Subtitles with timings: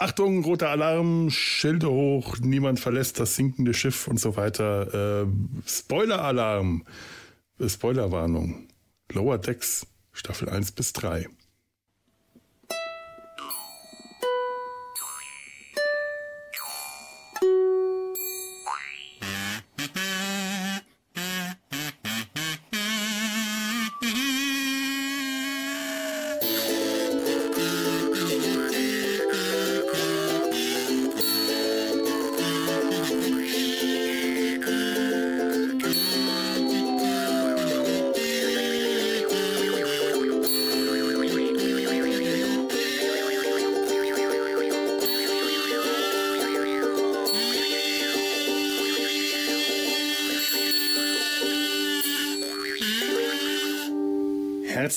[0.00, 5.24] Achtung, roter Alarm, Schilde hoch, niemand verlässt das sinkende Schiff und so weiter.
[5.24, 5.26] Äh,
[5.66, 6.84] Spoiler-Alarm,
[7.66, 8.68] Spoilerwarnung.
[9.12, 11.26] Lower Decks, Staffel 1 bis 3.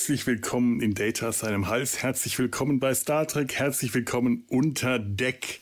[0.02, 2.02] Herzlich willkommen in Data seinem Hals.
[2.02, 3.54] Herzlich willkommen bei Star Trek.
[3.54, 5.60] Herzlich willkommen unter Deck.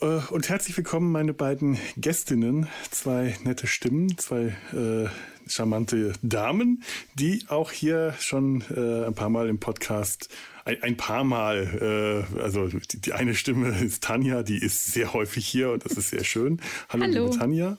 [0.00, 5.10] Äh, und herzlich willkommen meine beiden Gästinnen, zwei nette Stimmen, zwei äh,
[5.46, 6.82] charmante Damen,
[7.16, 10.30] die auch hier schon äh, ein paar Mal im Podcast
[10.64, 15.12] ein, ein paar Mal, äh, also die, die, eine Stimme ist Tanja, die ist sehr
[15.12, 16.62] häufig hier und das ist sehr schön.
[16.88, 17.24] Hallo, Hallo.
[17.26, 17.76] liebe Tanja.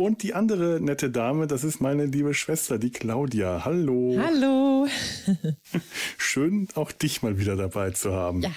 [0.00, 3.66] Und die andere nette Dame, das ist meine liebe Schwester, die Claudia.
[3.66, 4.16] Hallo.
[4.18, 4.88] Hallo.
[6.16, 8.40] Schön, auch dich mal wieder dabei zu haben.
[8.40, 8.50] Ja,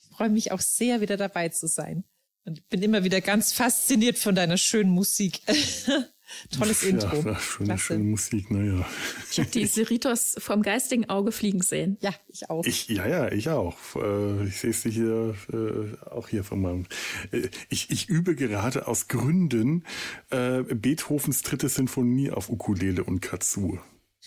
[0.00, 2.04] ich freue mich auch sehr, wieder dabei zu sein.
[2.46, 5.42] Und ich bin immer wieder ganz fasziniert von deiner schönen Musik.
[6.56, 7.16] Tolles Intro.
[7.16, 8.86] Ja, schöne, schöne Musik, naja.
[9.30, 11.96] Ich habe die Cerritos vom geistigen Auge fliegen sehen.
[12.00, 12.64] Ja, ich auch.
[12.64, 13.76] Ich, ja, ja, ich auch.
[13.96, 16.86] Äh, ich sehe sie hier äh, auch hier von meinem.
[17.30, 19.84] Äh, ich, ich übe gerade aus Gründen
[20.30, 23.78] Beethovens dritte Sinfonie auf Ukulele und Kazoo.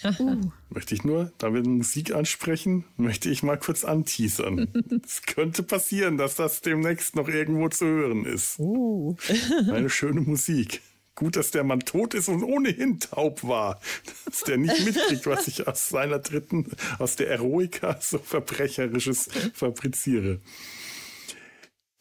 [0.03, 0.41] Uh.
[0.69, 4.67] Möchte ich nur, da wir Musik ansprechen, möchte ich mal kurz anteasern.
[5.05, 8.59] es könnte passieren, dass das demnächst noch irgendwo zu hören ist.
[8.59, 9.15] Uh.
[9.71, 10.81] Eine schöne Musik.
[11.15, 13.79] Gut, dass der Mann tot ist und ohnehin taub war.
[14.25, 20.39] Dass der nicht mitkriegt, was ich aus seiner dritten, aus der Eroika so verbrecherisches fabriziere.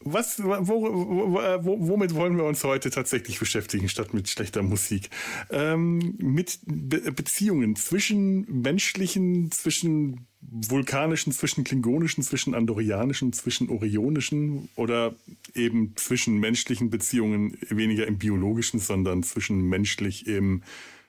[0.04, 5.10] Was, wo, wo, womit wollen wir uns heute tatsächlich beschäftigen, statt mit schlechter Musik?
[5.50, 15.14] Ähm, mit Be Beziehungen zwischen menschlichen, zwischen vulkanischen, zwischen klingonischen, zwischen andorianischen, zwischen orionischen oder
[15.54, 20.62] eben zwischen menschlichen Beziehungen, weniger im biologischen, sondern zwischen menschlich im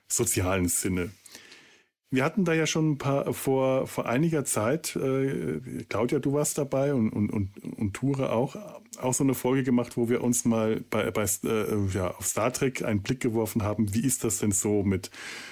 [0.08, 1.10] sozialen Sinne.
[2.14, 6.58] Wir hatten da ja schon ein paar vor, vor einiger Zeit, äh, Claudia, du warst
[6.58, 8.54] dabei und, und, und, und Ture auch,
[9.00, 12.52] auch so eine Folge gemacht, wo wir uns mal bei, bei äh, ja, auf Star
[12.52, 15.10] Trek einen Blick geworfen haben, wie ist das denn so mit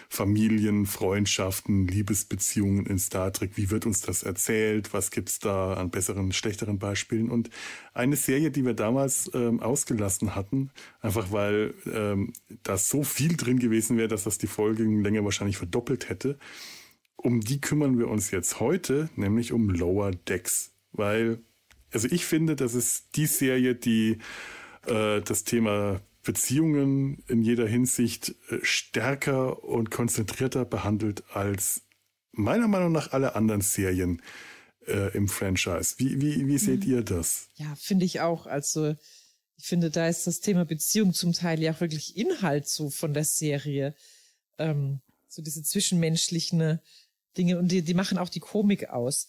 [0.08, 3.52] Familien, Freundschaften, Liebesbeziehungen in Star Trek?
[3.56, 4.92] Wie wird uns das erzählt?
[4.92, 7.30] Was gibt's da an besseren, schlechteren Beispielen?
[7.30, 7.50] Und
[7.94, 13.58] eine Serie, die wir damals ähm, ausgelassen hatten, einfach weil ähm, da so viel drin
[13.58, 16.38] gewesen wäre, dass das die Folgenlänge wahrscheinlich verdoppelt hätte.
[17.16, 21.42] Um die kümmern wir uns jetzt heute, nämlich um Lower Decks, weil
[21.92, 24.18] also ich finde, das ist die Serie, die
[24.86, 31.82] äh, das Thema Beziehungen in jeder Hinsicht äh, stärker und konzentrierter behandelt als
[32.32, 34.22] meiner Meinung nach alle anderen Serien
[34.86, 35.96] äh, im Franchise.
[35.98, 36.92] Wie, wie, wie seht mhm.
[36.92, 37.50] ihr das?
[37.54, 38.46] Ja, finde ich auch.
[38.46, 38.94] Also
[39.56, 43.24] ich finde, da ist das Thema Beziehung zum Teil ja wirklich Inhalt so von der
[43.24, 43.94] Serie.
[44.58, 45.00] Ähm,
[45.32, 46.80] so diese zwischenmenschlichen
[47.36, 49.28] Dinge und die, die machen auch die Komik aus.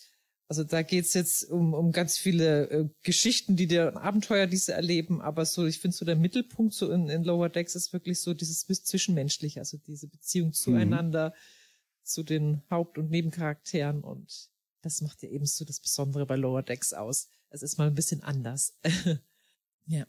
[0.50, 4.74] Also da geht's jetzt um, um ganz viele äh, Geschichten, die dir Abenteuer, die sie
[4.74, 8.20] erleben, aber so, ich finde so der Mittelpunkt so in, in Lower Decks ist wirklich
[8.20, 10.54] so dieses Zwischenmenschliche, also diese Beziehung mhm.
[10.54, 12.06] zueinander, mhm.
[12.06, 14.50] zu den Haupt- und Nebencharakteren und
[14.82, 17.30] das macht ja eben so das Besondere bei Lower Decks aus.
[17.50, 18.78] Es ist mal ein bisschen anders.
[19.86, 20.06] ja.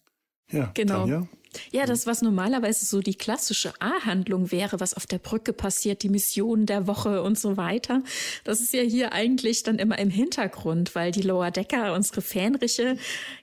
[0.51, 1.01] Ja, genau.
[1.01, 1.29] Tanja?
[1.73, 6.09] Ja, das, was normalerweise so die klassische A-Handlung wäre, was auf der Brücke passiert, die
[6.09, 8.03] Mission der Woche und so weiter,
[8.45, 12.97] das ist ja hier eigentlich dann immer im Hintergrund, weil die Lower Decker, unsere Fähnriche,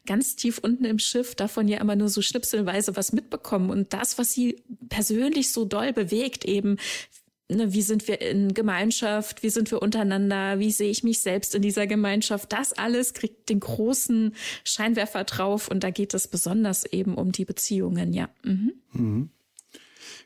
[0.06, 3.69] ganz tief unten im Schiff davon ja immer nur so schnipselweise was mitbekommen.
[3.69, 6.77] Und das, was sie persönlich so doll bewegt, eben
[7.56, 11.56] ne, wie sind wir in Gemeinschaft, wie sind wir untereinander, wie sehe ich mich selbst
[11.56, 16.86] in dieser Gemeinschaft, das alles kriegt den großen Scheinwerfer drauf und da geht es besonders
[16.86, 18.30] eben um die Beziehungen, ja.
[18.44, 18.74] Mhm.
[18.94, 19.30] Mhm.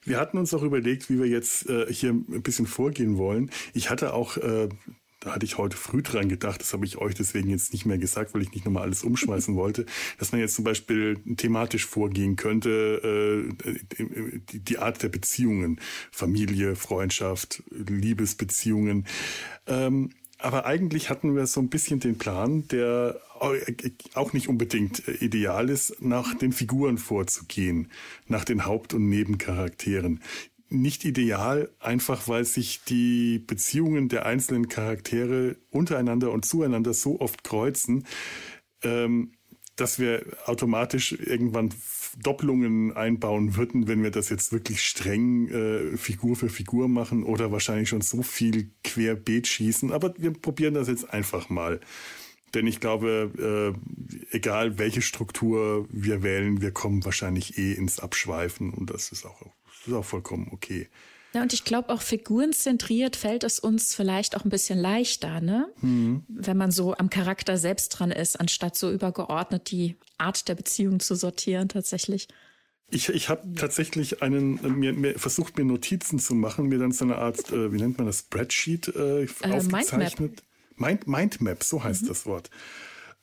[0.03, 3.49] Wir hatten uns auch überlegt, wie wir jetzt äh, hier ein bisschen vorgehen wollen.
[3.73, 4.69] Ich hatte auch äh,
[5.25, 7.97] da hatte ich heute früh dran gedacht, das habe ich euch deswegen jetzt nicht mehr
[7.97, 9.87] gesagt, weil ich nicht nochmal alles umschmeißen wollte,
[10.19, 14.05] dass man jetzt zum Beispiel thematisch vorgehen könnte, äh,
[14.51, 15.79] die, die Art der Beziehungen,
[16.11, 19.07] Familie, Freundschaft, Liebesbeziehungen.
[19.65, 23.19] Ähm, aber eigentlich hatten wir so ein bisschen den Plan, der
[24.13, 27.89] auch nicht unbedingt ideal ist, nach den Figuren vorzugehen,
[28.27, 30.21] nach den Haupt- und Nebencharakteren.
[30.75, 37.45] Nicht ideal, einfach weil sich die Beziehungen der einzelnen Charaktere untereinander und zueinander so oft
[37.45, 38.05] kreuzen,
[38.83, 39.31] ähm,
[39.77, 41.73] dass wir automatisch irgendwann
[42.21, 47.53] Doppelungen einbauen würden, wenn wir das jetzt wirklich streng äh, Figur für Figur machen oder
[47.53, 49.93] wahrscheinlich schon so viel querbeet schießen.
[49.93, 51.79] Aber wir probieren das jetzt einfach mal.
[52.53, 53.75] Denn ich glaube,
[54.31, 59.25] äh, egal welche Struktur wir wählen, wir kommen wahrscheinlich eh ins Abschweifen und das ist
[59.25, 59.41] auch,
[59.85, 60.89] das ist auch vollkommen okay.
[61.33, 65.67] Ja, und ich glaube, auch figurenzentriert fällt es uns vielleicht auch ein bisschen leichter, ne?
[65.81, 66.23] Mhm.
[66.29, 71.01] Wenn man so am Charakter selbst dran ist, anstatt so übergeordnet die Art der Beziehung
[71.01, 72.29] zu sortieren tatsächlich.
[72.89, 77.03] Ich, ich habe tatsächlich einen, mir, mir versucht, mir Notizen zu machen, mir dann so
[77.03, 80.41] eine Art, äh, wie nennt man das, Spreadsheet äh, äh aufgezeichnet.
[80.77, 81.05] Mindmap.
[81.05, 82.07] Mind, Mindmap, so heißt mhm.
[82.07, 82.49] das Wort.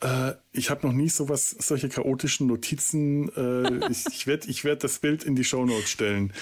[0.03, 3.31] Äh, ich habe noch nie sowas, solche chaotischen Notizen.
[3.37, 6.33] Äh, ich ich werde ich werd das Bild in die Shownotes stellen,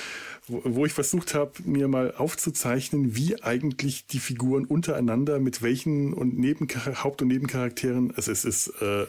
[0.48, 6.14] wo, wo ich versucht habe, mir mal aufzuzeichnen, wie eigentlich die Figuren untereinander mit welchen
[6.14, 8.12] und Nebenchar Haupt- und Nebencharakteren.
[8.16, 9.06] Also es ist äh,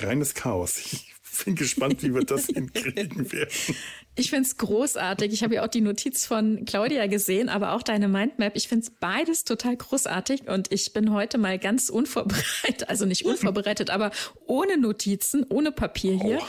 [0.00, 0.78] reines Chaos.
[0.78, 1.11] Ich
[1.44, 3.76] bin gespannt, wie wir das hinkriegen werden.
[4.14, 5.32] Ich finde es großartig.
[5.32, 8.56] Ich habe ja auch die Notiz von Claudia gesehen, aber auch deine Mindmap.
[8.56, 13.24] Ich finde es beides total großartig und ich bin heute mal ganz unvorbereitet, also nicht
[13.24, 14.10] unvorbereitet, aber
[14.46, 16.40] ohne Notizen, ohne Papier hier.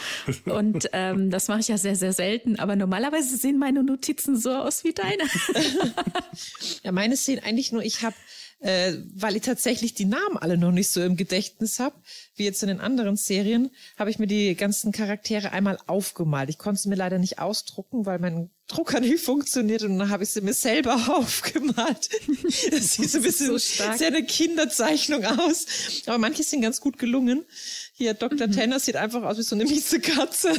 [0.46, 0.54] Oh.
[0.54, 2.60] Und ähm, das mache ich ja sehr, sehr selten.
[2.60, 5.24] Aber normalerweise sehen meine Notizen so aus wie deine.
[6.84, 8.16] ja, meine sehen eigentlich nur, ich habe
[8.64, 11.96] äh, weil ich tatsächlich die Namen alle noch nicht so im Gedächtnis habe,
[12.36, 16.50] wie jetzt in den anderen Serien, habe ich mir die ganzen Charaktere einmal aufgemalt.
[16.50, 20.24] Ich konnte sie mir leider nicht ausdrucken, weil mein Drucker nicht funktioniert und dann habe
[20.24, 22.10] ich sie mir selber aufgemalt.
[22.72, 25.66] Das sieht so ein bisschen so sehr eine Kinderzeichnung aus.
[26.06, 27.44] Aber manche sind ganz gut gelungen.
[27.92, 28.48] Hier, Dr.
[28.48, 28.54] Mhm.
[28.54, 30.54] Tanner sieht einfach aus wie so eine miese Katze.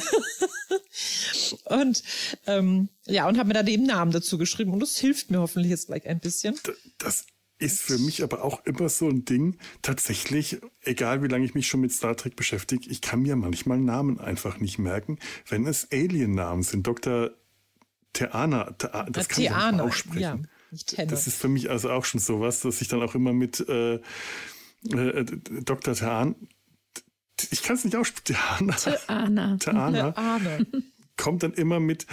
[1.71, 2.03] und
[2.47, 5.71] ähm, ja, und habe mir da eben Namen dazu geschrieben und das hilft mir hoffentlich
[5.71, 6.61] jetzt gleich ein bisschen.
[6.99, 7.25] Das
[7.64, 11.66] ist für mich aber auch immer so ein Ding, tatsächlich, egal wie lange ich mich
[11.66, 15.19] schon mit Star Trek beschäftige, ich kann mir manchmal Namen einfach nicht merken,
[15.49, 16.87] wenn es Alien-Namen sind.
[16.87, 17.31] Dr.
[18.12, 20.49] Teana, Te das kann Teana, ich auch sprechen.
[20.96, 23.61] Ja, das ist für mich also auch schon sowas, dass ich dann auch immer mit
[23.69, 23.94] äh,
[24.90, 25.25] äh,
[25.64, 25.94] Dr.
[25.94, 26.34] Teana,
[27.50, 28.37] ich kann es nicht aussprechen,
[28.76, 30.58] Teana, Teana, Teana,
[31.16, 32.06] kommt dann immer mit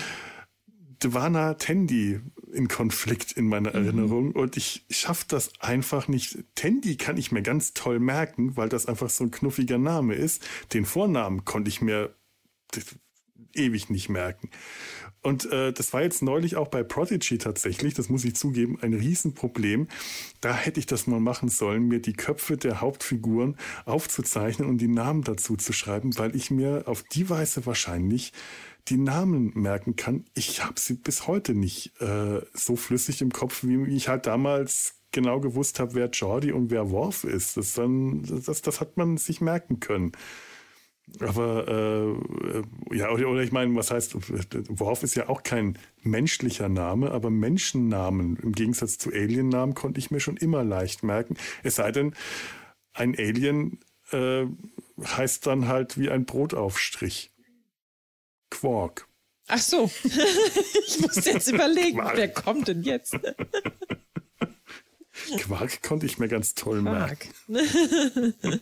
[1.00, 2.22] Dwana Tendi
[2.54, 3.86] in Konflikt in meiner mhm.
[3.86, 6.38] Erinnerung und ich schaffe das einfach nicht.
[6.56, 10.46] Tendi kann ich mir ganz toll merken, weil das einfach so ein knuffiger Name ist.
[10.74, 12.14] Den Vornamen konnte ich mir
[13.54, 14.50] ewig nicht merken.
[15.24, 18.94] Und äh, das war jetzt neulich auch bei Prodigy tatsächlich, das muss ich zugeben, ein
[18.94, 19.88] Riesenproblem.
[20.40, 23.56] Da hätte ich das mal machen sollen, mir die Köpfe der Hauptfiguren
[23.86, 28.34] aufzuzeichnen und die Namen dazu zu schreiben, weil ich mir auf die Weise wahrscheinlich
[28.88, 30.26] die Namen merken kann.
[30.34, 34.96] Ich habe sie bis heute nicht äh, so flüssig im Kopf, wie ich halt damals
[35.12, 37.58] genau gewusst habe, wer Jordi und wer Worf ist.
[37.58, 40.14] Das, dann, das, das hat man sich merken können.
[41.20, 44.16] Aber äh, ja, oder, oder ich meine, was heißt,
[44.70, 50.10] Worf ist ja auch kein menschlicher Name, aber Menschennamen im Gegensatz zu Alien-Namen konnte ich
[50.12, 51.36] mir schon immer leicht merken.
[51.64, 52.14] Es sei denn,
[52.94, 53.80] ein Alien
[54.12, 54.46] äh,
[55.04, 57.31] heißt dann halt wie ein Brotaufstrich.
[58.62, 59.08] Quark.
[59.48, 59.90] Ach so.
[60.88, 62.16] ich muss jetzt überlegen, Quark.
[62.16, 63.18] wer kommt denn jetzt?
[65.40, 67.28] Quark konnte ich mir ganz toll Quark.
[67.48, 68.62] merken.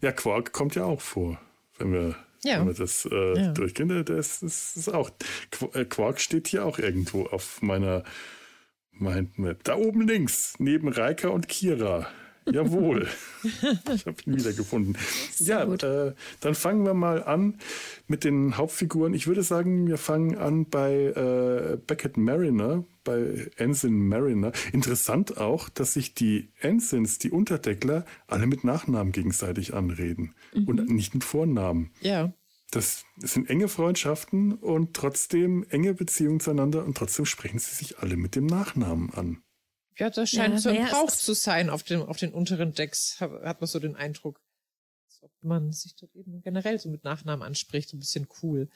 [0.00, 1.40] ja, Quark kommt ja auch vor,
[1.78, 2.58] wenn wir, ja.
[2.58, 3.52] wenn wir das äh, ja.
[3.52, 4.04] durchgehen.
[4.04, 5.10] Das, das ist auch,
[5.74, 8.02] äh, Quark steht hier auch irgendwo auf meiner
[8.90, 9.62] Mindmap.
[9.62, 12.10] Da oben links, neben Reika und Kira.
[12.46, 13.08] Jawohl.
[13.42, 14.96] ich habe ihn wiedergefunden.
[15.38, 17.58] Ja, äh, dann fangen wir mal an
[18.06, 19.14] mit den Hauptfiguren.
[19.14, 24.52] Ich würde sagen, wir fangen an bei äh, Beckett Mariner, bei Ensign Mariner.
[24.72, 30.68] Interessant auch, dass sich die Ensigns, die Unterdeckler, alle mit Nachnamen gegenseitig anreden mhm.
[30.68, 31.90] und nicht mit Vornamen.
[32.00, 32.32] Ja.
[32.70, 38.16] Das sind enge Freundschaften und trotzdem enge Beziehungen zueinander und trotzdem sprechen sie sich alle
[38.16, 39.42] mit dem Nachnamen an.
[40.00, 43.20] Ja, das scheint ja, so ein Brauch zu sein auf, dem, auf den unteren Decks,
[43.20, 44.40] hat man so den Eindruck.
[45.06, 48.70] Als ob man sich dort eben generell so mit Nachnamen anspricht, so ein bisschen cool.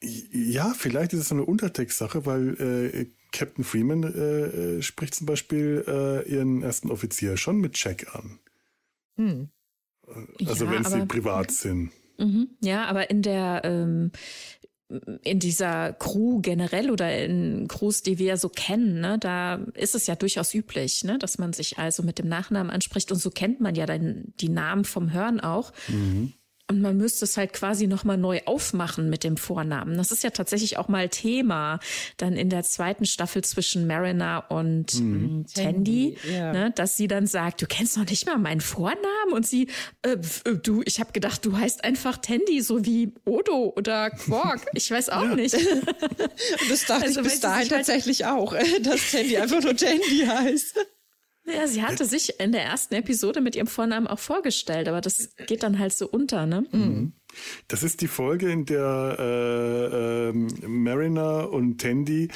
[0.00, 5.26] Ja, vielleicht ist es so eine Untertextsache, weil äh, Captain Freeman äh, äh, spricht zum
[5.26, 8.38] Beispiel äh, ihren ersten Offizier schon mit Jack an.
[9.16, 9.48] Hm.
[10.46, 11.90] Also ja, wenn sie privat sind.
[12.18, 14.12] Mhm, ja, aber in der ähm,
[15.22, 20.06] in dieser Crew generell oder in Crews, die wir so kennen, ne, da ist es
[20.06, 23.60] ja durchaus üblich, ne, dass man sich also mit dem Nachnamen anspricht und so kennt
[23.60, 25.72] man ja dann die Namen vom Hören auch.
[25.88, 26.34] Mhm.
[26.68, 29.96] Und man müsste es halt quasi nochmal neu aufmachen mit dem Vornamen.
[29.96, 31.78] Das ist ja tatsächlich auch mal Thema
[32.16, 35.16] dann in der zweiten Staffel zwischen Mariner und mhm.
[35.16, 36.52] Ähm, Tandy, ja.
[36.52, 39.68] ne, dass sie dann sagt, du kennst noch nicht mal meinen Vornamen und sie,
[40.02, 44.66] äh, äh du, ich habe gedacht, du heißt einfach Tandy, so wie Odo oder Quark.
[44.74, 45.36] Ich weiß auch ja.
[45.36, 45.54] nicht.
[46.68, 50.26] das dachte also, ich bis dahin halt tatsächlich halt auch, dass Tandy einfach nur Tandy
[50.26, 50.74] heißt.
[51.46, 55.30] Ja, sie hatte sich in der ersten Episode mit ihrem Vornamen auch vorgestellt, aber das
[55.46, 56.64] geht dann halt so unter, ne?
[56.72, 57.12] Mhm.
[57.68, 62.28] Das ist die Folge, in der äh, äh, Mariner und Tandy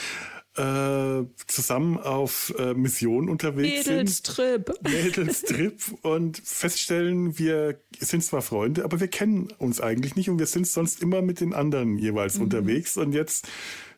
[0.57, 4.73] äh, zusammen auf äh, Mission unterwegs Mädelstrip.
[4.83, 4.93] sind.
[4.93, 5.81] Mädelstrip.
[6.03, 10.67] und feststellen, wir sind zwar Freunde, aber wir kennen uns eigentlich nicht und wir sind
[10.67, 12.45] sonst immer mit den anderen jeweils mhm.
[12.45, 13.49] unterwegs und jetzt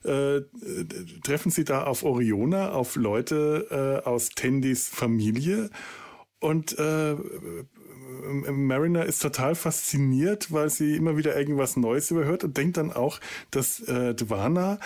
[0.05, 0.43] äh,
[1.25, 5.71] treffen sie da auf Oriona, auf Leute äh, aus Tendys Familie.
[6.41, 7.15] Und äh,
[8.51, 13.21] Mariner ist total fasziniert, weil sie immer wieder irgendwas Neues überhört und denkt dann auch,
[13.51, 14.79] dass äh, Dwana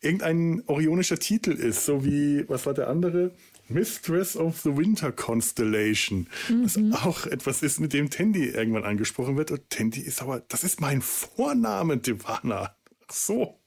[0.00, 3.32] irgendein orionischer Titel ist, so wie, was war der andere?
[3.68, 6.26] Mistress of the Winter Constellation.
[6.48, 6.62] Mhm.
[6.62, 9.50] Das auch etwas ist, mit dem Tandy irgendwann angesprochen wird.
[9.52, 12.74] Und Tandy ist aber, das ist mein Vorname, Devana.
[13.06, 13.60] Ach so.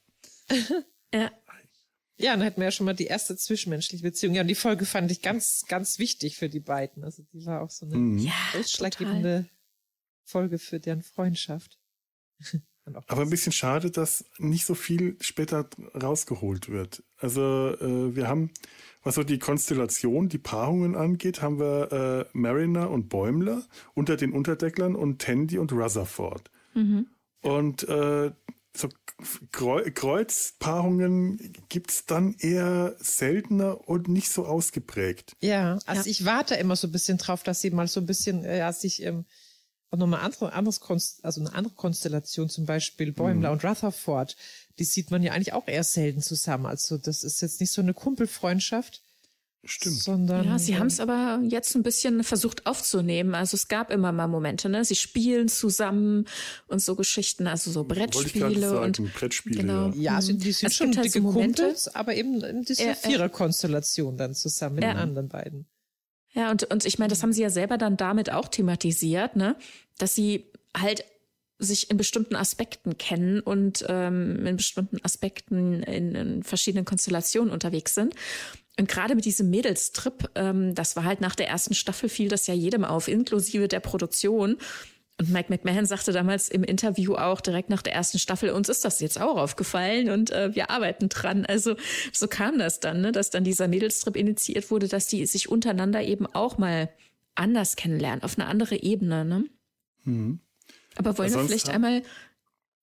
[1.14, 1.30] Ja.
[2.16, 4.34] Ja, dann hätten wir ja schon mal die erste zwischenmenschliche Beziehung.
[4.34, 7.02] Ja, und die Folge fand ich ganz, ganz wichtig für die beiden.
[7.02, 8.30] Also die war auch so eine mhm.
[8.56, 9.48] ausschlaggebende
[10.24, 11.78] Folge für deren Freundschaft.
[13.06, 15.68] Aber ein bisschen schade, dass nicht so viel später
[16.00, 17.02] rausgeholt wird.
[17.16, 18.50] Also äh, wir haben,
[19.02, 24.32] was so die Konstellation, die Paarungen angeht, haben wir äh, Mariner und Bäumler unter den
[24.32, 26.50] Unterdecklern und Tandy und Rutherford.
[26.74, 27.06] Mhm.
[27.40, 28.32] Und äh,
[28.76, 28.88] so
[29.52, 35.36] Kreuzpaarungen gibt es dann eher seltener und nicht so ausgeprägt.
[35.40, 36.06] Ja, also ja.
[36.06, 38.72] ich warte immer so ein bisschen drauf, dass sie mal so ein bisschen, äh, ja,
[38.72, 39.26] sich ähm,
[39.90, 43.54] auch nochmal andere, anderes Konst, also eine andere Konstellation, zum Beispiel Bäumler mhm.
[43.54, 44.36] und Rutherford,
[44.78, 46.66] die sieht man ja eigentlich auch eher selten zusammen.
[46.66, 49.03] Also das ist jetzt nicht so eine Kumpelfreundschaft,
[49.66, 49.96] Stimmt.
[49.96, 53.34] Sondern, ja, sie haben es aber jetzt ein bisschen versucht aufzunehmen.
[53.34, 54.84] Also es gab immer mal Momente, ne?
[54.84, 56.26] Sie spielen zusammen
[56.66, 59.60] und so Geschichten, also so Brettspiele sagen, und Brettspiele.
[59.62, 59.88] Genau.
[59.90, 64.16] Ja, also die sind es schon halt dicke so Kumpels, aber eben diese äh, Viererkonstellation
[64.16, 65.66] dann zusammen mit äh, den anderen beiden.
[66.32, 69.56] Ja, und, und ich meine, das haben sie ja selber dann damit auch thematisiert, ne?
[69.98, 71.04] Dass sie halt
[71.58, 77.94] sich in bestimmten Aspekten kennen und ähm, in bestimmten Aspekten in, in verschiedenen Konstellationen unterwegs
[77.94, 78.14] sind.
[78.78, 82.46] Und gerade mit diesem Mädelstrip, ähm, das war halt nach der ersten Staffel fiel das
[82.46, 84.56] ja jedem auf, inklusive der Produktion.
[85.16, 88.84] Und Mike McMahon sagte damals im Interview auch direkt nach der ersten Staffel, uns ist
[88.84, 91.46] das jetzt auch aufgefallen und äh, wir arbeiten dran.
[91.46, 91.76] Also
[92.12, 96.02] so kam das dann, ne, dass dann dieser Mädelstrip initiiert wurde, dass die sich untereinander
[96.02, 96.90] eben auch mal
[97.36, 99.24] anders kennenlernen, auf eine andere Ebene.
[99.24, 99.44] Ne?
[100.02, 100.40] Mhm.
[100.96, 102.02] Aber wollen wir vielleicht einmal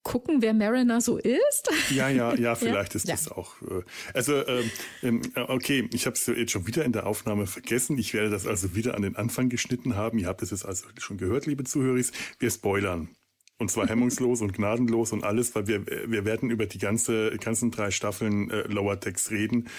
[0.03, 1.70] gucken, wer Mariner so ist?
[1.91, 2.98] Ja, ja, ja, vielleicht ja.
[2.98, 3.15] ist ja.
[3.15, 3.62] das auch.
[3.62, 4.72] Äh, also, ähm,
[5.03, 7.98] ähm okay, ich habe es jetzt schon wieder in der Aufnahme vergessen.
[7.98, 10.17] Ich werde das also wieder an den Anfang geschnitten haben.
[10.20, 12.01] Ihr habt es jetzt also schon gehört, liebe Zuhörer.
[12.39, 13.10] Wir spoilern.
[13.58, 17.70] Und zwar hemmungslos und gnadenlos und alles, weil wir, wir werden über die ganze, ganzen
[17.70, 19.70] drei Staffeln äh, Lower Decks reden.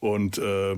[0.00, 0.76] Und äh,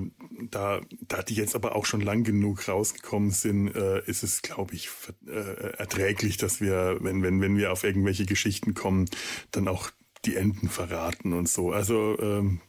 [0.49, 4.73] da, da die jetzt aber auch schon lang genug rausgekommen sind, äh, ist es, glaube
[4.73, 4.89] ich,
[5.27, 9.05] äh, erträglich, dass wir, wenn, wenn, wenn wir auf irgendwelche Geschichten kommen,
[9.51, 9.91] dann auch
[10.25, 11.71] die Enden verraten und so.
[11.71, 12.61] Also ähm,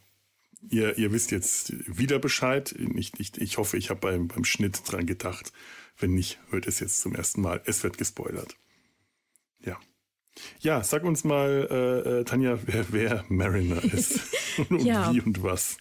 [0.69, 2.73] ihr, ihr wisst jetzt wieder Bescheid.
[2.95, 5.51] Ich, ich, ich hoffe, ich habe beim, beim Schnitt dran gedacht.
[5.97, 7.61] Wenn nicht, hört es jetzt zum ersten Mal.
[7.65, 8.55] Es wird gespoilert.
[9.59, 9.79] Ja.
[10.59, 14.19] Ja, sag uns mal, äh, äh Tanja, wer, wer Mariner ist
[14.69, 15.13] und ja.
[15.13, 15.77] wie und was.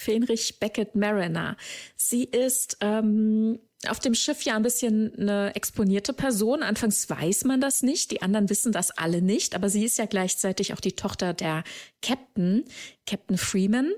[0.00, 1.56] Fenrich Beckett Mariner.
[1.94, 6.62] Sie ist ähm, auf dem Schiff ja ein bisschen eine exponierte Person.
[6.62, 10.06] Anfangs weiß man das nicht, die anderen wissen das alle nicht, aber sie ist ja
[10.06, 11.64] gleichzeitig auch die Tochter der
[12.00, 12.64] Captain,
[13.06, 13.92] Captain Freeman.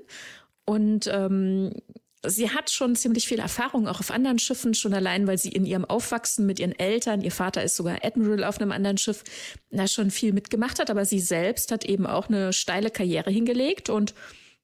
[0.65, 1.71] Und ähm,
[2.25, 5.65] sie hat schon ziemlich viel Erfahrung auch auf anderen Schiffen, schon allein, weil sie in
[5.65, 9.23] ihrem Aufwachsen mit ihren Eltern, ihr Vater ist sogar Admiral auf einem anderen Schiff,
[9.71, 13.89] da schon viel mitgemacht hat, aber sie selbst hat eben auch eine steile Karriere hingelegt
[13.89, 14.13] und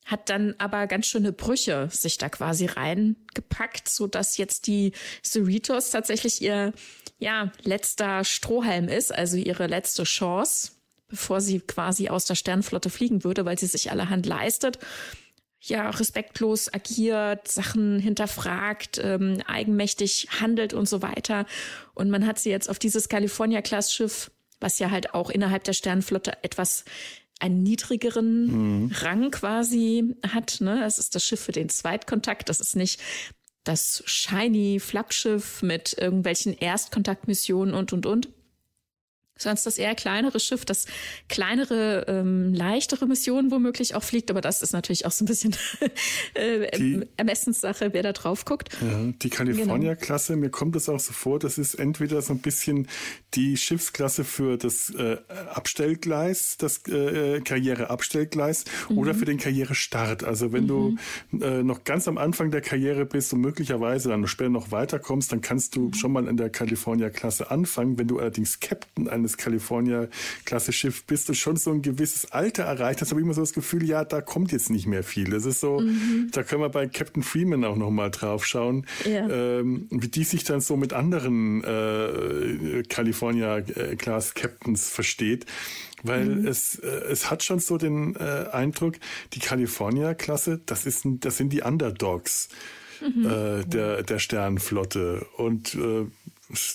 [0.09, 5.91] hat dann aber ganz schöne Brüche sich da quasi reingepackt, so dass jetzt die Cerritos
[5.91, 6.73] tatsächlich ihr
[7.19, 10.71] ja letzter Strohhalm ist, also ihre letzte Chance,
[11.09, 14.79] bevor sie quasi aus der Sternflotte fliegen würde, weil sie sich allerhand leistet.
[15.61, 21.45] Ja, respektlos agiert, Sachen hinterfragt, ähm, eigenmächtig handelt und so weiter.
[21.93, 26.37] Und man hat sie jetzt auf dieses California-Class-Schiff, was ja halt auch innerhalb der Sternflotte
[26.43, 26.85] etwas
[27.39, 28.91] einen niedrigeren mhm.
[28.93, 30.61] Rang quasi hat.
[30.61, 30.83] Ne?
[30.85, 32.49] Es ist das Schiff für den Zweitkontakt.
[32.49, 33.01] Das ist nicht
[33.63, 38.29] das shiny Flaggschiff mit irgendwelchen Erstkontaktmissionen und, und, und,
[39.41, 40.85] sonst das eher kleinere Schiff, das
[41.27, 44.29] kleinere, ähm, leichtere Missionen womöglich auch fliegt.
[44.29, 45.55] Aber das ist natürlich auch so ein bisschen
[46.33, 48.69] äh, die, Ermessenssache, wer da drauf guckt.
[48.81, 50.45] Ja, die California-Klasse, genau.
[50.45, 52.87] mir kommt das auch so vor, das ist entweder so ein bisschen
[53.33, 55.17] die Schiffsklasse für das äh,
[55.53, 58.97] Abstellgleis, das äh, Karriereabstellgleis mhm.
[58.97, 60.23] oder für den Karrierestart.
[60.23, 60.99] Also wenn mhm.
[61.31, 65.31] du äh, noch ganz am Anfang der Karriere bist und möglicherweise dann später noch weiterkommst,
[65.31, 65.93] dann kannst du mhm.
[65.93, 67.97] schon mal in der California-Klasse anfangen.
[67.97, 73.01] Wenn du allerdings Captain eines eines California-Klasse-Schiff bist du schon so ein gewisses Alter erreicht
[73.01, 75.29] hast, habe ich immer so das Gefühl, ja, da kommt jetzt nicht mehr viel.
[75.29, 76.29] Das ist so, mhm.
[76.31, 79.27] da können wir bei Captain Freeman auch nochmal drauf schauen, ja.
[79.29, 85.45] ähm, wie die sich dann so mit anderen äh, California-Class-Captains versteht
[86.01, 86.47] weil mhm.
[86.47, 88.95] es, äh, es hat schon so den äh, Eindruck,
[89.33, 92.47] die California-Klasse, das, ist, das sind die Underdogs
[93.01, 93.25] mhm.
[93.25, 95.27] äh, der, der Sternenflotte.
[95.35, 96.05] Und äh,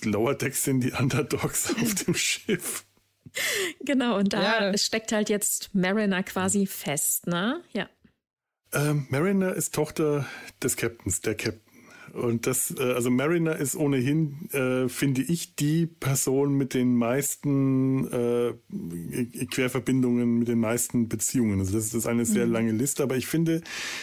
[0.05, 2.85] Lower Decks sind die Underdogs auf dem Schiff.
[3.81, 4.79] Genau, und da ja.
[4.79, 7.63] steckt halt jetzt Mariner quasi fest, ne?
[7.73, 7.89] Ja.
[8.73, 10.27] Ähm, Mariner ist Tochter
[10.63, 11.64] des Captains, der Captain.
[12.15, 18.07] Und das, äh, also Mariner ist ohnehin, äh, finde ich, die Person mit den meisten
[18.13, 18.55] äh,
[19.47, 21.59] Querverbindungen, mit den meisten Beziehungen.
[21.59, 22.53] Also das ist eine sehr mhm.
[22.53, 23.63] lange Liste, aber ich finde,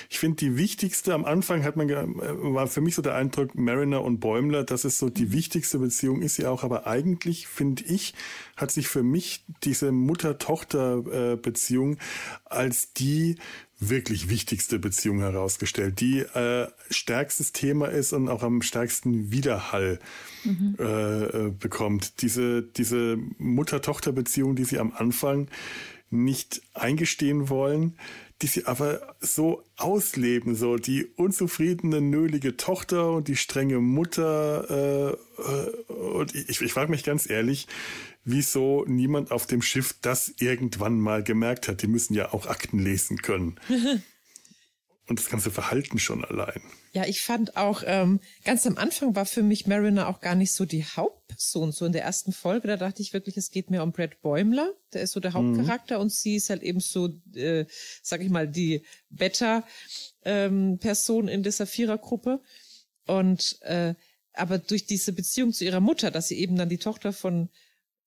[0.09, 3.55] ich finde die wichtigste, am Anfang hat man, äh, war für mich so der Eindruck,
[3.55, 5.33] Mariner und Bäumler, das ist so die mhm.
[5.33, 8.13] wichtigste Beziehung, ist sie auch, aber eigentlich, finde ich,
[8.57, 11.97] hat sich für mich diese Mutter-Tochter-Beziehung
[12.45, 13.37] als die
[13.81, 19.99] wirklich wichtigste Beziehung herausgestellt, die äh, stärkstes Thema ist und auch am stärksten Widerhall
[20.43, 20.75] mhm.
[20.79, 22.21] äh, äh bekommt.
[22.21, 25.47] Diese, diese Mutter-Tochter-Beziehung, die sie am Anfang
[26.11, 27.97] nicht eingestehen wollen,
[28.41, 35.17] die sie aber so ausleben, so die unzufriedene, nölige Tochter und die strenge Mutter.
[35.39, 37.67] Äh, äh, und ich, ich frage mich ganz ehrlich,
[38.23, 41.81] wieso niemand auf dem Schiff das irgendwann mal gemerkt hat.
[41.81, 43.59] Die müssen ja auch Akten lesen können.
[45.07, 46.61] Und das ganze Verhalten schon allein.
[46.93, 50.53] Ja, ich fand auch, ähm, ganz am Anfang war für mich Mariner auch gar nicht
[50.53, 51.73] so die Hauptperson.
[51.73, 54.73] So in der ersten Folge, da dachte ich wirklich, es geht mehr um Brad Bäumler.
[54.93, 55.57] Der ist so der mhm.
[55.57, 56.03] Hauptcharakter mhm.
[56.03, 57.65] und sie ist halt eben so, äh,
[58.01, 59.67] sag ich mal, die Beta-Person
[61.27, 62.41] ähm, in dieser Vierergruppe.
[63.05, 63.95] Und äh,
[64.33, 67.49] aber durch diese Beziehung zu ihrer Mutter, dass sie eben dann die Tochter von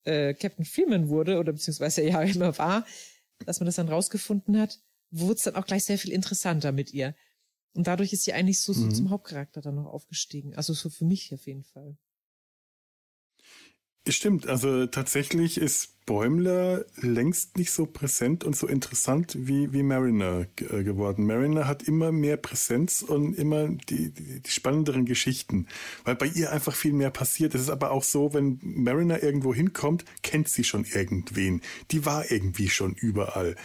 [0.05, 2.87] äh, Captain Freeman wurde, oder beziehungsweise ja immer war,
[3.47, 6.93] dass man das dann rausgefunden hat, wurde es dann auch gleich sehr viel interessanter mit
[6.93, 7.14] ihr.
[7.75, 8.95] Und dadurch ist sie eigentlich so, so mhm.
[8.95, 10.55] zum Hauptcharakter dann noch aufgestiegen.
[10.55, 11.97] Also so für mich auf jeden Fall.
[14.07, 20.47] Stimmt, also tatsächlich ist Bäumler längst nicht so präsent und so interessant wie, wie Mariner
[20.57, 21.25] äh, geworden.
[21.25, 25.67] Mariner hat immer mehr Präsenz und immer die, die, die, spannenderen Geschichten,
[26.05, 27.55] weil bei ihr einfach viel mehr passiert.
[27.55, 31.62] Es ist aber auch so, wenn Mariner irgendwo hinkommt, kennt sie schon irgendwen.
[31.90, 33.57] Die war irgendwie schon überall.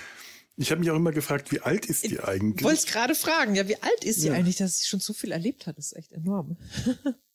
[0.55, 2.61] Ich habe mich auch immer gefragt, wie alt ist die eigentlich?
[2.61, 4.33] Ich wollte gerade fragen, ja, wie alt ist sie ja.
[4.33, 5.77] eigentlich, dass sie schon so viel erlebt hat?
[5.77, 6.57] Das ist echt enorm.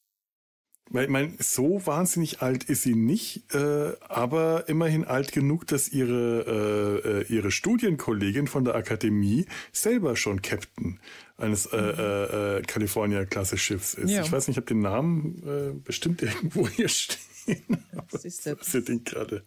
[0.90, 5.88] Weil, ich meine, so wahnsinnig alt ist sie nicht, äh, aber immerhin alt genug, dass
[5.88, 11.00] ihre, äh, äh ihre Studienkollegin von der Akademie selber schon Captain
[11.36, 14.10] eines äh, äh, äh California-Klasse-Schiffs ist.
[14.10, 14.22] Ja.
[14.22, 17.84] Ich weiß nicht, ich habe den Namen äh, bestimmt irgendwo hier stehen.
[18.10, 19.44] Das ist ihr den gerade.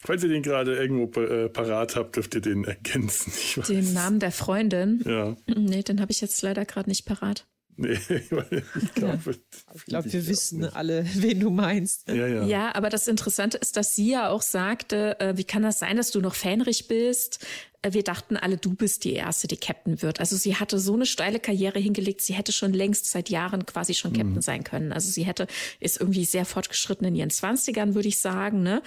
[0.00, 3.32] Falls ihr den gerade irgendwo äh, parat habt, dürft ihr den ergänzen.
[3.66, 5.02] Den Namen der Freundin?
[5.04, 5.36] Ja.
[5.46, 7.46] Nee, den habe ich jetzt leider gerade nicht parat.
[7.80, 9.36] Nee, ich glaube,
[9.74, 10.74] ich glaube, wir wissen nicht.
[10.74, 12.08] alle, wen du meinst.
[12.08, 12.44] Ja, ja.
[12.44, 15.96] ja, aber das Interessante ist, dass sie ja auch sagte, äh, wie kann das sein,
[15.96, 17.46] dass du noch Fähnrich bist?
[17.82, 20.18] Äh, wir dachten alle, du bist die Erste, die Captain wird.
[20.18, 23.94] Also sie hatte so eine steile Karriere hingelegt, sie hätte schon längst seit Jahren quasi
[23.94, 24.42] schon Captain mhm.
[24.42, 24.92] sein können.
[24.92, 25.46] Also sie hätte,
[25.78, 28.82] ist irgendwie sehr fortgeschritten in ihren Zwanzigern, würde ich sagen, ne?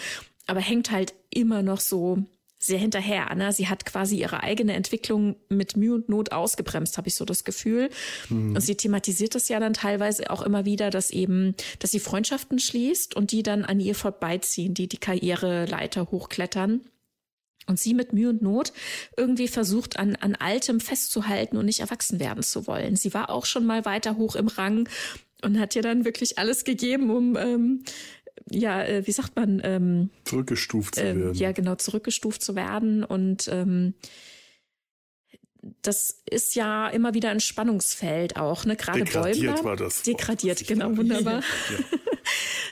[0.47, 2.25] Aber hängt halt immer noch so
[2.62, 3.34] sehr hinterher.
[3.36, 3.52] Ne?
[3.52, 7.43] Sie hat quasi ihre eigene Entwicklung mit Mühe und Not ausgebremst, habe ich so das
[7.43, 7.89] Gefühl.
[8.30, 8.56] Mhm.
[8.56, 12.60] Und sie thematisiert das ja dann teilweise auch immer wieder, dass eben, dass sie Freundschaften
[12.60, 16.82] schließt und die dann an ihr vorbeiziehen, die die Karriereleiter hochklettern.
[17.67, 18.74] Und sie mit Mühe und Not
[19.17, 22.95] irgendwie versucht, an, an Altem festzuhalten und nicht erwachsen werden zu wollen.
[22.95, 24.89] Sie war auch schon mal weiter hoch im Rang
[25.43, 27.84] und hat ja dann wirklich alles gegeben, um ähm,
[28.49, 29.62] ja, äh, wie sagt man?
[29.63, 31.34] Ähm, zurückgestuft zu äh, werden.
[31.36, 33.04] Ja, genau, zurückgestuft zu werden.
[33.04, 33.93] Und ähm,
[35.82, 38.75] das ist ja immer wieder ein Spannungsfeld auch, ne?
[38.75, 39.63] Gerade Degradiert Bäumler.
[39.63, 40.01] war das.
[40.04, 41.41] Degradiert, genau, wunderbar.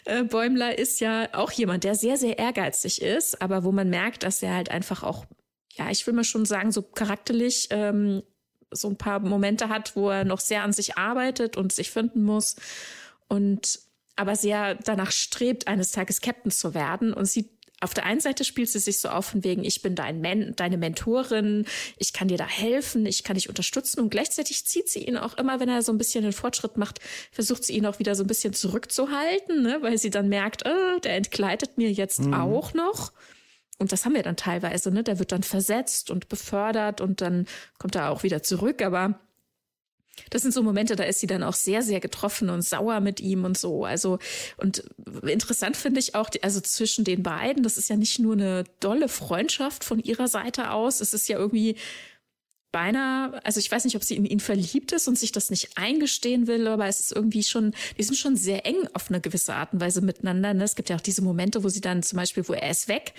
[0.05, 0.19] Ja.
[0.19, 4.23] äh, Bäumler ist ja auch jemand, der sehr, sehr ehrgeizig ist, aber wo man merkt,
[4.23, 5.25] dass er halt einfach auch,
[5.73, 8.23] ja, ich will mal schon sagen, so charakterlich ähm,
[8.71, 12.23] so ein paar Momente hat, wo er noch sehr an sich arbeitet und sich finden
[12.23, 12.55] muss
[13.27, 13.79] und
[14.19, 17.49] aber sehr danach strebt, eines Tages Captain zu werden und sie
[17.82, 20.53] auf der einen Seite spielt sie sich so auf von wegen, ich bin dein Men
[20.55, 21.65] deine Mentorin,
[21.97, 25.38] ich kann dir da helfen, ich kann dich unterstützen und gleichzeitig zieht sie ihn auch
[25.38, 26.99] immer, wenn er so ein bisschen den Fortschritt macht,
[27.32, 29.77] versucht sie ihn auch wieder so ein bisschen zurückzuhalten, ne?
[29.82, 32.34] weil sie dann merkt, oh, der entgleitet mir jetzt mhm.
[32.34, 33.13] auch noch.
[33.77, 35.03] Und das haben wir dann teilweise, ne?
[35.03, 39.21] Der wird dann versetzt und befördert und dann kommt er auch wieder zurück, aber
[40.29, 43.19] das sind so Momente, da ist sie dann auch sehr, sehr getroffen und sauer mit
[43.19, 43.86] ihm und so.
[43.86, 44.19] Also,
[44.58, 44.84] und
[45.23, 49.10] interessant finde ich auch, also zwischen den beiden, das ist ja nicht nur eine dolle
[49.10, 51.75] Freundschaft von ihrer Seite aus, es ist ja irgendwie
[52.71, 55.77] beinahe, also ich weiß nicht, ob sie in ihn verliebt ist und sich das nicht
[55.77, 59.55] eingestehen will, aber es ist irgendwie schon, die sind schon sehr eng auf eine gewisse
[59.55, 60.53] Art und Weise miteinander.
[60.53, 60.63] Ne?
[60.63, 63.13] Es gibt ja auch diese Momente, wo sie dann zum Beispiel, wo er ist weg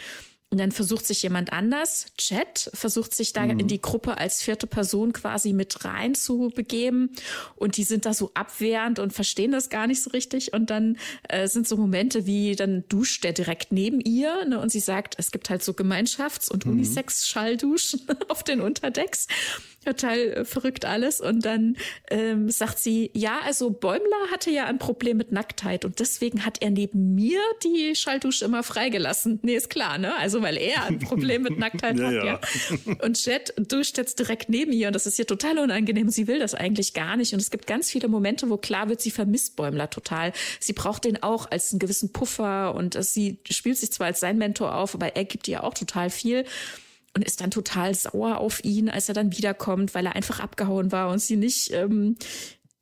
[0.51, 3.61] und dann versucht sich jemand anders, Chat, versucht sich da mhm.
[3.61, 7.11] in die Gruppe als vierte Person quasi mit rein zu begeben.
[7.55, 10.53] Und die sind da so abwehrend und verstehen das gar nicht so richtig.
[10.53, 14.45] Und dann äh, sind so Momente wie, dann duscht der direkt neben ihr.
[14.45, 14.59] Ne?
[14.59, 16.73] Und sie sagt, es gibt halt so Gemeinschafts- und mhm.
[16.73, 19.29] Unisex-Schallduschen auf den Unterdecks
[19.85, 21.21] total äh, verrückt alles.
[21.21, 21.77] Und dann
[22.11, 26.63] ähm, sagt sie, ja, also Bäumler hatte ja ein Problem mit Nacktheit und deswegen hat
[26.63, 29.41] er neben mir die Schalldusche immer freigelassen.
[29.43, 30.17] Nee, ist klar, ne?
[30.17, 32.25] Also weil er ein Problem mit Nacktheit ja, hat, ja.
[32.25, 32.41] ja.
[33.03, 36.09] Und Jet duscht jetzt direkt neben ihr und das ist ihr total unangenehm.
[36.11, 37.33] Sie will das eigentlich gar nicht.
[37.33, 40.33] Und es gibt ganz viele Momente, wo klar wird, sie vermisst Bäumler total.
[40.59, 44.39] Sie braucht den auch als einen gewissen Puffer und sie spielt sich zwar als sein
[44.39, 46.45] Mentor auf, aber er gibt ihr auch total viel
[47.15, 50.93] und ist dann total sauer auf ihn, als er dann wiederkommt, weil er einfach abgehauen
[50.93, 52.17] war und sie nicht ähm,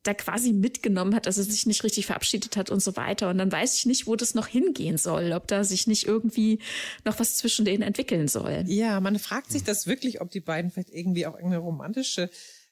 [0.03, 3.29] da quasi mitgenommen hat, dass er sich nicht richtig verabschiedet hat und so weiter.
[3.29, 6.59] Und dann weiß ich nicht, wo das noch hingehen soll, ob da sich nicht irgendwie
[7.03, 8.63] noch was zwischen denen entwickeln soll.
[8.67, 12.29] Ja, man fragt sich das wirklich, ob die beiden vielleicht irgendwie auch eine romantische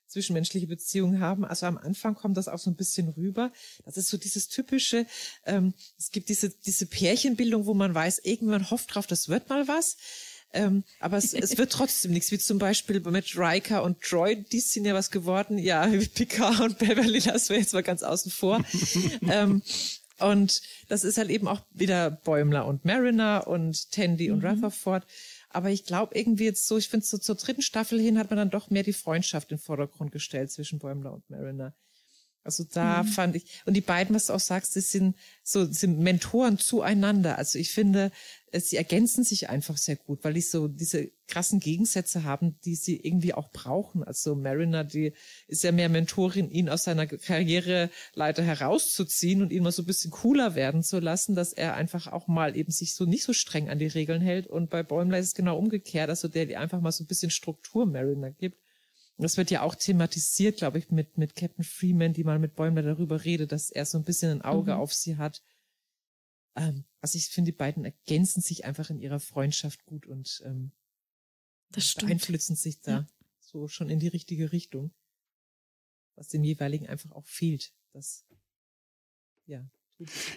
[0.08, 1.44] zwischenmenschliche Beziehung haben.
[1.44, 3.52] Also am Anfang kommt das auch so ein bisschen rüber.
[3.86, 5.06] Das ist so dieses typische,
[5.46, 9.68] ähm, es gibt diese, diese Pärchenbildung, wo man weiß, irgendwann hofft drauf, das wird mal
[9.68, 9.98] was.
[10.54, 14.60] Ähm, aber es, es wird trotzdem nichts, wie zum Beispiel mit Riker und Troy, die
[14.60, 15.58] sind ja was geworden.
[15.58, 18.64] Ja, Picard und Beverly lassen wir jetzt mal ganz außen vor.
[19.30, 19.62] ähm,
[20.20, 24.48] und das ist halt eben auch wieder Bäumler und Mariner und Tandy und mhm.
[24.48, 25.06] Rutherford.
[25.50, 28.38] Aber ich glaube irgendwie jetzt so, ich finde so zur dritten Staffel hin hat man
[28.38, 31.74] dann doch mehr die Freundschaft in den Vordergrund gestellt zwischen Bäumler und Mariner.
[32.48, 33.08] Also da mhm.
[33.08, 37.38] fand ich, und die beiden, was du auch sagst, die sind so, sind Mentoren zueinander.
[37.38, 38.10] Also ich finde,
[38.54, 42.96] sie ergänzen sich einfach sehr gut, weil die so diese krassen Gegensätze haben, die sie
[42.96, 44.02] irgendwie auch brauchen.
[44.02, 45.12] Also Mariner, die
[45.50, 50.12] ist ja mehr Mentorin, ihn aus seiner Karriereleiter herauszuziehen und ihn mal so ein bisschen
[50.12, 53.70] cooler werden zu lassen, dass er einfach auch mal eben sich so nicht so streng
[53.70, 54.48] an die Regeln hält.
[54.48, 57.30] Und bei Bäumler ist es genau umgekehrt, also der, die einfach mal so ein bisschen
[57.30, 58.58] Struktur Mariner gibt.
[59.18, 62.84] Das wird ja auch thematisiert, glaube ich, mit, mit Captain Freeman, die mal mit Bäumler
[62.84, 64.80] darüber redet, dass er so ein bisschen ein Auge mhm.
[64.80, 65.44] auf sie hat.
[66.56, 70.72] Ähm, also ich finde, die beiden ergänzen sich einfach in ihrer Freundschaft gut und ähm,
[71.70, 73.08] beeinflussen sich da ja.
[73.40, 74.94] so schon in die richtige Richtung.
[76.16, 77.74] Was dem jeweiligen einfach auch fehlt.
[77.94, 78.26] Das,
[79.46, 79.68] ja,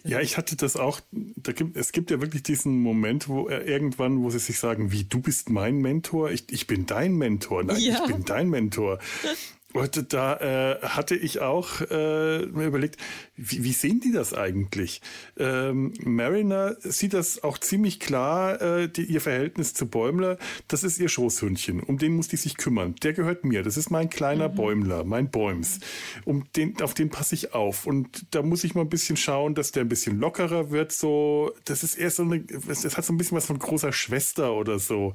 [0.05, 1.01] ja, ich hatte das auch.
[1.11, 4.93] Da gibt, es gibt ja wirklich diesen Moment, wo er irgendwann, wo sie sich sagen,
[4.93, 8.03] wie du bist mein Mentor, ich, ich bin dein Mentor, nein, ja.
[8.05, 8.99] ich bin dein Mentor.
[9.73, 12.97] Und da äh, hatte ich auch äh, mir überlegt,
[13.37, 15.01] wie, wie sehen die das eigentlich?
[15.39, 20.99] Ähm, Mariner sieht das auch ziemlich klar, äh, die, ihr Verhältnis zu Bäumler, das ist
[20.99, 22.97] ihr Schoßhündchen, um den muss die sich kümmern.
[23.03, 24.55] Der gehört mir, das ist mein kleiner mhm.
[24.55, 25.79] Bäumler, mein Bäums.
[26.25, 27.87] Um den, auf den passe ich auf.
[27.87, 30.91] Und da muss ich mal ein bisschen schauen, dass der ein bisschen lockerer wird.
[30.91, 34.53] So, das ist eher so eine, das hat so ein bisschen was von großer Schwester
[34.55, 35.15] oder so.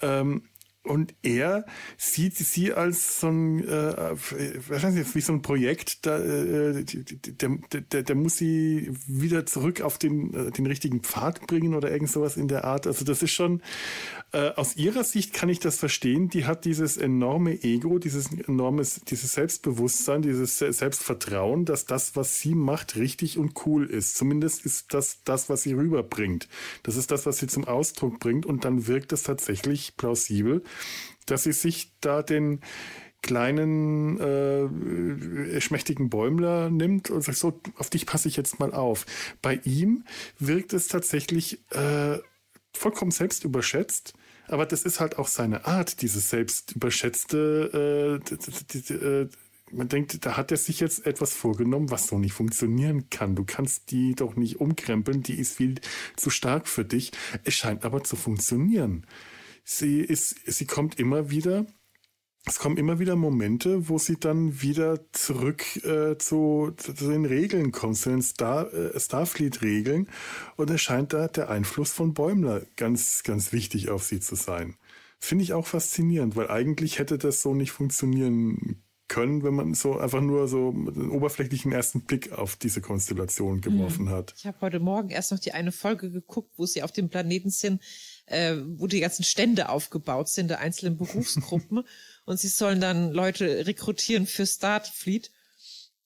[0.00, 0.42] Ähm,
[0.84, 4.16] und er sieht sie als so ein, äh,
[4.68, 9.98] wahrscheinlich wie so ein Projekt, da, äh, der, der, der muss sie wieder zurück auf
[9.98, 12.86] den, äh, den richtigen Pfad bringen oder irgend sowas in der Art.
[12.86, 13.60] Also das ist schon,
[14.32, 16.30] äh, aus ihrer Sicht kann ich das verstehen.
[16.30, 22.54] Die hat dieses enorme Ego, dieses enormes, dieses Selbstbewusstsein, dieses Selbstvertrauen, dass das, was sie
[22.54, 24.16] macht, richtig und cool ist.
[24.16, 26.48] Zumindest ist das das, was sie rüberbringt.
[26.82, 30.62] Das ist das, was sie zum Ausdruck bringt und dann wirkt es tatsächlich plausibel
[31.26, 32.60] dass sie sich da den
[33.22, 39.06] kleinen äh, schmächtigen Bäumler nimmt und sagt so, auf dich passe ich jetzt mal auf.
[39.42, 40.04] Bei ihm
[40.38, 42.18] wirkt es tatsächlich äh,
[42.72, 44.14] vollkommen selbst überschätzt.
[44.46, 49.28] Aber das ist halt auch seine Art, dieses selbst überschätzte, äh,
[49.70, 53.34] man denkt, da hat er sich jetzt etwas vorgenommen, was so nicht funktionieren kann.
[53.34, 55.74] Du kannst die doch nicht umkrempeln, die ist viel
[56.16, 57.12] zu stark für dich.
[57.44, 59.04] Es scheint aber zu funktionieren.
[59.70, 61.66] Sie ist, sie kommt immer wieder
[62.46, 67.72] es kommen immer wieder Momente, wo sie dann wieder zurück äh, zu, zu, den Regeln
[67.72, 70.08] kommt, zu den Star, äh, Starfleet-Regeln.
[70.56, 74.76] Und es scheint da der Einfluss von Bäumler ganz, ganz wichtig auf sie zu sein.
[75.20, 79.98] Finde ich auch faszinierend, weil eigentlich hätte das so nicht funktionieren können, wenn man so
[79.98, 84.10] einfach nur so einen oberflächlichen ersten Blick auf diese Konstellation geworfen mhm.
[84.10, 84.34] hat.
[84.36, 87.50] Ich habe heute Morgen erst noch die eine Folge geguckt, wo sie auf dem Planeten
[87.50, 87.82] sind,
[88.30, 91.84] äh, wo die ganzen Stände aufgebaut sind der einzelnen Berufsgruppen.
[92.24, 95.30] und sie sollen dann Leute rekrutieren für Starfleet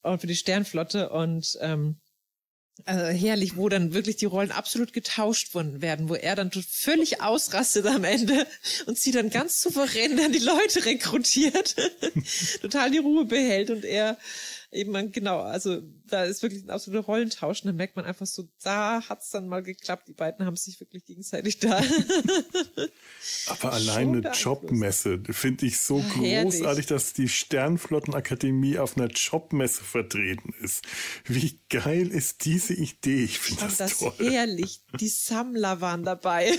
[0.02, 2.00] und für die Sternflotte und ähm,
[2.84, 7.86] also herrlich, wo dann wirklich die Rollen absolut getauscht werden, wo er dann völlig ausrastet
[7.86, 8.46] am Ende
[8.86, 11.76] und sie dann ganz souverän dann die Leute rekrutiert,
[12.62, 14.18] total die Ruhe behält und er
[14.72, 18.48] eben genau, also da ist wirklich ein absoluter Rollentausch und dann merkt man einfach so,
[18.62, 21.80] da hat's dann mal geklappt, die beiden haben sich wirklich gegenseitig da.
[23.46, 26.86] Aber alleine eine Jobmesse finde ich so ja, großartig, herrlich.
[26.86, 30.84] dass die Sternflottenakademie auf einer Jobmesse vertreten ist.
[31.24, 33.24] Wie geil ist diese Idee?
[33.24, 34.14] Ich finde das, das toll.
[34.18, 34.80] herrlich.
[34.98, 36.52] Die Sammler waren dabei.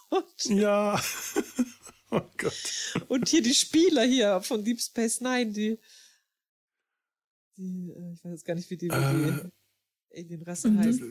[0.44, 1.00] ja.
[2.12, 2.96] Oh Gott.
[3.06, 5.78] Und hier die Spieler hier von Deep Space Nine, die
[7.60, 9.50] die, äh, ich weiß jetzt gar nicht, wie die, äh,
[10.12, 10.78] die Alien-Rasse mhm.
[10.78, 11.02] heißt.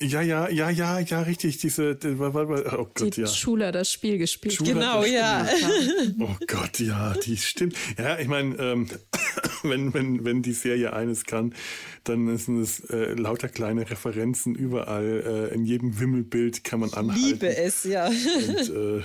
[0.00, 1.58] Ja, ja, ja, ja, ja, richtig.
[1.58, 3.26] Diese, die, oh Gott, die ja.
[3.28, 4.54] Schule das Spiel gespielt.
[4.54, 5.46] Schule genau, ja.
[6.18, 7.76] Oh Gott, ja, die stimmt.
[7.96, 8.88] Ja, ich meine, ähm,
[9.62, 11.54] wenn, wenn, wenn die Serie eines kann,
[12.02, 15.50] dann sind es äh, lauter kleine Referenzen überall.
[15.52, 17.22] Äh, in jedem Wimmelbild kann man anhalten.
[17.22, 18.08] Liebe es, ja.
[18.08, 19.02] Und äh,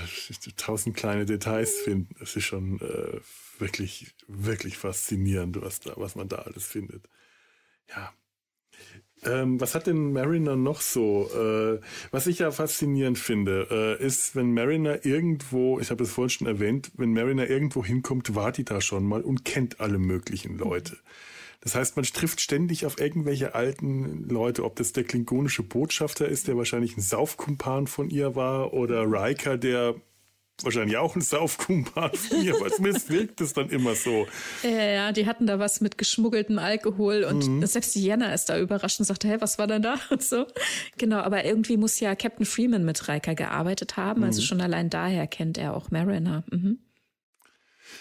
[0.57, 2.15] tausend kleine Details finden.
[2.19, 3.19] Das ist schon äh,
[3.59, 7.09] wirklich, wirklich faszinierend, was, da, was man da alles findet.
[7.89, 8.13] Ja.
[9.23, 11.29] Ähm, was hat denn Mariner noch so?
[11.33, 16.29] Äh, was ich ja faszinierend finde, äh, ist, wenn Mariner irgendwo, ich habe es vorhin
[16.29, 20.57] schon erwähnt, wenn Mariner irgendwo hinkommt, war die da schon mal und kennt alle möglichen
[20.57, 20.97] Leute.
[21.61, 26.47] Das heißt, man trifft ständig auf irgendwelche alten Leute, ob das der klingonische Botschafter ist,
[26.47, 29.95] der wahrscheinlich ein Saufkumpan von ihr war, oder Riker, der
[30.63, 34.27] wahrscheinlich auch ein Saufkumpan von mir, weil zumindest wirkt es dann immer so.
[34.63, 37.65] Ja, ja, die hatten da was mit geschmuggeltem Alkohol und mhm.
[37.65, 40.45] selbst Diana ist da überrascht und sagte, hey, was war denn da und so.
[40.97, 44.25] Genau, aber irgendwie muss ja Captain Freeman mit Riker gearbeitet haben, also mhm.
[44.25, 46.43] also schon allein daher kennt er auch Mariner.
[46.51, 46.79] Mhm.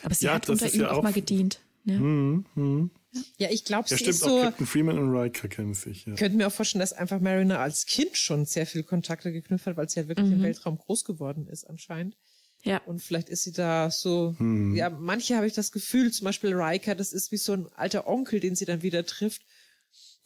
[0.02, 1.60] Aber sie ja, hat unter ihm ja auch, auch, mal gedient.
[1.84, 1.98] Ja.
[1.98, 2.90] Mhm, mhm.
[3.38, 4.42] Ja, ich glaube, ja, sie stimmt, ist so.
[4.42, 6.04] Captain Freeman und Riker kennen sich.
[6.06, 6.14] Ja.
[6.14, 9.76] Könnte mir auch vorstellen, dass einfach Mariner als Kind schon sehr viel Kontakte geknüpft hat,
[9.76, 10.34] weil sie ja wirklich mhm.
[10.34, 12.16] im Weltraum groß geworden ist anscheinend.
[12.62, 12.82] Ja.
[12.86, 14.74] Und vielleicht ist sie da so, hm.
[14.74, 18.06] ja, manche habe ich das Gefühl, zum Beispiel Riker, das ist wie so ein alter
[18.06, 19.42] Onkel, den sie dann wieder trifft.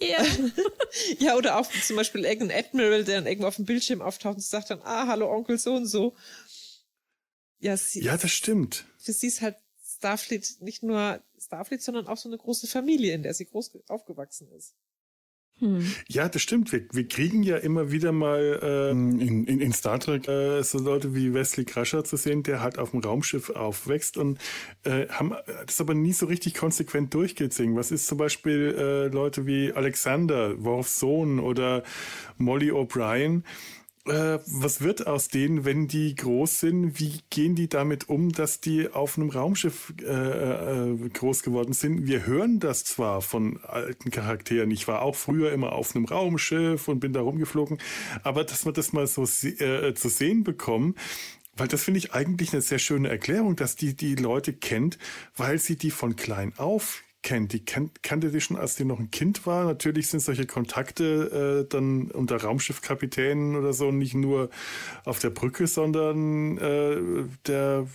[0.01, 0.25] Ja.
[1.19, 4.43] ja, oder auch zum Beispiel irgendein Admiral, der dann irgendwo auf dem Bildschirm auftaucht und
[4.43, 6.15] sagt dann, ah, hallo Onkel, so und so.
[7.59, 8.87] Ja, sie, ja, das stimmt.
[8.99, 13.23] Für sie ist halt Starfleet nicht nur Starfleet, sondern auch so eine große Familie, in
[13.23, 14.75] der sie groß aufgewachsen ist.
[15.59, 15.95] Hm.
[16.09, 16.73] Ja, das stimmt.
[16.73, 20.79] Wir, wir kriegen ja immer wieder mal ähm, in, in, in Star Trek äh, so
[20.79, 24.39] Leute wie Wesley Crusher zu sehen, der halt auf dem Raumschiff aufwächst und
[24.85, 25.35] äh, haben
[25.67, 27.77] das aber nie so richtig konsequent durchgezogen.
[27.77, 31.85] Was ist zum Beispiel äh, Leute wie Alexander, Worfs Sohn oder
[32.39, 33.43] Molly O'Brien?
[34.05, 36.99] Äh, was wird aus denen, wenn die groß sind?
[36.99, 42.07] Wie gehen die damit um, dass die auf einem Raumschiff äh, äh, groß geworden sind?
[42.07, 44.73] Wir hören das zwar von alten Charakteren.
[44.73, 47.79] Ich war auch früher immer auf einem Raumschiff und bin da rumgeflogen,
[48.25, 50.97] aber dass wir das mal so äh, zu sehen bekommen,
[51.57, 54.99] weil das finde ich eigentlich eine sehr schöne Erklärung, dass die die Leute kennt,
[55.37, 57.53] weil sie die von klein auf kennt.
[57.53, 59.65] Die kannte die schon, als die noch ein Kind war.
[59.65, 64.51] Natürlich sind solche Kontakte äh, dann unter Raumschiffkapitänen oder so nicht nur
[65.05, 66.97] auf der Brücke, sondern äh,
[67.47, 67.87] der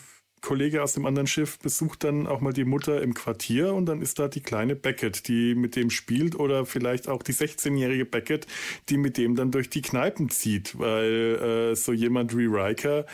[0.42, 4.02] Kollege aus dem anderen Schiff besucht dann auch mal die Mutter im Quartier und dann
[4.02, 8.46] ist da die kleine Beckett, die mit dem spielt oder vielleicht auch die 16-jährige Beckett,
[8.90, 13.06] die mit dem dann durch die Kneipen zieht, weil äh, so jemand wie Riker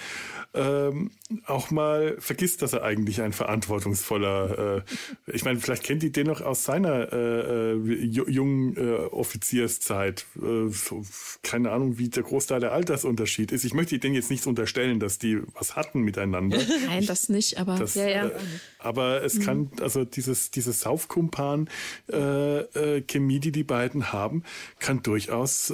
[0.54, 1.12] ähm,
[1.46, 4.84] auch mal vergisst, dass er eigentlich ein verantwortungsvoller,
[5.28, 10.26] äh, ich meine, vielleicht kennt die den noch aus seiner äh, äh, jungen äh, Offizierszeit.
[10.36, 11.04] Äh, so,
[11.42, 13.64] keine Ahnung, wie der Großteil der Altersunterschied ist.
[13.64, 16.60] Ich möchte denen jetzt nicht unterstellen, dass die was hatten miteinander.
[16.88, 18.28] Nein, das nicht, aber das, ja, ja.
[18.28, 18.32] Äh,
[18.80, 19.44] aber es mhm.
[19.44, 21.70] kann, also dieses, dieses Saufkumpan
[22.12, 24.44] äh, äh, Chemie, die die beiden haben,
[24.80, 25.74] kann durchaus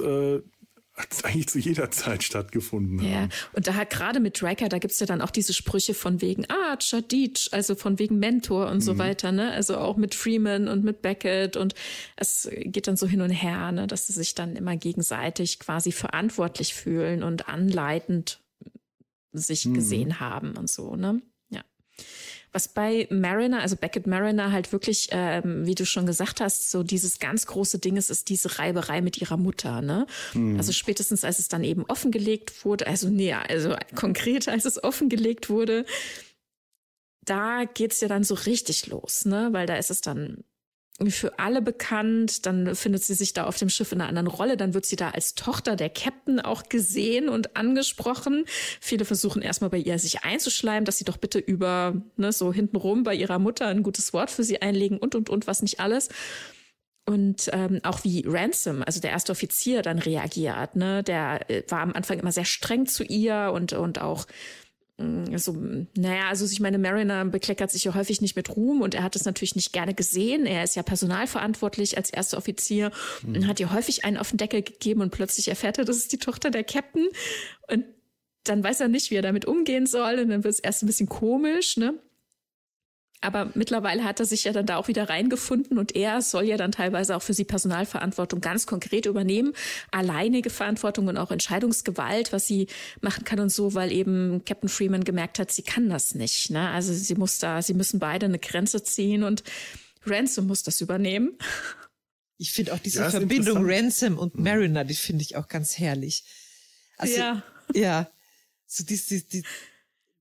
[0.99, 3.09] äh, eigentlich zu jeder Zeit stattgefunden haben.
[3.09, 6.21] Ja, und da hat gerade mit Draker, da gibt's ja dann auch diese Sprüche von
[6.21, 8.81] wegen, ah, Chadich, also von wegen Mentor und mhm.
[8.81, 9.51] so weiter, ne?
[9.51, 11.73] Also auch mit Freeman und mit Beckett und
[12.15, 13.88] es geht dann so hin und her, ne?
[13.88, 18.41] Dass sie sich dann immer gegenseitig quasi verantwortlich fühlen und anleitend
[19.31, 19.73] sich mhm.
[19.75, 21.21] gesehen haben und so, ne?
[22.51, 26.83] Was bei Mariner, also Beckett Mariner halt wirklich, ähm, wie du schon gesagt hast, so
[26.83, 29.81] dieses ganz große Ding ist, ist diese Reiberei mit ihrer Mutter.
[29.81, 30.07] Ne?
[30.33, 30.57] Mhm.
[30.57, 35.49] Also spätestens, als es dann eben offengelegt wurde, also nee, also konkret, als es offengelegt
[35.49, 35.85] wurde,
[37.23, 39.49] da geht's ja dann so richtig los, ne?
[39.51, 40.43] Weil da ist es dann
[41.07, 42.45] für alle bekannt.
[42.45, 44.57] Dann findet sie sich da auf dem Schiff in einer anderen Rolle.
[44.57, 48.45] Dann wird sie da als Tochter der Captain auch gesehen und angesprochen.
[48.81, 53.03] Viele versuchen erstmal bei ihr sich einzuschleimen, dass sie doch bitte über, ne, so hintenrum
[53.03, 56.09] bei ihrer Mutter ein gutes Wort für sie einlegen und, und, und, was nicht alles.
[57.09, 60.75] Und ähm, auch wie Ransom, also der erste Offizier, dann reagiert.
[60.75, 61.01] Ne?
[61.01, 64.27] Der äh, war am Anfang immer sehr streng zu ihr und, und auch
[64.99, 65.55] Mm, so,
[65.95, 69.15] naja, also ich meine, Mariner bekleckert sich ja häufig nicht mit Ruhm und er hat
[69.15, 70.45] es natürlich nicht gerne gesehen.
[70.45, 72.91] Er ist ja personalverantwortlich als erster Offizier
[73.23, 73.35] mhm.
[73.35, 76.12] und hat ihr häufig einen auf den Deckel gegeben und plötzlich erfährt er, das ist
[76.12, 77.07] die Tochter der Captain
[77.71, 77.85] und
[78.43, 80.88] dann weiß er nicht, wie er damit umgehen soll und dann wird es erst ein
[80.88, 81.93] bisschen komisch, ne?
[83.21, 86.55] Aber mittlerweile hat er sich ja dann da auch wieder reingefunden und er soll ja
[86.55, 89.53] dann teilweise auch für sie Personalverantwortung ganz konkret übernehmen,
[89.91, 92.67] alleinige Verantwortung und auch Entscheidungsgewalt, was sie
[93.01, 96.49] machen kann und so, weil eben Captain Freeman gemerkt hat, sie kann das nicht.
[96.49, 96.69] Ne?
[96.69, 99.43] Also sie muss da, sie müssen beide eine Grenze ziehen und
[100.05, 101.38] Ransom muss das übernehmen.
[102.38, 104.43] Ich finde auch diese ja, Verbindung Ransom und mhm.
[104.43, 106.23] Mariner, die finde ich auch ganz herrlich.
[106.97, 107.43] Also, ja.
[107.73, 108.10] Ja.
[108.65, 109.43] So die, die, die,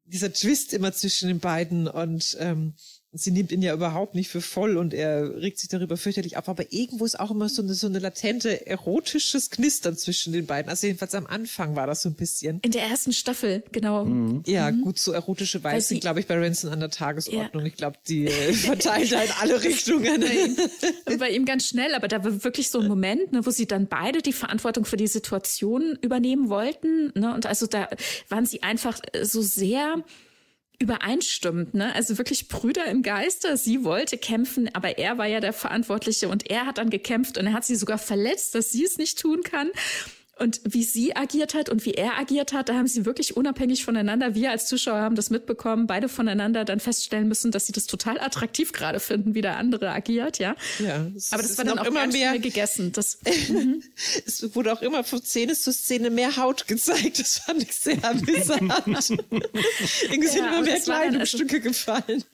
[0.09, 2.75] dieser Twist immer zwischen den beiden und ähm,
[3.21, 6.49] sie nimmt ihn ja überhaupt nicht für voll und er regt sich darüber fürchterlich auf.
[6.49, 10.71] Aber irgendwo ist auch immer so eine, so eine latente erotisches Knistern zwischen den beiden.
[10.71, 12.61] Also jedenfalls am Anfang war das so ein bisschen.
[12.63, 14.05] In der ersten Staffel, genau.
[14.05, 14.43] Mhm.
[14.47, 14.83] Ja, mhm.
[14.83, 17.63] gut, so erotische Weise sind, glaube ich, bei Ransom an der Tagesordnung.
[17.63, 17.69] Ja.
[17.69, 20.21] Ich glaube, die äh, verteilt in alle Richtungen.
[20.21, 23.51] Bei ihm, bei ihm ganz schnell, aber da war wirklich so ein Moment, ne, wo
[23.51, 27.13] sie dann beide die Verantwortung für die Situation übernehmen wollten.
[27.15, 27.35] Ne?
[27.35, 27.89] Und also da
[28.29, 30.03] waren sie einfach so sehr
[30.79, 31.95] übereinstimmt, ne?
[31.95, 33.57] Also wirklich Brüder im Geiste.
[33.57, 37.47] Sie wollte kämpfen, aber er war ja der Verantwortliche und er hat dann gekämpft und
[37.47, 39.71] er hat sie sogar verletzt, dass sie es nicht tun kann.
[40.39, 43.85] Und wie sie agiert hat und wie er agiert hat, da haben sie wirklich unabhängig
[43.85, 47.87] voneinander, wir als Zuschauer haben das mitbekommen, beide voneinander dann feststellen müssen, dass sie das
[47.87, 50.55] total attraktiv gerade finden, wie der andere agiert, ja.
[50.79, 51.07] Ja.
[51.31, 52.93] Aber das war dann auch immer mehr gegessen.
[52.93, 53.83] Das, mhm.
[54.27, 57.19] es wurde auch immer von Szene zu Szene mehr Haut gezeigt.
[57.19, 58.73] Das fand ich sehr amüsant.
[60.03, 62.25] Irgendwie sind ja, immer mehr Kleidungsstücke also, gefallen.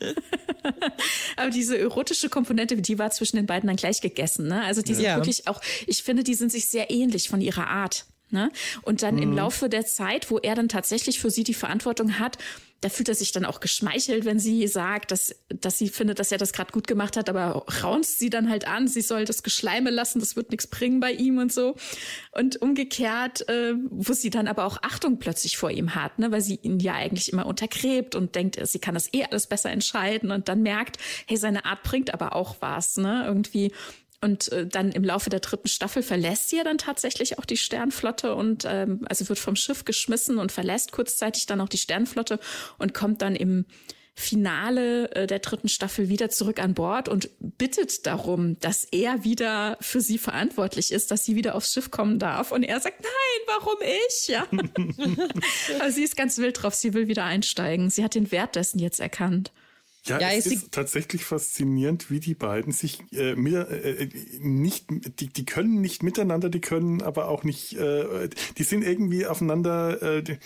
[1.37, 4.62] aber diese erotische Komponente, die war zwischen den beiden dann gleich gegessen, ne?
[4.62, 5.17] Also die sind ja.
[5.17, 7.93] wirklich auch, ich finde, die sind sich sehr ähnlich von ihrer Art.
[8.35, 8.51] Ne?
[8.83, 9.23] Und dann mhm.
[9.23, 12.37] im Laufe der Zeit, wo er dann tatsächlich für sie die Verantwortung hat,
[12.81, 16.33] da fühlt er sich dann auch geschmeichelt, wenn sie sagt, dass, dass sie findet, dass
[16.33, 19.42] er das gerade gut gemacht hat, aber raunzt sie dann halt an, sie soll das
[19.42, 21.77] Geschleime lassen, das wird nichts bringen bei ihm und so.
[22.33, 26.42] Und umgekehrt, äh, wo sie dann aber auch Achtung plötzlich vor ihm hat, ne, weil
[26.42, 30.31] sie ihn ja eigentlich immer untergräbt und denkt, sie kann das eh alles besser entscheiden
[30.31, 33.73] und dann merkt, hey, seine Art bringt aber auch was, ne, irgendwie
[34.25, 37.59] und äh, dann im Laufe der dritten Staffel verlässt sie ja dann tatsächlich auch die
[37.59, 42.41] Sternflotte und ähm, also wird vom Schiff geschmissen und verlässt kurzzeitig dann auch die Sternflotte
[42.79, 43.67] und kommt dann im
[44.15, 49.77] Finale äh, der dritten Staffel wieder zurück an Bord und bittet darum, dass er wieder
[49.83, 52.51] für sie verantwortlich ist, dass sie wieder aufs Schiff kommen darf.
[52.51, 54.29] Und er sagt, nein, warum ich?
[54.29, 54.47] Ja.
[55.81, 57.91] Aber sie ist ganz wild drauf, sie will wieder einsteigen.
[57.91, 59.53] Sie hat den Wert dessen jetzt erkannt.
[60.07, 64.87] Ja, ja es ist tatsächlich faszinierend, wie die beiden sich äh, mit, äh, nicht,
[65.21, 70.03] die, die können nicht miteinander, die können aber auch nicht, äh, die sind irgendwie aufeinander,
[70.03, 70.38] äh, die,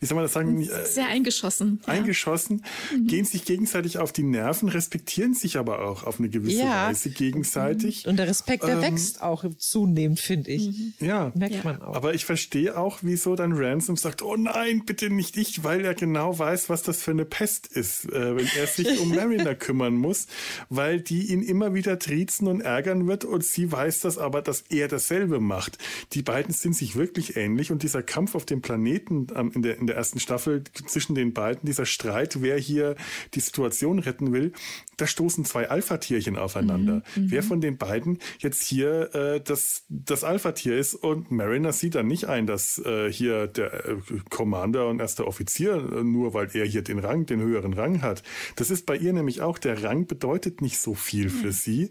[0.00, 0.62] wie soll man das sagen?
[0.84, 1.80] Sehr eingeschossen.
[1.86, 2.98] Eingeschossen, ja.
[2.98, 3.06] Mhm.
[3.06, 6.88] gehen sich gegenseitig auf die Nerven, respektieren sich aber auch auf eine gewisse ja.
[6.88, 8.06] Weise gegenseitig.
[8.06, 10.68] Und der Respekt, der ähm, wächst auch zunehmend, finde ich.
[10.68, 10.94] Mhm.
[11.00, 11.32] Ja.
[11.34, 11.94] Merkt man auch.
[11.94, 15.94] Aber ich verstehe auch, wieso dann Ransom sagt, oh nein, bitte nicht ich, weil er
[15.94, 19.94] genau weiß, was das für eine Pest ist, äh, wenn er sich um Mariner kümmern
[19.94, 20.26] muss,
[20.68, 24.64] weil die ihn immer wieder triezen und ärgern wird und sie weiß das aber, dass
[24.68, 25.78] er dasselbe macht.
[26.12, 29.78] Die beiden sind sich wirklich ähnlich und dieser Kampf auf dem Planeten ähm, in der,
[29.78, 32.96] in der ersten Staffel zwischen den beiden, dieser Streit, wer hier
[33.34, 34.52] die Situation retten will,
[34.96, 37.02] da stoßen zwei Alpha-Tierchen aufeinander.
[37.14, 41.72] Mhm, mhm, wer von den beiden jetzt hier äh, das, das Alpha-Tier ist und Mariner
[41.72, 43.96] sieht dann nicht ein, dass äh, hier der äh,
[44.30, 48.22] Commander und erster Offizier, äh, nur weil er hier den Rang, den höheren Rang hat,
[48.56, 49.58] das ist bei ihr nämlich auch.
[49.58, 51.52] Der Rang bedeutet nicht so viel für mhm.
[51.52, 51.90] sie.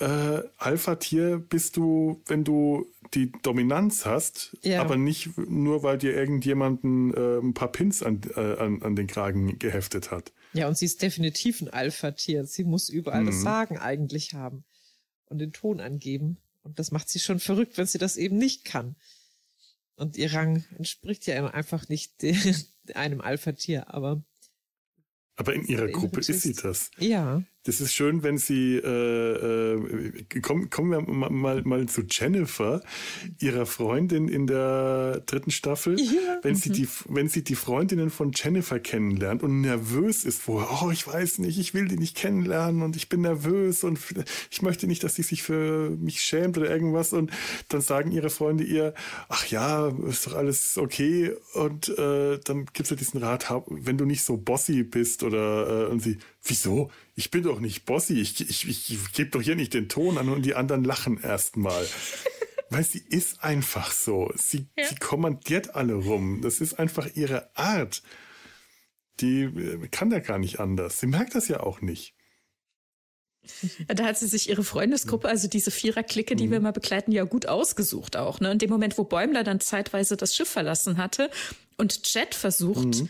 [0.00, 4.80] Äh, Alpha-Tier bist du, wenn du die Dominanz hast, ja.
[4.80, 9.06] aber nicht nur, weil dir irgendjemanden äh, ein paar Pins an, äh, an, an den
[9.06, 10.32] Kragen geheftet hat.
[10.52, 12.44] Ja, und sie ist definitiv ein Alpha-Tier.
[12.46, 13.26] Sie muss überall mhm.
[13.26, 14.64] das Sagen eigentlich haben
[15.26, 16.38] und den Ton angeben.
[16.62, 18.96] Und das macht sie schon verrückt, wenn sie das eben nicht kann.
[19.96, 22.24] Und ihr Rang entspricht ja einfach nicht
[22.94, 24.22] einem Alpha-Tier, aber.
[25.36, 26.90] Aber in ihrer Gruppe ist sie das.
[26.98, 27.42] Ja.
[27.68, 32.80] Das ist schön, wenn sie, äh, äh, kommen, kommen wir mal, mal, mal zu Jennifer,
[33.40, 36.00] ihrer Freundin in der dritten Staffel.
[36.00, 36.38] Ja.
[36.40, 36.56] Wenn, mhm.
[36.56, 41.06] sie die, wenn sie die Freundinnen von Jennifer kennenlernt und nervös ist vorher, oh, ich
[41.06, 43.98] weiß nicht, ich will die nicht kennenlernen und ich bin nervös und
[44.50, 47.12] ich möchte nicht, dass sie sich für mich schämt oder irgendwas.
[47.12, 47.30] Und
[47.68, 48.94] dann sagen ihre Freunde ihr,
[49.28, 51.34] ach ja, ist doch alles okay.
[51.52, 55.88] Und äh, dann gibt es ja diesen Rat, wenn du nicht so bossy bist oder
[55.88, 56.90] äh, und sie, wieso?
[57.18, 60.18] Ich bin doch nicht bossy, ich, ich, ich, ich gebe doch hier nicht den Ton
[60.18, 61.84] an und die anderen lachen erstmal.
[62.70, 64.30] Weil sie ist einfach so.
[64.36, 64.86] Sie, ja.
[64.86, 66.42] sie kommandiert alle rum.
[66.42, 68.04] Das ist einfach ihre Art.
[69.18, 71.00] Die äh, kann da gar nicht anders.
[71.00, 72.14] Sie merkt das ja auch nicht.
[73.88, 76.52] Da hat sie sich ihre Freundesgruppe, also diese Vierer-Clique, die mhm.
[76.52, 78.38] wir mal begleiten, ja gut ausgesucht auch.
[78.38, 78.52] Ne?
[78.52, 81.30] In dem Moment, wo Bäumler dann zeitweise das Schiff verlassen hatte
[81.78, 83.08] und Jet versucht, mhm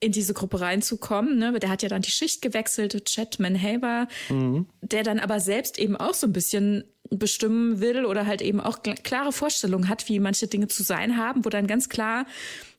[0.00, 1.38] in diese Gruppe reinzukommen.
[1.38, 1.58] Ne?
[1.58, 4.66] Der hat ja dann die Schicht gewechselt, Chet Manhaver, mhm.
[4.82, 8.80] der dann aber selbst eben auch so ein bisschen bestimmen will oder halt eben auch
[8.82, 12.26] klare Vorstellungen hat, wie manche Dinge zu sein haben, wo dann ganz klar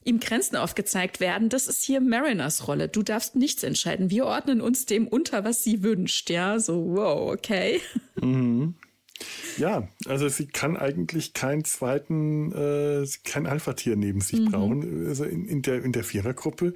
[0.03, 1.49] ihm Grenzen aufgezeigt werden.
[1.49, 2.87] Das ist hier Mariners Rolle.
[2.87, 4.09] Du darfst nichts entscheiden.
[4.09, 6.29] Wir ordnen uns dem unter, was sie wünscht.
[6.29, 7.81] Ja, so, wow, okay.
[8.21, 8.75] Mhm.
[9.57, 14.51] Ja, also sie kann eigentlich keinen zweiten, äh, kein Alpha-Tier neben sich mhm.
[14.51, 15.07] brauchen.
[15.07, 16.73] Also in, in, der, in der Vierergruppe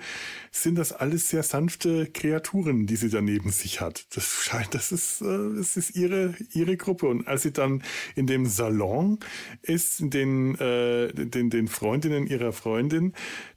[0.51, 4.05] sind das alles sehr sanfte Kreaturen, die sie da neben sich hat.
[4.15, 7.07] Das scheint, das ist, äh, das ist ihre, ihre Gruppe.
[7.07, 7.83] Und als sie dann
[8.15, 9.19] in dem Salon
[9.61, 13.13] ist, den, äh, den, den Freundinnen ihrer Freundin,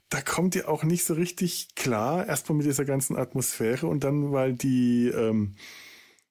[0.09, 4.31] da kommt ihr auch nicht so richtig klar, erstmal mit dieser ganzen Atmosphäre und dann,
[4.31, 5.55] weil die, ähm,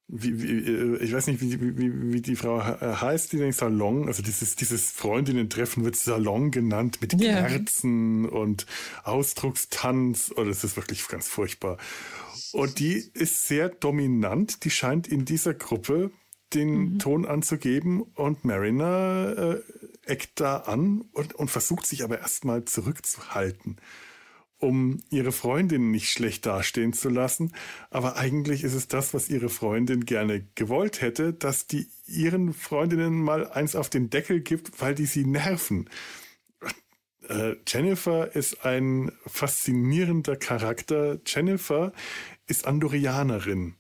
[0.06, 3.52] wie, wie, äh, ich weiß nicht, wie, wie, wie die Frau äh, heißt, die den
[3.52, 7.46] Salon, also dieses, dieses Freundinnen-Treffen wird Salon genannt mit yeah.
[7.48, 8.66] Kerzen und
[9.04, 10.32] Ausdruckstanz.
[10.36, 11.78] Oh, das ist wirklich ganz furchtbar.
[12.52, 14.64] Und die ist sehr dominant.
[14.64, 16.10] Die scheint in dieser Gruppe
[16.52, 16.98] den mhm.
[16.98, 19.62] Ton anzugeben und Mariner
[20.06, 23.78] äh, eckt da an und, und versucht sich aber erstmal zurückzuhalten
[24.64, 27.52] um ihre Freundin nicht schlecht dastehen zu lassen.
[27.90, 33.22] Aber eigentlich ist es das, was ihre Freundin gerne gewollt hätte, dass die ihren Freundinnen
[33.22, 35.88] mal eins auf den Deckel gibt, weil die sie nerven.
[37.28, 41.18] Äh, Jennifer ist ein faszinierender Charakter.
[41.26, 41.92] Jennifer
[42.46, 43.76] ist Andorianerin.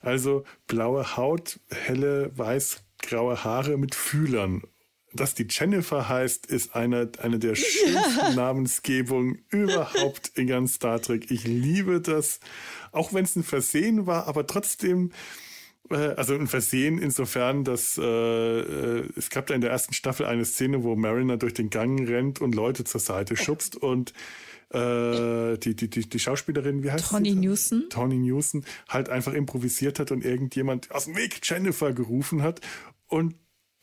[0.00, 4.62] Also blaue Haut, helle weiß-graue Haare mit Fühlern
[5.12, 8.34] dass die Jennifer heißt, ist eine, eine der schönsten.
[8.34, 11.30] Namensgebungen überhaupt in ganz Star Trek.
[11.30, 12.40] Ich liebe das,
[12.92, 15.12] auch wenn es ein Versehen war, aber trotzdem,
[15.90, 20.26] äh, also ein Versehen insofern, dass äh, äh, es gab da in der ersten Staffel
[20.26, 24.12] eine Szene, wo Mariner durch den Gang rennt und Leute zur Seite schubst und
[24.72, 27.36] äh, die, die, die, die Schauspielerin, wie heißt Tony sie?
[27.36, 27.86] Newson.
[27.90, 32.60] Tony Newson halt einfach improvisiert hat und irgendjemand aus dem Weg Jennifer gerufen hat
[33.08, 33.34] und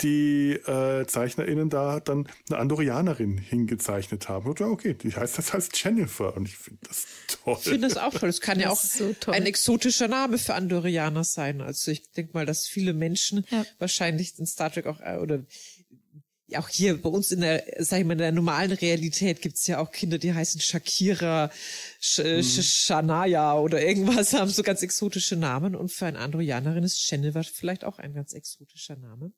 [0.02, 4.50] die äh, ZeichnerInnen da dann eine Andorianerin hingezeichnet haben.
[4.50, 7.58] Und ja, okay, die heißt das heißt Jennifer und ich finde das toll.
[7.60, 8.30] Ich finde das auch toll.
[8.30, 11.62] Es kann das ja auch so ein exotischer Name für Andorianer sein.
[11.62, 13.66] Also ich denke mal, dass viele Menschen ja.
[13.80, 15.43] wahrscheinlich in Star Trek auch äh, oder
[16.56, 19.80] auch hier bei uns in der, sag ich mal, in der normalen Realität gibt's ja
[19.80, 21.52] auch Kinder, die heißen Shakira,
[22.00, 22.43] Sh mhm.
[22.43, 25.76] Shania oder irgendwas, haben so ganz exotische Namen.
[25.76, 29.34] Und für eine Andorianerin ist Jennifer vielleicht auch ein ganz exotischer Name.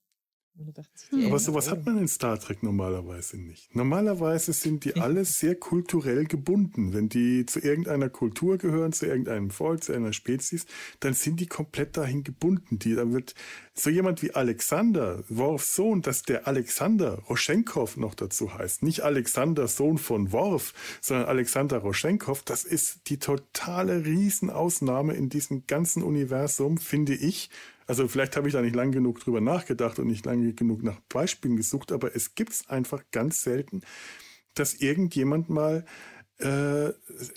[1.26, 3.74] Aber sowas hat man in Star Trek normalerweise nicht.
[3.76, 6.94] Normalerweise sind die alle sehr kulturell gebunden.
[6.94, 10.66] Wenn die zu irgendeiner Kultur gehören, zu irgendeinem Volk, zu einer Spezies,
[11.00, 12.80] dann sind die komplett dahin gebunden.
[12.80, 13.36] Die, dann wird
[13.74, 18.84] so jemand wie Alexander, Worfs Sohn, dass der Alexander Roschenkov noch dazu heißt.
[18.84, 22.44] Nicht Alexander, Sohn von Worf, sondern Alexander Roschenkov.
[22.44, 27.50] Das ist die totale Riesenausnahme in diesem ganzen Universum, finde ich.
[27.90, 31.00] Also vielleicht habe ich da nicht lang genug drüber nachgedacht und nicht lange genug nach
[31.10, 33.82] Beispielen gesucht, aber es gibt es einfach ganz selten,
[34.54, 35.86] dass irgendjemand mal
[36.38, 36.90] äh,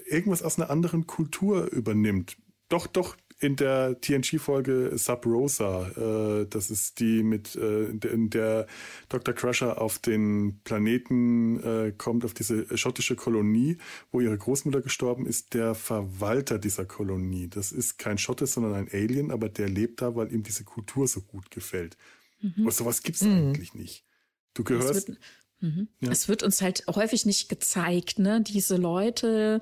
[0.05, 2.37] irgendwas aus einer anderen Kultur übernimmt.
[2.69, 5.89] Doch, doch, in der TNG-Folge Sub Rosa.
[5.89, 8.69] Äh, das ist die mit, äh, in der
[9.09, 9.35] Dr.
[9.35, 13.79] Crusher auf den Planeten äh, kommt, auf diese schottische Kolonie,
[14.13, 17.49] wo ihre Großmutter gestorben ist, der Verwalter dieser Kolonie.
[17.49, 21.09] Das ist kein Schotte, sondern ein Alien, aber der lebt da, weil ihm diese Kultur
[21.09, 21.97] so gut gefällt.
[22.41, 22.55] Mhm.
[22.63, 23.49] Aber sowas gibt's mhm.
[23.49, 24.05] eigentlich nicht.
[24.55, 24.91] Du gehörst.
[24.91, 25.19] Es wird,
[25.61, 25.89] mhm.
[25.99, 26.13] ja.
[26.13, 28.41] es wird uns halt häufig nicht gezeigt, ne?
[28.41, 29.61] Diese Leute,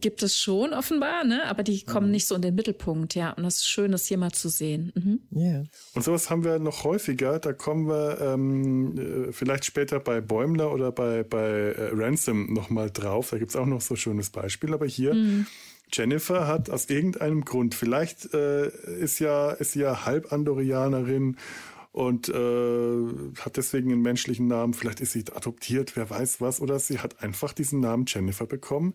[0.00, 1.44] gibt es schon offenbar, ne?
[1.46, 2.12] aber die kommen mhm.
[2.12, 3.30] nicht so in den Mittelpunkt, ja.
[3.32, 4.92] Und das ist schön, das hier mal zu sehen.
[4.94, 5.20] Mhm.
[5.34, 5.64] Yeah.
[5.94, 7.38] Und sowas haben wir noch häufiger.
[7.38, 12.90] Da kommen wir ähm, äh, vielleicht später bei Bäumler oder bei, bei äh, Ransom nochmal
[12.90, 13.30] drauf.
[13.30, 14.74] Da gibt es auch noch so ein schönes Beispiel.
[14.74, 15.46] Aber hier, mhm.
[15.92, 18.68] Jennifer hat aus irgendeinem Grund, vielleicht äh,
[18.98, 21.36] ist ja, ist ja Halbandorianerin
[21.94, 22.32] und äh,
[23.40, 24.74] hat deswegen einen menschlichen Namen.
[24.74, 26.60] Vielleicht ist sie adoptiert, wer weiß was.
[26.60, 28.94] Oder sie hat einfach diesen Namen Jennifer bekommen,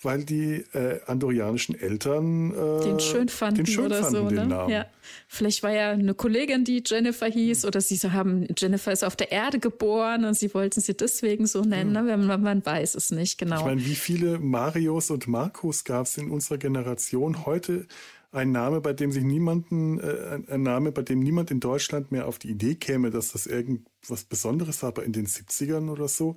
[0.00, 4.28] weil die äh, andorianischen Eltern äh, den schön fanden den schön oder fanden, so.
[4.28, 4.46] Den ne?
[4.46, 4.72] Namen.
[4.72, 4.86] Ja.
[5.26, 9.30] Vielleicht war ja eine Kollegin, die Jennifer hieß, oder sie haben Jennifer ist auf der
[9.30, 11.90] Erde geboren und sie wollten sie deswegen so nennen.
[11.90, 12.06] Mhm.
[12.06, 12.16] Ne?
[12.16, 13.58] Man, man, weiß es nicht genau.
[13.58, 17.86] Ich meine, wie viele Marios und Marcos gab es in unserer Generation heute?
[18.30, 22.26] Ein Name, bei dem sich niemanden, äh, ein Name, bei dem niemand in Deutschland mehr
[22.26, 26.36] auf die Idee käme, dass das irgendwas Besonderes war, aber in den 70ern oder so,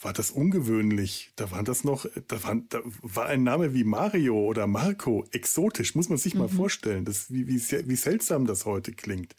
[0.00, 1.32] war das ungewöhnlich.
[1.34, 5.96] Da war das noch, da, waren, da war ein Name wie Mario oder Marco exotisch,
[5.96, 6.40] muss man sich mhm.
[6.40, 7.04] mal vorstellen.
[7.04, 9.34] Das, wie, wie, wie seltsam das heute klingt.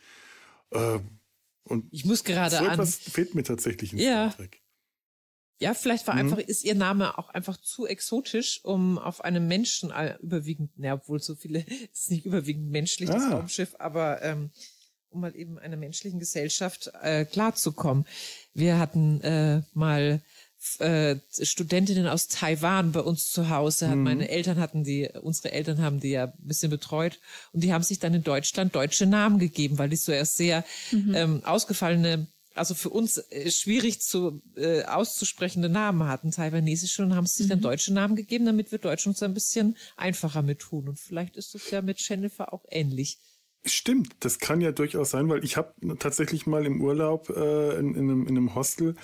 [0.71, 0.99] Äh,
[1.63, 4.31] und ich muss gerade so etwas fehlt mir tatsächlich in ja.
[4.31, 4.62] Star Trek.
[5.59, 6.21] Ja, vielleicht war mhm.
[6.21, 11.19] einfach, ist ihr Name auch einfach zu exotisch, um auf einem Menschen überwiegend, na, obwohl
[11.19, 11.59] so viele,
[11.93, 13.35] ist nicht überwiegend menschlich, das ah.
[13.35, 14.51] Raumschiff, aber ähm,
[15.09, 18.05] um mal eben einer menschlichen Gesellschaft äh, klarzukommen.
[18.53, 20.21] Wir hatten äh, mal
[20.79, 23.87] äh, Studentinnen aus Taiwan bei uns zu Hause.
[23.89, 24.03] Mhm.
[24.03, 27.19] Meine Eltern hatten die, unsere Eltern haben die ja ein bisschen betreut
[27.51, 30.63] und die haben sich dann in Deutschland deutsche Namen gegeben, weil die so erst sehr
[30.91, 31.15] mhm.
[31.15, 37.25] ähm, ausgefallene also für uns äh, schwierig zu äh, auszusprechende Namen hatten, taiwanesische, und haben
[37.25, 37.51] sich mhm.
[37.51, 40.87] dann deutsche Namen gegeben, damit wir Deutschen uns ein bisschen einfacher mit tun.
[40.89, 43.19] Und vielleicht ist es ja mit Jennifer auch ähnlich.
[43.65, 47.95] Stimmt, das kann ja durchaus sein, weil ich habe tatsächlich mal im Urlaub äh, in,
[47.95, 48.95] in, einem, in einem Hostel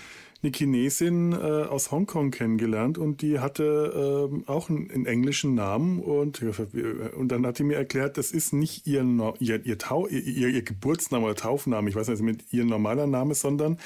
[0.41, 5.99] eine Chinesin äh, aus Hongkong kennengelernt und die hatte äh, auch einen, einen, englischen Namen
[5.99, 9.03] und, und dann hat die mir erklärt, das ist nicht ihr,
[9.39, 13.35] ihr, ihr, Tau, ihr, ihr Geburtsname oder Taufname, ich weiß nicht, mit ihr normaler Name,
[13.35, 13.77] sondern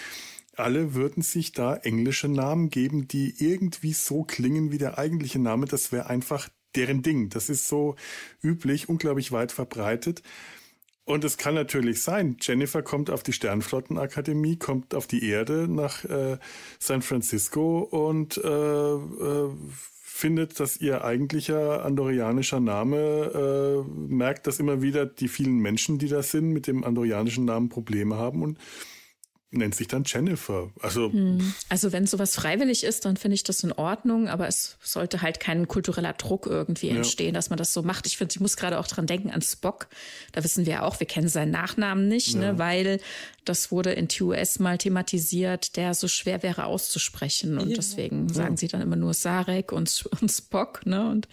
[0.56, 5.66] alle würden sich da englische Namen geben, die irgendwie so klingen wie der eigentliche Name.
[5.66, 7.30] Das wäre einfach deren Ding.
[7.30, 7.96] Das ist so
[8.42, 10.22] üblich, unglaublich weit verbreitet.
[11.06, 16.06] Und es kann natürlich sein, Jennifer kommt auf die Sternflottenakademie, kommt auf die Erde nach
[16.06, 16.38] äh,
[16.80, 19.50] San Francisco und äh, äh,
[20.02, 26.08] findet, dass ihr eigentlicher andorianischer Name äh, merkt, dass immer wieder die vielen Menschen, die
[26.08, 28.58] da sind, mit dem andorianischen Namen Probleme haben und
[29.54, 30.72] nennt sich dann Jennifer.
[30.82, 31.54] Also, hm.
[31.70, 35.40] also wenn sowas freiwillig ist, dann finde ich das in Ordnung, aber es sollte halt
[35.40, 36.96] kein kultureller Druck irgendwie ja.
[36.96, 38.08] entstehen, dass man das so macht.
[38.08, 39.88] Ich finde, ich muss gerade auch dran denken an Spock.
[40.32, 42.52] Da wissen wir auch, wir kennen seinen Nachnamen nicht, ne, ja.
[42.54, 43.00] ne, weil
[43.46, 47.58] das wurde in TUS mal thematisiert, der so schwer wäre auszusprechen.
[47.58, 47.76] Und ja.
[47.76, 51.28] deswegen sagen sie dann immer nur Sarek und, und Spock, ne, und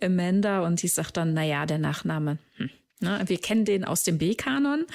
[0.00, 0.66] Amanda.
[0.66, 2.38] Und die sagt dann, na ja, der Nachname.
[2.56, 2.70] Hm.
[3.00, 4.86] Ne, wir kennen den aus dem B-Kanon,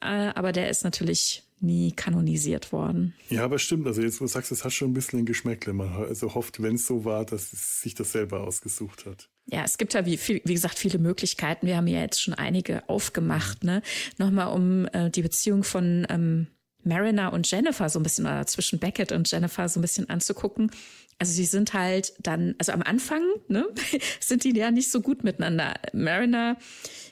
[0.00, 3.14] äh, aber der ist natürlich nie kanonisiert worden.
[3.28, 3.86] Ja, aber stimmt.
[3.86, 5.72] Also jetzt, wo du sagst, es hat schon ein bisschen ein Geschmäckle.
[5.72, 9.30] Man also hofft, wenn es so war, dass es sich das selber ausgesucht hat.
[9.46, 11.66] Ja, es gibt ja, wie, viel, wie gesagt, viele Möglichkeiten.
[11.66, 13.64] Wir haben ja jetzt schon einige aufgemacht.
[13.64, 13.82] Ne?
[14.18, 16.48] Nochmal, um äh, die Beziehung von ähm,
[16.86, 20.70] Mariner und Jennifer so ein bisschen, oder zwischen Beckett und Jennifer so ein bisschen anzugucken.
[21.18, 23.66] Also sie sind halt dann, also am Anfang, ne,
[24.20, 25.74] sind die ja nicht so gut miteinander.
[25.94, 26.58] Mariner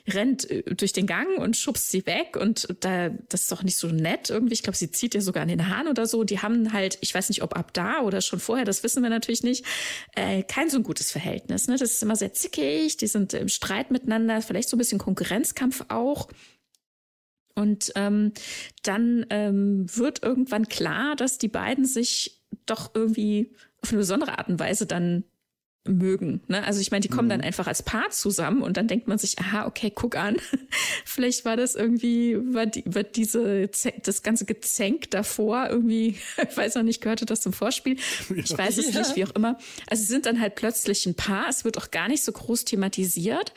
[0.07, 3.77] rennt äh, durch den Gang und schubst sie weg und da, das ist doch nicht
[3.77, 4.53] so nett irgendwie.
[4.53, 6.23] Ich glaube, sie zieht ihr sogar an den Haaren oder so.
[6.23, 9.09] Die haben halt, ich weiß nicht, ob ab da oder schon vorher, das wissen wir
[9.09, 9.65] natürlich nicht,
[10.15, 11.67] äh, kein so ein gutes Verhältnis.
[11.67, 11.77] Ne?
[11.77, 15.85] Das ist immer sehr zickig, die sind im Streit miteinander, vielleicht so ein bisschen Konkurrenzkampf
[15.89, 16.27] auch.
[17.55, 18.33] Und ähm,
[18.83, 24.49] dann ähm, wird irgendwann klar, dass die beiden sich doch irgendwie auf eine besondere Art
[24.49, 25.23] und Weise dann
[25.87, 26.41] mögen.
[26.47, 26.63] Ne?
[26.63, 27.29] Also ich meine, die kommen mhm.
[27.29, 30.37] dann einfach als Paar zusammen und dann denkt man sich, aha, okay, guck an.
[31.05, 33.69] Vielleicht war das irgendwie, war, die, war diese,
[34.03, 36.17] das ganze Gezänk davor irgendwie,
[36.49, 37.97] ich weiß noch nicht, gehörte das zum Vorspiel.
[38.35, 38.99] Ich weiß es ja.
[38.99, 39.57] nicht, wie auch immer.
[39.87, 41.49] Also sie sind dann halt plötzlich ein Paar.
[41.49, 43.53] Es wird auch gar nicht so groß thematisiert.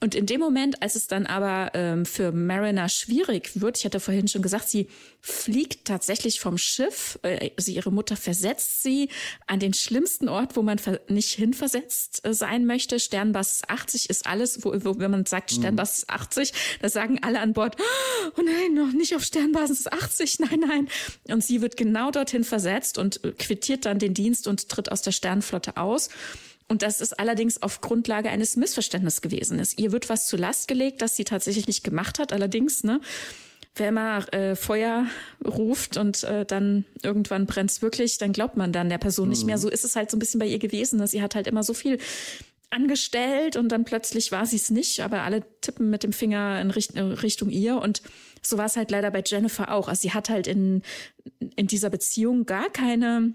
[0.00, 3.98] Und in dem Moment, als es dann aber ähm, für Mariner schwierig wird, ich hatte
[3.98, 4.88] vorhin schon gesagt, sie
[5.20, 9.08] fliegt tatsächlich vom Schiff, äh, also ihre Mutter versetzt sie
[9.48, 13.00] an den schlimmsten Ort, wo man nicht hinversetzt äh, sein möchte.
[13.00, 15.56] Sternbasis 80 ist alles, wo, wo wenn man sagt mhm.
[15.56, 17.76] Sternbasis 80, da sagen alle an Bord,
[18.36, 20.88] oh nein, noch nicht auf Sternbasis 80, nein, nein.
[21.28, 25.02] Und sie wird genau dorthin versetzt und äh, quittiert dann den Dienst und tritt aus
[25.02, 26.08] der Sternflotte aus.
[26.68, 29.78] Und das ist allerdings auf Grundlage eines Missverständnisses gewesen ist.
[29.78, 32.32] Ihr wird was zu Last gelegt, das sie tatsächlich nicht gemacht hat.
[32.32, 33.00] Allerdings, ne,
[33.74, 35.06] wer immer äh, Feuer
[35.44, 39.30] ruft und äh, dann irgendwann brennt's wirklich, dann glaubt man dann der Person mhm.
[39.30, 39.56] nicht mehr.
[39.56, 39.62] Mhm.
[39.62, 40.98] So ist es halt so ein bisschen bei ihr gewesen.
[40.98, 41.98] Dass sie hat halt immer so viel
[42.70, 46.70] angestellt und dann plötzlich war sie es nicht, aber alle tippen mit dem Finger in
[46.70, 48.02] Richtung ihr und
[48.42, 49.88] so war es halt leider bei Jennifer auch.
[49.88, 50.82] Also sie hat halt in,
[51.56, 53.32] in dieser Beziehung gar keine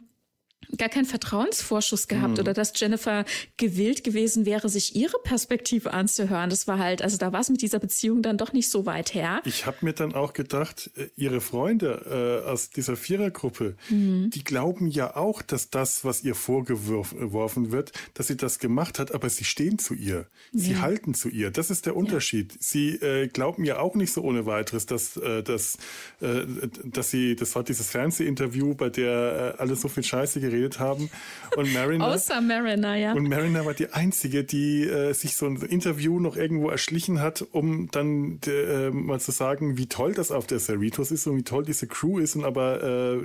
[0.78, 2.39] gar keinen Vertrauensvorschuss gehabt mhm.
[2.39, 3.26] oder dass Jennifer
[3.57, 6.49] gewillt gewesen wäre, sich ihre Perspektive anzuhören.
[6.49, 9.14] Das war halt, also da war es mit dieser Beziehung dann doch nicht so weit
[9.14, 9.41] her.
[9.45, 14.30] Ich habe mir dann auch gedacht, äh, ihre Freunde äh, aus dieser Vierergruppe, mhm.
[14.30, 19.14] die glauben ja auch, dass das, was ihr vorgeworfen wird, dass sie das gemacht hat,
[19.14, 20.28] aber sie stehen zu ihr.
[20.51, 20.82] Sie ja.
[20.82, 21.51] halten zu ihr.
[21.51, 22.53] Das ist der Unterschied.
[22.53, 22.57] Ja.
[22.59, 25.78] Sie äh, glauben ja auch nicht so ohne weiteres, dass, äh, dass,
[26.22, 26.45] äh,
[26.84, 30.80] dass sie, das war dieses Fernsehinterview, bei der äh, alle so viel Scheiße geredet geredet
[30.80, 31.09] haben.
[31.55, 33.14] Und Mariner, Außer Mariner, ja.
[33.14, 37.45] Und Mariner war die einzige, die äh, sich so ein Interview noch irgendwo erschlichen hat,
[37.51, 41.43] um dann äh, mal zu sagen, wie toll das auf der Cerritos ist und wie
[41.43, 42.36] toll diese Crew ist.
[42.36, 43.18] Und aber äh,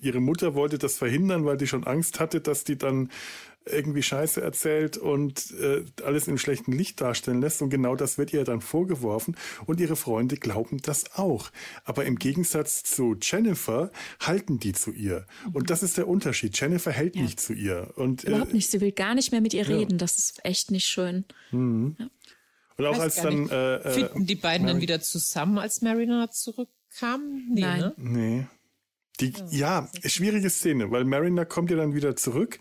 [0.00, 3.10] ihre Mutter wollte das verhindern, weil die schon Angst hatte, dass die dann
[3.66, 7.62] irgendwie Scheiße erzählt und äh, alles im schlechten Licht darstellen lässt.
[7.62, 9.36] Und genau das wird ihr dann vorgeworfen.
[9.66, 11.50] Und ihre Freunde glauben das auch.
[11.84, 13.90] Aber im Gegensatz zu Jennifer
[14.20, 15.26] halten die zu ihr.
[15.52, 16.58] Und das ist der Unterschied.
[16.58, 17.22] Jennifer hält ja.
[17.22, 17.92] nicht zu ihr.
[17.96, 18.70] Und, äh, Überhaupt nicht.
[18.70, 19.92] Sie will gar nicht mehr mit ihr reden.
[19.92, 19.98] Ja.
[19.98, 21.24] Das ist echt nicht schön.
[21.50, 21.96] Mhm.
[21.98, 22.08] Ja.
[22.76, 23.48] Und auch als dann.
[23.48, 27.48] Äh, äh, Finden die beiden Mary dann wieder zusammen, als Mariner zurückkam?
[27.50, 27.80] Nee, Nein.
[27.80, 27.94] Ne?
[27.96, 28.46] Nee.
[29.20, 32.58] Die, ja, schwierige Szene, weil Mariner kommt ja dann wieder zurück,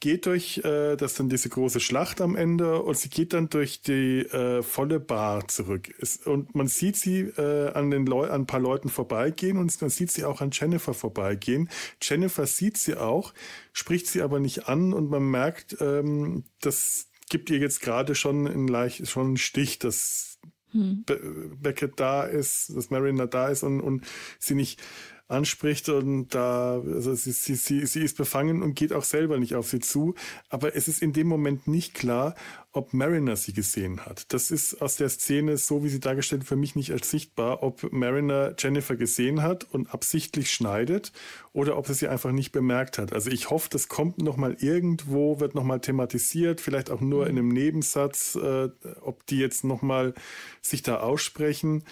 [0.00, 3.48] geht durch, äh, das ist dann diese große Schlacht am Ende und sie geht dann
[3.48, 5.92] durch die äh, volle Bar zurück.
[5.98, 9.80] Es, und man sieht sie äh, an den Leu an ein paar Leuten vorbeigehen und
[9.80, 11.70] man sieht sie auch an Jennifer vorbeigehen.
[12.02, 13.32] Jennifer sieht sie auch,
[13.72, 18.46] spricht sie aber nicht an und man merkt, ähm, das gibt ihr jetzt gerade schon
[18.46, 20.38] einen leicht, schon einen Stich, dass
[20.74, 21.04] hm.
[21.06, 21.18] Be
[21.60, 24.04] Beckett da ist, dass Mariner da ist und, und
[24.38, 24.82] sie nicht
[25.26, 29.54] anspricht und da, also sie, sie, sie, sie ist befangen und geht auch selber nicht
[29.54, 30.14] auf sie zu.
[30.50, 32.34] Aber es ist in dem Moment nicht klar,
[32.72, 34.32] ob Mariner sie gesehen hat.
[34.34, 37.90] Das ist aus der Szene, so wie sie dargestellt, für mich nicht als sichtbar, ob
[37.92, 41.12] Mariner Jennifer gesehen hat und absichtlich schneidet
[41.52, 43.12] oder ob sie sie einfach nicht bemerkt hat.
[43.12, 47.48] Also ich hoffe, das kommt nochmal irgendwo, wird nochmal thematisiert, vielleicht auch nur in einem
[47.48, 48.68] Nebensatz, äh,
[49.00, 50.12] ob die jetzt nochmal
[50.60, 51.84] sich da aussprechen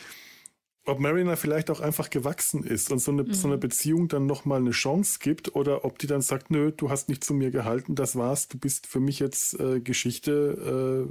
[0.85, 3.35] ob Mariner vielleicht auch einfach gewachsen ist und so eine, mhm.
[3.35, 3.61] so eine mhm.
[3.61, 7.23] Beziehung dann nochmal eine Chance gibt oder ob die dann sagt, nö, du hast nicht
[7.23, 11.09] zu mir gehalten, das war's, du bist für mich jetzt äh, Geschichte,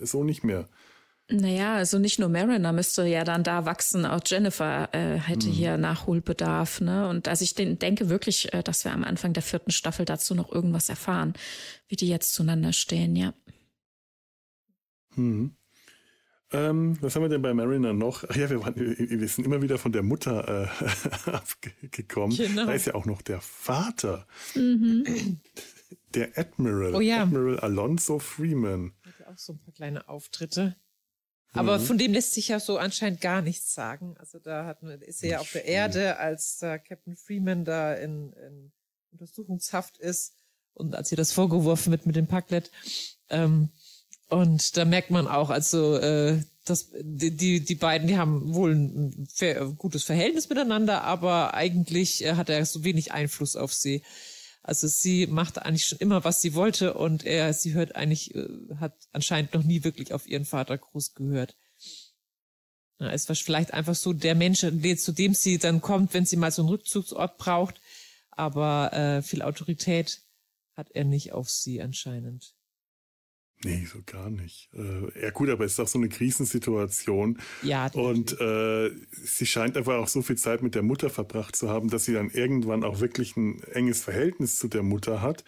[0.00, 0.68] äh, so nicht mehr.
[1.32, 5.52] Naja, also nicht nur Mariner müsste ja dann da wachsen, auch Jennifer äh, hätte mhm.
[5.52, 6.80] hier Nachholbedarf.
[6.80, 7.08] Ne?
[7.08, 10.50] Und also ich denke wirklich, äh, dass wir am Anfang der vierten Staffel dazu noch
[10.50, 11.34] irgendwas erfahren,
[11.86, 13.32] wie die jetzt zueinander stehen, ja.
[15.14, 15.54] Mhm.
[16.52, 18.24] Ähm, was haben wir denn bei Mariner noch?
[18.28, 22.36] Ach ja, wir, waren, wir sind immer wieder von der Mutter äh, abgekommen.
[22.36, 22.66] Genau.
[22.66, 24.26] Da ist ja auch noch der Vater.
[24.54, 25.40] Mhm.
[26.14, 26.94] Der Admiral.
[26.94, 27.22] Oh ja.
[27.22, 28.92] Admiral Alonso Freeman.
[29.04, 30.76] Hat ja auch so ein paar kleine Auftritte.
[31.52, 31.82] Aber mhm.
[31.82, 34.16] von dem lässt sich ja so anscheinend gar nichts sagen.
[34.18, 38.32] Also da hat, ist er ja auf der Erde, als da Captain Freeman da in,
[38.32, 38.72] in
[39.12, 40.34] Untersuchungshaft ist
[40.74, 42.70] und als ihr das vorgeworfen wird mit dem Packlet.
[43.28, 43.70] Ähm,
[44.30, 49.26] und da merkt man auch, also äh, dass die, die, beiden, die haben wohl ein
[49.76, 54.02] gutes Verhältnis miteinander, aber eigentlich äh, hat er so wenig Einfluss auf sie.
[54.62, 58.46] Also sie macht eigentlich schon immer, was sie wollte und er, sie hört eigentlich, äh,
[58.78, 61.56] hat anscheinend noch nie wirklich auf ihren Vater groß gehört.
[63.00, 66.36] Ja, es war vielleicht einfach so der Mensch, zu dem sie dann kommt, wenn sie
[66.36, 67.80] mal so einen Rückzugsort braucht,
[68.30, 70.22] aber äh, viel Autorität
[70.76, 72.54] hat er nicht auf sie anscheinend.
[73.62, 74.70] Nee, so gar nicht.
[74.74, 77.38] Äh, ja gut, aber es ist auch so eine Krisensituation.
[77.62, 77.90] Ja.
[77.92, 81.90] Und äh, sie scheint einfach auch so viel Zeit mit der Mutter verbracht zu haben,
[81.90, 85.44] dass sie dann irgendwann auch wirklich ein enges Verhältnis zu der Mutter hat.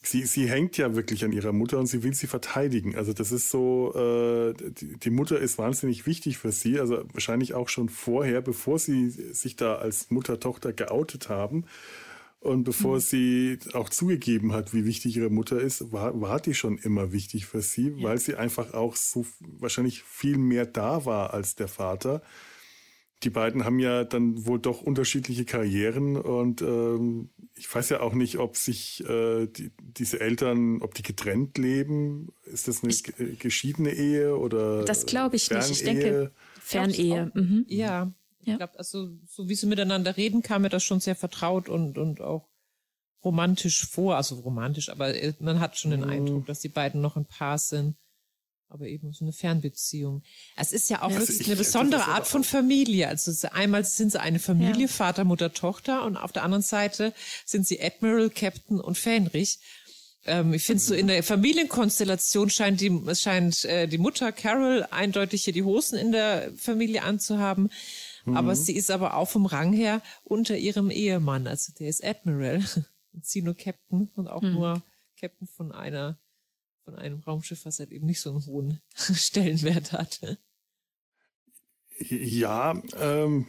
[0.00, 2.94] Sie, sie hängt ja wirklich an ihrer Mutter und sie will sie verteidigen.
[2.94, 7.54] Also das ist so, äh, die, die Mutter ist wahnsinnig wichtig für sie, also wahrscheinlich
[7.54, 11.64] auch schon vorher, bevor sie sich da als Mutter-Tochter geoutet haben.
[12.44, 13.00] Und bevor mhm.
[13.00, 17.46] sie auch zugegeben hat, wie wichtig ihre Mutter ist, war, war die schon immer wichtig
[17.46, 18.02] für sie, ja.
[18.08, 22.20] weil sie einfach auch so wahrscheinlich viel mehr da war als der Vater.
[23.22, 28.12] Die beiden haben ja dann wohl doch unterschiedliche Karrieren und ähm, ich weiß ja auch
[28.12, 32.28] nicht, ob sich äh, die, diese Eltern, ob die getrennt leben.
[32.44, 34.84] Ist das eine ich, geschiedene Ehe oder?
[34.84, 35.68] Das glaube ich Fernehe?
[35.70, 35.80] nicht.
[35.80, 37.32] Ich denke Fernehe.
[37.32, 37.64] Mhm.
[37.68, 38.12] Ja,
[38.46, 38.54] ja.
[38.54, 41.98] Ich glaube, also so wie sie miteinander reden, kam mir das schon sehr vertraut und,
[41.98, 42.48] und auch
[43.24, 44.16] romantisch vor.
[44.16, 46.10] Also romantisch, aber äh, man hat schon den mhm.
[46.10, 47.96] Eindruck, dass die beiden noch ein Paar sind.
[48.68, 50.22] Aber eben so eine Fernbeziehung.
[50.56, 53.06] Es ist ja auch ja, wirklich eine besondere Art von Familie.
[53.06, 54.88] Also einmal sind sie eine Familie, ja.
[54.88, 57.12] Vater, Mutter, Tochter, und auf der anderen Seite
[57.44, 59.60] sind sie Admiral, Captain und Fähnrich.
[60.26, 65.44] Ähm, ich finde so in der Familienkonstellation scheint die scheint äh, die Mutter Carol eindeutig
[65.44, 67.70] hier die Hosen in der Familie anzuhaben.
[68.24, 68.36] Mhm.
[68.36, 71.46] Aber sie ist aber auch vom Rang her unter ihrem Ehemann.
[71.46, 72.64] Also der ist Admiral
[73.12, 74.52] und sie nur Captain und auch mhm.
[74.52, 74.82] nur
[75.18, 76.18] Captain von einer
[76.84, 80.38] von einem Raumschiff, was halt eben nicht so einen hohen Stellenwert hatte.
[81.96, 83.46] Ja, ähm,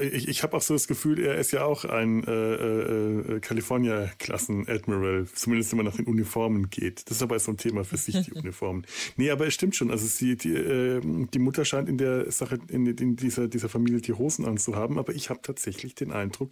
[0.00, 5.26] ich, ich habe auch so das Gefühl, er ist ja auch ein äh, äh, California-Klassen-Admiral,
[5.34, 7.08] zumindest wenn man nach den Uniformen geht.
[7.08, 8.86] Das ist aber so ein Thema für sich, die Uniformen.
[9.16, 9.90] Nee, aber es stimmt schon.
[9.90, 14.02] Also sie, die, äh, die Mutter scheint in der Sache, in, in dieser, dieser Familie
[14.02, 16.50] die Hosen anzuhaben, aber ich habe tatsächlich den Eindruck,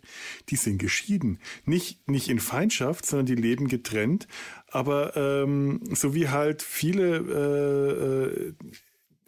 [0.49, 1.39] die sind geschieden.
[1.67, 4.27] Nicht, nicht in Feindschaft, sondern die leben getrennt.
[4.71, 8.73] Aber ähm, so wie halt viele äh, äh,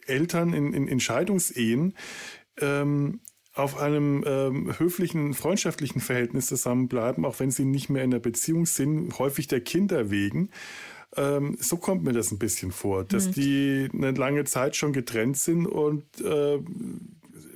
[0.07, 1.95] Eltern in, in Entscheidungsehen
[2.61, 3.21] ähm,
[3.55, 8.67] auf einem ähm, höflichen, freundschaftlichen Verhältnis zusammenbleiben, auch wenn sie nicht mehr in der Beziehung
[8.67, 10.51] sind, häufig der Kinder wegen.
[11.17, 13.33] Ähm, so kommt mir das ein bisschen vor, dass mhm.
[13.33, 16.59] die eine lange Zeit schon getrennt sind und äh,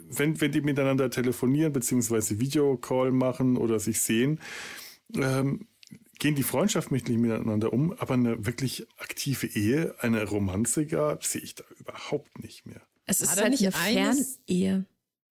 [0.08, 4.40] wenn, wenn die miteinander telefonieren beziehungsweise Videocall machen oder sich sehen,
[5.14, 5.66] ähm,
[6.18, 11.54] gehen die freundschaftlich miteinander um, aber eine wirklich aktive Ehe, eine Romanze gab, sehe ich
[11.54, 12.80] da überhaupt nicht mehr.
[13.06, 14.84] Es ist halt eine Fernehe.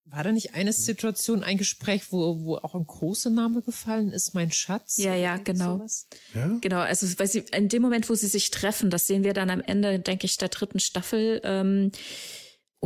[0.08, 4.34] War da nicht eine Situation, ein Gespräch, wo, wo auch ein großer Name gefallen ist,
[4.34, 4.98] mein Schatz?
[4.98, 5.84] Ja, ja, genau.
[6.32, 6.58] Ja?
[6.60, 9.50] Genau, also weil sie in dem Moment, wo sie sich treffen, das sehen wir dann
[9.50, 11.90] am Ende, denke ich, der dritten Staffel, ähm,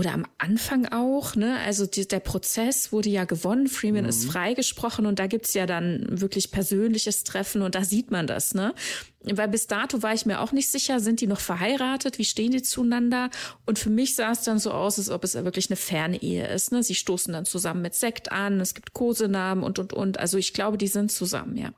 [0.00, 1.58] oder am Anfang auch, ne?
[1.58, 4.08] Also die, der Prozess wurde ja gewonnen, Freeman mhm.
[4.08, 8.54] ist freigesprochen und da gibt's ja dann wirklich persönliches Treffen und da sieht man das,
[8.54, 8.74] ne?
[9.22, 12.52] Weil bis dato war ich mir auch nicht sicher, sind die noch verheiratet, wie stehen
[12.52, 13.28] die zueinander?
[13.66, 16.72] Und für mich sah es dann so aus, als ob es wirklich eine Fernehe ist.
[16.72, 16.82] Ne?
[16.82, 20.18] Sie stoßen dann zusammen mit Sekt an, es gibt Kosenamen und und und.
[20.18, 21.74] Also ich glaube, die sind zusammen, ja.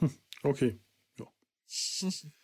[0.00, 0.10] Hm,
[0.42, 0.78] okay.
[1.18, 1.26] Ja.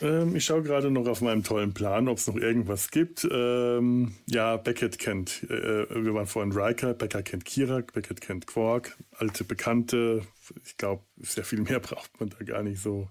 [0.00, 3.28] Ähm, ich schaue gerade noch auf meinem tollen Plan, ob es noch irgendwas gibt.
[3.30, 8.96] Ähm, ja, Beckett kennt, äh, wir waren vorhin Riker, Becker kennt Kira, Beckett kennt Quark,
[9.12, 10.22] alte Bekannte.
[10.64, 13.08] Ich glaube, sehr viel mehr braucht man da gar nicht so.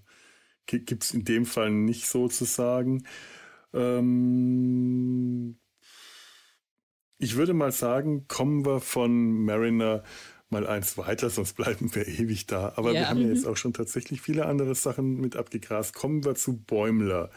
[0.66, 3.04] Gibt es in dem Fall nicht so zu sagen.
[3.72, 5.58] Ähm,
[7.18, 10.04] ich würde mal sagen, kommen wir von Mariner
[10.50, 12.72] mal eins weiter, sonst bleiben wir ewig da.
[12.76, 13.00] Aber ja.
[13.00, 13.52] wir haben ja jetzt mhm.
[13.52, 15.94] auch schon tatsächlich viele andere Sachen mit abgegrast.
[15.94, 17.30] Kommen wir zu Bäumler.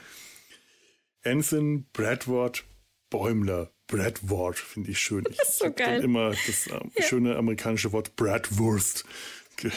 [1.21, 2.65] Ensign Bradward
[3.09, 3.71] Bäumler.
[3.87, 5.23] Bradward finde ich schön.
[5.29, 6.03] Ich das ist so geil.
[6.03, 7.03] immer das äh, ja.
[7.03, 9.05] schöne amerikanische Wort Bradwurst.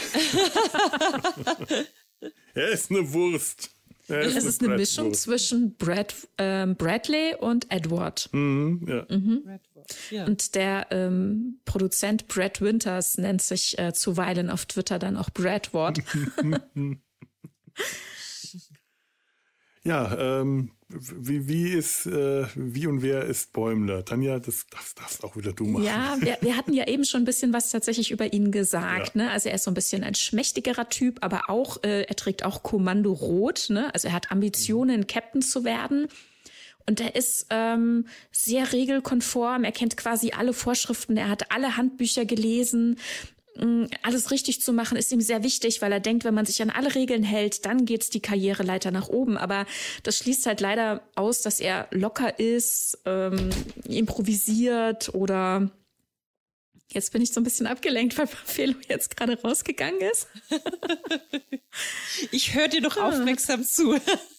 [2.54, 3.75] er ist eine Wurst.
[4.08, 8.28] Es ist eine Mischung zwischen Brad, ähm, Bradley und Edward.
[8.32, 9.06] Mhm, ja.
[9.08, 9.58] Mhm.
[10.10, 10.24] ja.
[10.26, 16.00] Und der ähm, Produzent Brad Winters nennt sich äh, zuweilen auf Twitter dann auch Bradward.
[19.84, 24.04] ja, ähm, wie, wie ist, äh, wie und wer ist Bäumler?
[24.04, 25.84] Tanja, das darfst, darfst auch wieder du machen.
[25.84, 29.14] Ja, wir, wir hatten ja eben schon ein bisschen was tatsächlich über ihn gesagt.
[29.14, 29.24] Ja.
[29.24, 29.30] Ne?
[29.32, 32.62] Also er ist so ein bisschen ein schmächtigerer Typ, aber auch, äh, er trägt auch
[32.62, 33.66] Kommando Rot.
[33.68, 33.92] Ne?
[33.94, 35.06] Also er hat Ambitionen, mhm.
[35.08, 36.06] Captain zu werden.
[36.88, 39.64] Und er ist ähm, sehr regelkonform.
[39.64, 41.16] Er kennt quasi alle Vorschriften.
[41.16, 42.98] Er hat alle Handbücher gelesen.
[43.58, 46.60] Mm, alles richtig zu machen, ist ihm sehr wichtig, weil er denkt, wenn man sich
[46.62, 49.38] an alle Regeln hält, dann geht's die Karriereleiter nach oben.
[49.38, 49.66] Aber
[50.02, 53.50] das schließt halt leider aus, dass er locker ist, ähm,
[53.88, 55.70] improvisiert oder
[56.88, 60.28] Jetzt bin ich so ein bisschen abgelenkt, weil Felo jetzt gerade rausgegangen ist.
[62.30, 63.98] ich höre dir doch aufmerksam zu.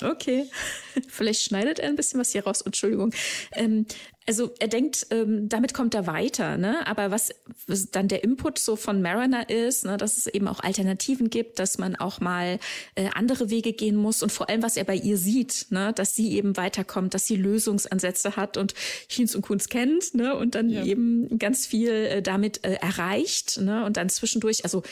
[0.00, 0.48] Okay,
[1.08, 2.60] vielleicht schneidet er ein bisschen was hier raus.
[2.60, 3.12] Entschuldigung.
[3.52, 3.86] Ähm,
[4.26, 6.86] also er denkt, ähm, damit kommt er weiter, ne?
[6.86, 7.30] Aber was,
[7.66, 11.58] was dann der Input so von Mariner ist, ne, dass es eben auch Alternativen gibt,
[11.58, 12.60] dass man auch mal
[12.94, 16.14] äh, andere Wege gehen muss und vor allem, was er bei ihr sieht, ne, dass
[16.14, 18.74] sie eben weiterkommt, dass sie Lösungsansätze hat und
[19.08, 20.84] Hinz und Kunz kennt, ne, und dann ja.
[20.84, 24.84] eben ganz viel äh, damit äh, erreicht, ne, und dann zwischendurch, also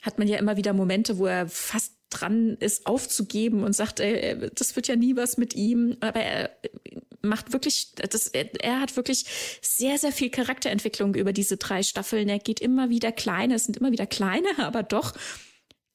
[0.00, 4.50] hat man ja immer wieder Momente, wo er fast dran ist, aufzugeben und sagt, ey,
[4.54, 5.96] das wird ja nie was mit ihm.
[6.00, 6.50] Aber er
[7.22, 9.24] macht wirklich, das, er hat wirklich
[9.60, 12.28] sehr, sehr viel Charakterentwicklung über diese drei Staffeln.
[12.28, 15.14] Er geht immer wieder kleine, es sind immer wieder kleine, aber doch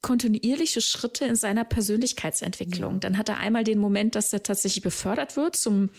[0.02, 3.00] kontinuierliche Schritte in seiner Persönlichkeitsentwicklung.
[3.00, 5.90] Dann hat er einmal den Moment, dass er tatsächlich befördert wird zum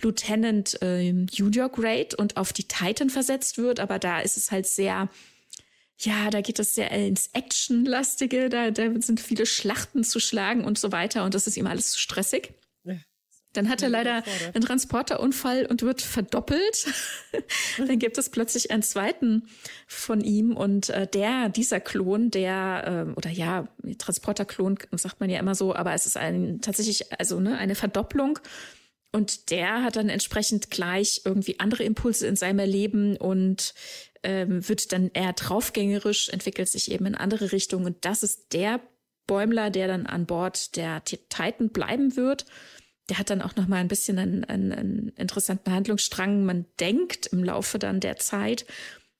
[0.00, 4.66] Lieutenant äh, Junior Grade und auf die Titan versetzt wird, aber da ist es halt
[4.66, 5.10] sehr
[6.00, 10.78] ja, da geht es sehr ins Actionlastige, da, da sind viele Schlachten zu schlagen und
[10.78, 12.54] so weiter und das ist ihm alles zu stressig.
[13.52, 14.22] Dann hat er leider
[14.54, 16.86] einen Transporterunfall und wird verdoppelt.
[17.78, 19.48] Dann gibt es plötzlich einen zweiten
[19.88, 23.66] von ihm und äh, der, dieser Klon, der, äh, oder ja,
[23.98, 28.38] Transporterklon sagt man ja immer so, aber es ist ein tatsächlich, also ne, eine Verdopplung.
[29.12, 33.74] Und der hat dann entsprechend gleich irgendwie andere Impulse in seinem Leben und
[34.22, 37.86] ähm, wird dann eher draufgängerisch, entwickelt sich eben in andere Richtungen.
[37.86, 38.80] Und das ist der
[39.26, 42.46] Bäumler, der dann an Bord der Titan bleiben wird.
[43.08, 46.44] Der hat dann auch noch mal ein bisschen einen, einen, einen interessanten Handlungsstrang.
[46.44, 48.66] Man denkt im Laufe dann der Zeit,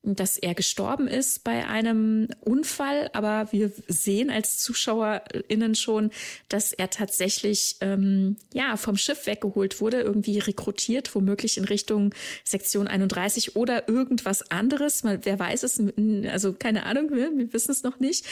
[0.02, 6.10] dass er gestorben ist bei einem Unfall, aber wir sehen als ZuschauerInnen schon,
[6.48, 12.86] dass er tatsächlich ähm, ja vom Schiff weggeholt wurde, irgendwie rekrutiert, womöglich in Richtung Sektion
[12.86, 15.04] 31 oder irgendwas anderes.
[15.04, 15.82] Man, wer weiß es,
[16.30, 18.24] also keine Ahnung, wir, wir wissen es noch nicht.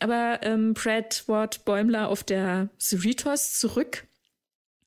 [0.00, 4.08] Aber ähm, Brad Ward Bäumler auf der Cerritos zurück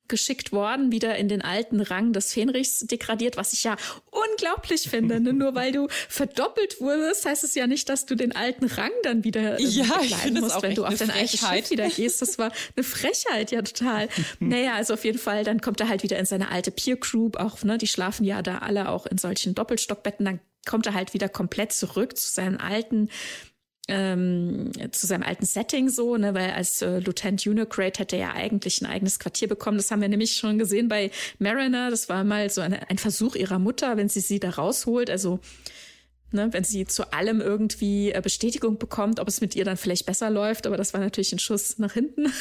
[0.07, 3.75] geschickt worden, wieder in den alten Rang des Fenrichs degradiert, was ich ja
[4.11, 5.19] unglaublich finde.
[5.19, 5.33] Ne?
[5.33, 9.23] Nur weil du verdoppelt wurdest, heißt es ja nicht, dass du den alten Rang dann
[9.23, 12.21] wieder ähm, ja, ich musst, wenn du auf dein eigenes Schiff wieder gehst.
[12.21, 14.09] Das war eine Frechheit, ja total.
[14.39, 17.37] naja, also auf jeden Fall, dann kommt er halt wieder in seine alte Peer Group,
[17.37, 21.13] auch, ne, die schlafen ja da alle auch in solchen Doppelstockbetten, dann kommt er halt
[21.13, 23.09] wieder komplett zurück zu seinen alten
[23.87, 28.21] ähm, zu seinem alten Setting so, ne, weil als äh, Lieutenant Junior Grade hätte er
[28.21, 29.77] ja eigentlich ein eigenes Quartier bekommen.
[29.77, 31.91] Das haben wir nämlich schon gesehen bei Mariner.
[31.91, 35.09] Das war mal so eine, ein Versuch ihrer Mutter, wenn sie sie da rausholt.
[35.09, 35.39] Also
[36.35, 40.05] ne, wenn sie zu allem irgendwie äh, Bestätigung bekommt, ob es mit ihr dann vielleicht
[40.05, 40.67] besser läuft.
[40.67, 42.31] Aber das war natürlich ein Schuss nach hinten.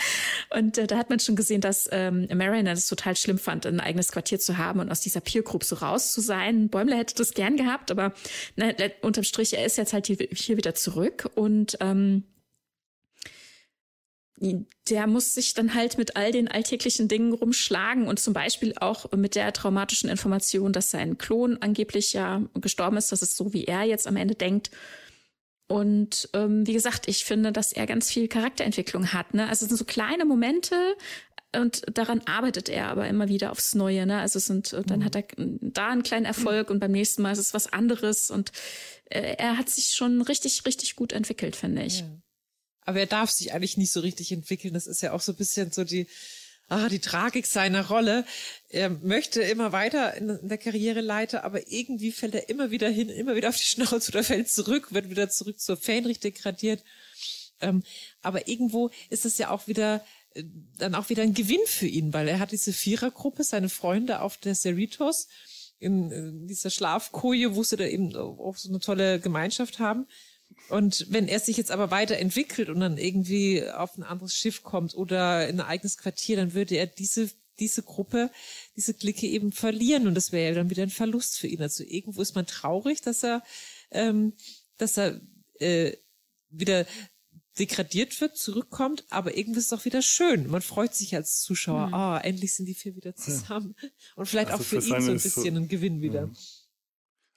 [0.50, 3.80] und äh, da hat man schon gesehen, dass ähm, Mariner das total schlimm fand, ein
[3.80, 6.68] eigenes Quartier zu haben und aus dieser Peer Group so raus zu sein.
[6.68, 8.12] Bäumler hätte das gern gehabt, aber
[8.56, 12.24] ne, unterm Strich, er ist jetzt halt hier, hier wieder zurück und ähm,
[14.36, 19.10] der muss sich dann halt mit all den alltäglichen Dingen rumschlagen und zum Beispiel auch
[19.12, 23.12] mit der traumatischen Information, dass sein Klon angeblich ja gestorben ist.
[23.12, 24.70] Das ist so, wie er jetzt am Ende denkt.
[25.68, 29.34] Und ähm, wie gesagt, ich finde, dass er ganz viel Charakterentwicklung hat.
[29.34, 29.48] Ne?
[29.48, 30.76] Also es sind so kleine Momente
[31.56, 34.04] und daran arbeitet er aber immer wieder aufs Neue.
[34.04, 34.18] Ne?
[34.18, 35.04] Also es sind, dann mhm.
[35.04, 38.30] hat er da einen kleinen Erfolg und beim nächsten Mal ist es was anderes.
[38.30, 38.52] Und
[39.06, 42.00] äh, er hat sich schon richtig, richtig gut entwickelt, finde ich.
[42.00, 42.06] Ja.
[42.84, 44.74] Aber er darf sich eigentlich nicht so richtig entwickeln.
[44.74, 46.06] Das ist ja auch so ein bisschen so die,
[46.68, 48.24] ah, die Tragik seiner Rolle.
[48.68, 53.08] Er möchte immer weiter in der Karriere leiten, aber irgendwie fällt er immer wieder hin,
[53.08, 56.82] immer wieder auf die Schnauze oder fällt zurück, wird wieder zurück zur Fähnrich degradiert.
[57.60, 57.82] Ähm,
[58.22, 60.04] aber irgendwo ist es ja auch wieder
[60.34, 60.44] äh,
[60.78, 64.36] dann auch wieder ein Gewinn für ihn, weil er hat diese Vierergruppe, seine Freunde auf
[64.36, 65.28] der Cerritos,
[65.78, 70.06] in, in dieser Schlafkoje, wo sie da eben auch so eine tolle Gemeinschaft haben.
[70.68, 74.94] Und wenn er sich jetzt aber weiterentwickelt und dann irgendwie auf ein anderes Schiff kommt
[74.94, 78.30] oder in ein eigenes Quartier, dann würde er diese diese Gruppe,
[78.76, 81.62] diese Clique eben verlieren und das wäre ja dann wieder ein Verlust für ihn.
[81.62, 83.42] Also irgendwo ist man traurig, dass er,
[83.90, 84.32] ähm,
[84.76, 85.20] dass er
[85.60, 85.96] äh,
[86.48, 86.86] wieder
[87.58, 90.48] degradiert wird, zurückkommt, aber irgendwie ist es auch wieder schön.
[90.48, 91.94] Man freut sich als Zuschauer, mhm.
[91.94, 93.76] ah, endlich sind die vier wieder zusammen.
[93.80, 93.88] Ja.
[94.16, 96.22] Und vielleicht also auch für, für ihn so ein bisschen so, ein Gewinn wieder.
[96.22, 96.32] Ja.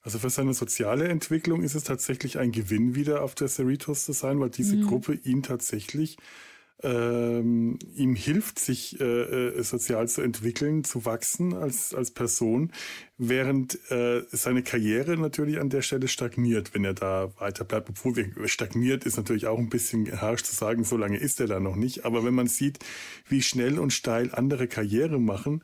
[0.08, 4.14] Also für seine soziale Entwicklung ist es tatsächlich ein Gewinn, wieder auf der Cerritos zu
[4.14, 4.88] sein, weil diese mhm.
[4.88, 6.16] Gruppe ihn tatsächlich
[6.82, 12.72] ähm, ihm hilft, sich äh, äh, sozial zu entwickeln, zu wachsen als, als Person,
[13.18, 17.90] während äh, seine Karriere natürlich an der Stelle stagniert, wenn er da weiter bleibt.
[17.90, 21.48] Obwohl wir, stagniert ist natürlich auch ein bisschen harsch zu sagen, so lange ist er
[21.48, 22.06] da noch nicht.
[22.06, 22.80] Aber wenn man sieht,
[23.28, 25.64] wie schnell und steil andere Karriere machen,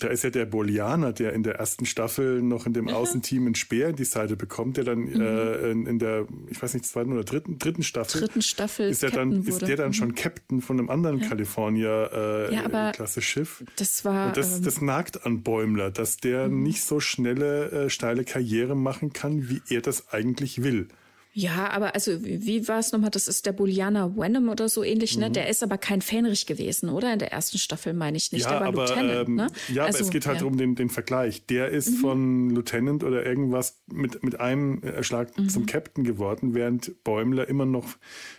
[0.00, 3.54] Da ist ja der Bolianer, der in der ersten Staffel noch in dem Außenteam einen
[3.54, 5.20] Speer in die Seite bekommt, der dann mhm.
[5.20, 9.02] äh, in, in, der, ich weiß nicht, zweiten oder dritten, dritten Staffel, dritten Staffel ist,
[9.02, 9.94] der dann, ist der dann mhm.
[9.94, 11.28] schon Captain von einem anderen ja.
[11.28, 13.60] California-Klasse-Schiff.
[13.60, 14.28] Äh, ja, das war.
[14.28, 16.62] Und das, ähm, das nagt an Bäumler, dass der mhm.
[16.62, 20.88] nicht so schnelle, äh, steile Karriere machen kann, wie er das eigentlich will.
[21.32, 23.10] Ja, aber also wie, wie war es nochmal?
[23.10, 25.28] Das ist der Bullianer Wenham oder so ähnlich, ne?
[25.28, 25.34] Mhm.
[25.34, 27.12] Der ist aber kein Fähnrich gewesen, oder?
[27.12, 28.44] In der ersten Staffel meine ich nicht.
[28.44, 29.46] Ja, der war aber, Lieutenant, ähm, ne?
[29.68, 30.46] Ja, also, aber es geht halt ja.
[30.46, 31.46] um den, den Vergleich.
[31.46, 31.96] Der ist mhm.
[31.96, 35.48] von Lieutenant oder irgendwas mit, mit einem Schlag mhm.
[35.48, 37.96] zum Captain geworden, während Bäumler immer noch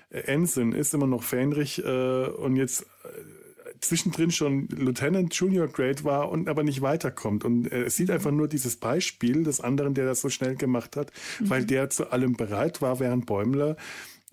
[0.09, 3.40] äh, Ensign ist, immer noch Fähnrich äh, und jetzt äh,
[3.81, 7.43] zwischendrin schon Lieutenant Junior Grade war und aber nicht weiterkommt.
[7.43, 10.95] Und äh, es sieht einfach nur dieses Beispiel des anderen, der das so schnell gemacht
[10.95, 11.49] hat, mhm.
[11.49, 13.75] weil der zu allem bereit war, während Bäumler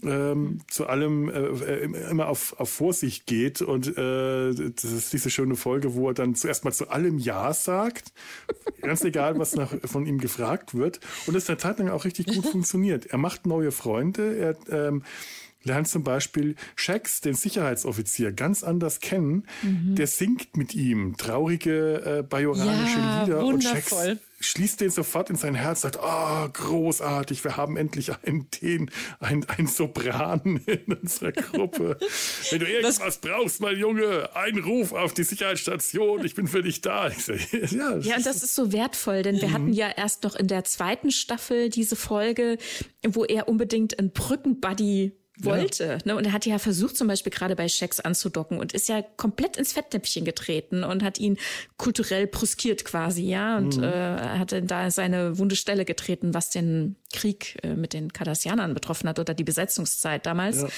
[0.02, 1.76] ähm, zu allem äh,
[2.10, 6.34] immer auf, auf Vorsicht geht und äh, das ist diese schöne Folge, wo er dann
[6.34, 8.12] zuerst mal zu allem Ja sagt,
[8.80, 12.26] ganz egal, was nach, von ihm gefragt wird und es eine Zeit lang auch richtig
[12.26, 13.06] gut funktioniert.
[13.06, 15.02] Er macht neue Freunde, er ähm,
[15.68, 19.46] lernt zum Beispiel Shax, den Sicherheitsoffizier, ganz anders kennen.
[19.62, 19.94] Mhm.
[19.94, 23.54] Der singt mit ihm traurige äh, bajoranische ja, Lieder wundervoll.
[23.54, 28.48] und Shax schließt den sofort in sein Herz, sagt, oh, großartig, wir haben endlich einen
[28.50, 28.90] den,
[29.20, 31.98] einen, einen Sopran in unserer Gruppe.
[32.50, 36.62] Wenn du irgendwas das, brauchst, mein Junge, ein Ruf auf die Sicherheitsstation, ich bin für
[36.62, 37.10] dich da.
[37.10, 39.52] Sag, ja, ja, und das ist so wertvoll, denn wir mhm.
[39.52, 42.58] hatten ja erst noch in der zweiten Staffel diese Folge,
[43.06, 45.84] wo er unbedingt einen Brückenbuddy wollte.
[45.84, 45.98] Ja.
[46.04, 46.16] Ne?
[46.16, 49.56] Und er hat ja versucht, zum Beispiel gerade bei Shax anzudocken und ist ja komplett
[49.56, 51.38] ins Fettnäpfchen getreten und hat ihn
[51.76, 53.84] kulturell bruskiert quasi, ja, und mhm.
[53.84, 59.08] äh, hatte da seine wunde Stelle getreten, was den Krieg äh, mit den Kardassianern betroffen
[59.08, 60.62] hat oder die Besetzungszeit damals.
[60.62, 60.68] Ja.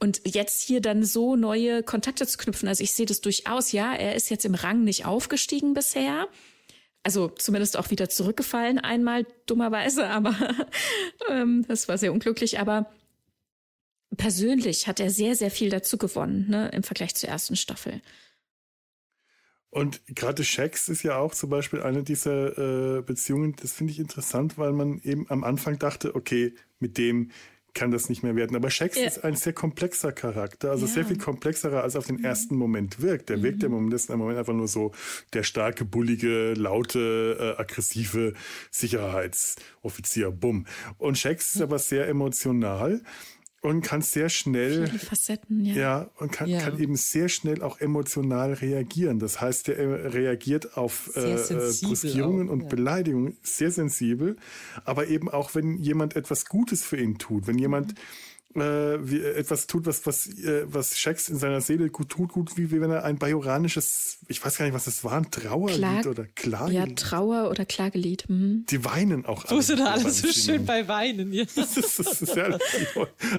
[0.00, 3.94] Und jetzt hier dann so neue Kontakte zu knüpfen, also ich sehe das durchaus, ja,
[3.94, 6.28] er ist jetzt im Rang nicht aufgestiegen bisher.
[7.04, 10.34] Also zumindest auch wieder zurückgefallen einmal, dummerweise, aber
[11.30, 12.60] ähm, das war sehr unglücklich.
[12.60, 12.90] Aber
[14.16, 18.00] persönlich hat er sehr, sehr viel dazu gewonnen, ne, im Vergleich zur ersten Staffel.
[19.70, 23.98] Und gerade Shax ist ja auch zum Beispiel eine dieser äh, Beziehungen, das finde ich
[23.98, 27.30] interessant, weil man eben am Anfang dachte, okay, mit dem
[27.74, 28.56] kann das nicht mehr werden.
[28.56, 29.06] Aber Shax ja.
[29.06, 30.92] ist ein sehr komplexer Charakter, also ja.
[30.92, 32.24] sehr viel komplexerer, als auf den mhm.
[32.24, 33.28] ersten Moment wirkt.
[33.28, 33.42] Der mhm.
[33.42, 34.92] wirkt im Moment, ist im Moment einfach nur so
[35.32, 38.32] der starke, bullige, laute, äh, aggressive
[38.70, 40.30] Sicherheitsoffizier.
[40.30, 40.66] Bumm.
[40.96, 43.02] Und Shax ist aber sehr emotional
[43.60, 45.74] und kann sehr schnell Viele Facetten, ja.
[45.74, 46.60] ja und kann, ja.
[46.60, 49.18] kann eben sehr schnell auch emotional reagieren.
[49.18, 52.68] Das heißt, er reagiert auf äh, äh Brüskierungen und ja.
[52.68, 54.36] Beleidigungen sehr sensibel,
[54.84, 59.20] aber eben auch, wenn jemand etwas Gutes für ihn tut, wenn jemand mhm äh, wie,
[59.22, 62.80] etwas tut, was, was, äh, was Shax in seiner Seele gut tut, gut wie, wie
[62.80, 66.24] wenn er ein bajoranisches, ich weiß gar nicht, was das war, ein Trauerlied Klag oder
[66.34, 66.88] Klagelied.
[66.88, 68.24] Ja, Trauer- oder Klagelied.
[68.28, 68.64] Mhm.
[68.68, 69.56] Die weinen auch alle.
[69.56, 71.32] Wo ist denn alles so schön bei Weinen?
[71.32, 71.44] Ja.
[71.58, 72.44] Das ist, das ist ja,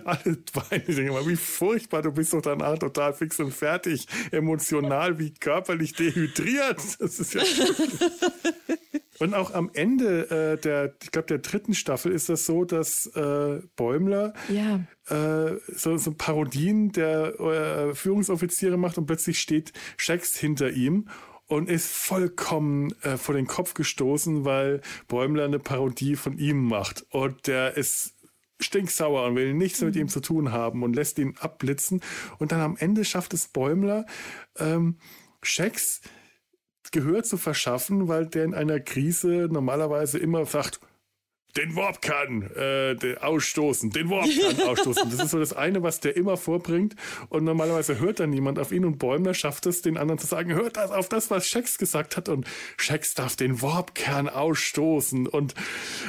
[0.03, 0.83] alle weinen.
[0.87, 5.31] Ich denke mal, wie furchtbar, du bist doch danach total fix und fertig, emotional wie
[5.31, 6.79] körperlich dehydriert.
[6.99, 7.41] Das ist ja
[9.19, 13.05] Und auch am Ende äh, der, ich glaube, der dritten Staffel ist das so, dass
[13.15, 14.81] äh, Bäumler ja.
[15.09, 21.09] äh, so, so Parodien der äh, Führungsoffiziere macht und plötzlich steht Shax hinter ihm
[21.47, 27.05] und ist vollkommen äh, vor den Kopf gestoßen, weil Bäumler eine Parodie von ihm macht.
[27.09, 28.15] Und der ist
[28.61, 32.01] stinksauer und will nichts mit ihm zu tun haben und lässt ihn abblitzen.
[32.37, 34.05] Und dann am Ende schafft es Bäumler,
[34.57, 34.97] ähm,
[35.41, 36.01] Shax
[36.91, 40.79] Gehör zu verschaffen, weil der in einer Krise normalerweise immer sagt,
[41.57, 45.09] den Warp kann äh, den ausstoßen, den Warp kann ausstoßen.
[45.09, 46.95] Das ist so das eine, was der immer vorbringt.
[47.29, 50.53] Und normalerweise hört dann niemand auf ihn und Bäumler schafft es, den anderen zu sagen,
[50.53, 52.29] hört das auf das, was Shax gesagt hat.
[52.29, 52.45] Und
[52.77, 55.55] Shax darf den Warpkern ausstoßen und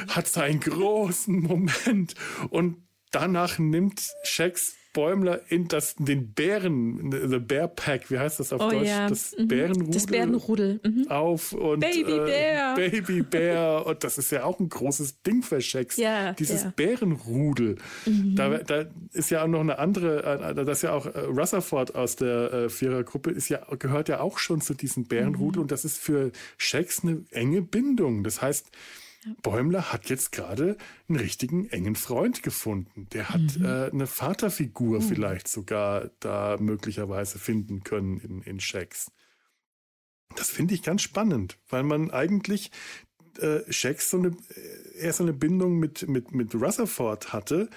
[0.09, 2.13] hat seinen großen Moment.
[2.49, 2.77] Und
[3.09, 8.61] danach nimmt Shax Bäumler in das, den Bären, the Bear Pack, wie heißt das auf
[8.61, 8.87] oh, Deutsch?
[8.87, 9.07] Ja.
[9.07, 9.47] Das mhm.
[9.47, 9.93] Bärenrudel.
[9.93, 10.79] Das Bärenrudel.
[10.83, 11.07] Mhm.
[11.09, 12.75] Auf und Baby Bär.
[12.77, 13.85] Äh, Baby Bär.
[13.85, 15.97] und das ist ja auch ein großes Ding für Shacks.
[15.97, 16.73] Ja, Dieses ja.
[16.75, 17.77] Bärenrudel.
[18.05, 18.35] Mhm.
[18.35, 21.95] Da, da ist ja auch noch eine andere, äh, das ist ja auch äh, Rutherford
[21.95, 25.61] aus der äh, Vierergruppe, ist ja, gehört ja auch schon zu diesem Bärenrudel mhm.
[25.63, 28.23] und das ist für Shacks eine enge Bindung.
[28.23, 28.67] Das heißt,
[29.43, 33.07] Bäumler hat jetzt gerade einen richtigen engen Freund gefunden.
[33.13, 33.65] Der hat mhm.
[33.65, 35.03] äh, eine Vaterfigur mhm.
[35.03, 39.11] vielleicht sogar da möglicherweise finden können in, in Shax.
[40.35, 42.71] Das finde ich ganz spannend, weil man eigentlich
[43.39, 47.69] äh, Shax so eine, äh, eher so eine Bindung mit, mit, mit Rutherford hatte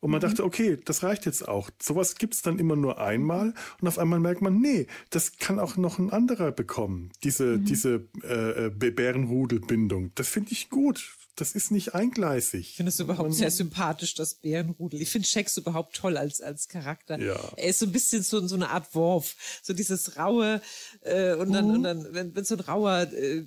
[0.00, 0.26] Und man mhm.
[0.26, 1.70] dachte, okay, das reicht jetzt auch.
[1.80, 5.76] Sowas gibt's dann immer nur einmal und auf einmal merkt man, nee, das kann auch
[5.76, 7.10] noch ein anderer bekommen.
[7.24, 7.64] Diese, mhm.
[7.64, 10.12] diese äh, äh Bärenrudelbindung.
[10.14, 11.16] Das finde ich gut.
[11.36, 12.70] Das ist nicht eingleisig.
[12.70, 15.02] Ich finde es überhaupt sehr sympathisch, das Bärenrudel.
[15.02, 17.18] Ich finde Shax überhaupt toll als, als Charakter.
[17.20, 17.38] Ja.
[17.56, 19.36] Er ist so ein bisschen so, so eine Art Worf.
[19.62, 20.62] So dieses raue,
[21.02, 21.74] äh, und dann, mhm.
[21.74, 23.46] und dann, wenn, wenn so ein rauer, äh,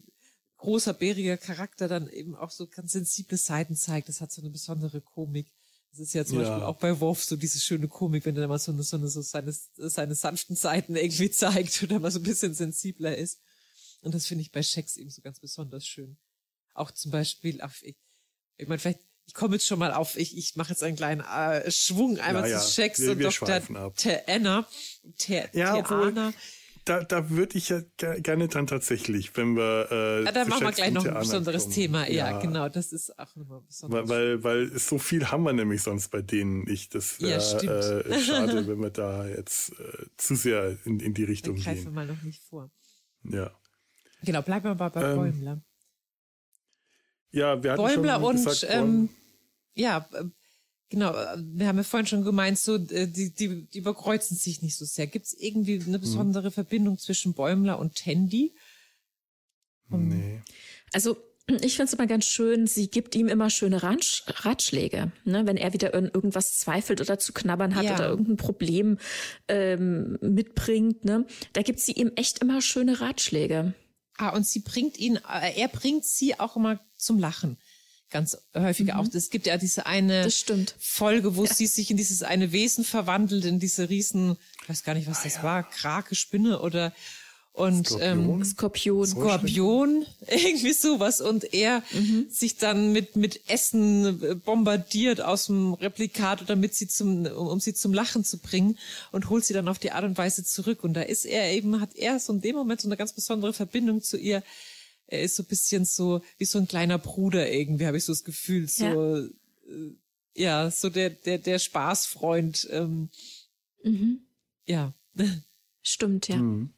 [0.58, 4.08] großer, bäriger Charakter dann eben auch so ganz sensible Seiten zeigt.
[4.08, 5.48] Das hat so eine besondere Komik.
[5.92, 6.50] Das ist ja zum ja.
[6.50, 9.08] Beispiel auch bei Worf so diese schöne Komik, wenn er mal so, eine, so, eine,
[9.08, 13.40] so seine, seine sanften Seiten irgendwie zeigt oder mal so ein bisschen sensibler ist.
[14.02, 16.18] Und das finde ich bei Shax eben so ganz besonders schön.
[16.74, 17.98] Auch zum Beispiel, auf, ich,
[18.58, 21.22] ich meine, vielleicht, ich komme jetzt schon mal auf, ich, ich mache jetzt einen kleinen
[21.22, 23.94] äh, Schwung einmal ja, zu Shax wir, und wir Dr.
[23.96, 24.68] Teanna.
[25.18, 26.34] Te ja, Teana.
[26.90, 29.92] Da, da würde ich ja gerne dann tatsächlich, wenn wir.
[29.92, 31.76] Äh, ja, da machen wir gleich noch ein besonderes kommen.
[31.76, 32.08] Thema.
[32.08, 34.10] Ja, ja, genau, das ist auch nochmal besonders.
[34.10, 36.96] Weil, weil, weil so viel haben wir nämlich sonst bei denen nicht.
[36.96, 41.26] Das wäre ja, äh, schade, wenn wir da jetzt äh, zu sehr in, in die
[41.26, 41.84] Richtung dann greifen gehen.
[41.84, 42.72] greifen wir mal noch nicht vor.
[43.24, 43.52] Ja.
[44.24, 45.62] Genau, bleiben wir mal bei ähm, Bäumler.
[47.30, 49.10] Ja, wir hatten Bäumler schon und gesagt, ähm,
[49.76, 50.24] ja, äh,
[50.90, 54.76] genau, wir haben ja vorhin schon gemeint, so äh, die, die, die überkreuzen sich nicht
[54.76, 55.08] so sehr.
[55.08, 56.02] Gibt es irgendwie eine mhm.
[56.02, 56.52] besondere hm.
[56.52, 58.56] Verbindung zwischen Bäumler und Tandy?
[59.90, 60.42] nee.
[60.94, 61.18] Also
[61.62, 65.12] ich finde es immer ganz schön, sie gibt ihm immer schöne Ratsch Ratschläge.
[65.26, 65.48] Ne?
[65.48, 67.96] Wenn er wieder in irgendwas zweifelt oder zu knabbern hat ja.
[67.96, 68.98] oder irgendein Problem
[69.48, 71.26] ähm, mitbringt, ne?
[71.54, 73.74] da gibt sie ihm echt immer schöne Ratschläge.
[74.18, 77.58] Ah, und sie bringt ihn, äh, er bringt sie auch immer zum Lachen.
[78.10, 78.94] Ganz häufig mhm.
[78.94, 79.08] auch.
[79.14, 80.30] Es gibt ja diese eine
[80.80, 81.54] Folge, wo ja.
[81.54, 85.20] sie sich in dieses eine Wesen verwandelt, in diese riesen, ich weiß gar nicht, was
[85.20, 85.44] ah, das ja.
[85.44, 86.92] war, Krake, Spinne oder
[87.60, 92.28] und Skorpion, ähm, Skorpion, Skorpion irgendwie sowas und er mhm.
[92.30, 97.60] sich dann mit mit Essen äh, bombardiert aus dem Replikat, damit sie zum um, um,
[97.60, 98.78] sie zum Lachen zu bringen
[99.12, 101.82] und holt sie dann auf die Art und Weise zurück und da ist er eben
[101.82, 104.42] hat er so in dem Moment so eine ganz besondere Verbindung zu ihr.
[105.10, 108.12] Er ist so ein bisschen so wie so ein kleiner Bruder irgendwie, habe ich so
[108.12, 109.26] das Gefühl, so ja,
[109.68, 109.96] äh,
[110.36, 112.68] ja so der der der Spaßfreund.
[112.72, 113.10] Ähm,
[113.84, 114.22] mhm.
[114.66, 114.94] Ja.
[115.82, 116.38] Stimmt, ja.
[116.38, 116.74] Mhm.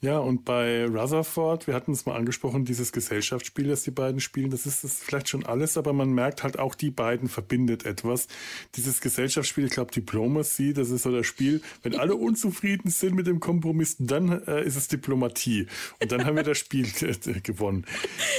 [0.00, 4.48] Ja, und bei Rutherford, wir hatten es mal angesprochen, dieses Gesellschaftsspiel, das die beiden spielen,
[4.48, 8.28] das ist das vielleicht schon alles, aber man merkt halt auch, die beiden verbindet etwas.
[8.76, 13.26] Dieses Gesellschaftsspiel, ich glaube Diplomacy, das ist so das Spiel, wenn alle unzufrieden sind mit
[13.26, 15.66] dem Kompromiss, dann äh, ist es Diplomatie.
[16.00, 17.84] Und dann haben wir das Spiel äh, gewonnen.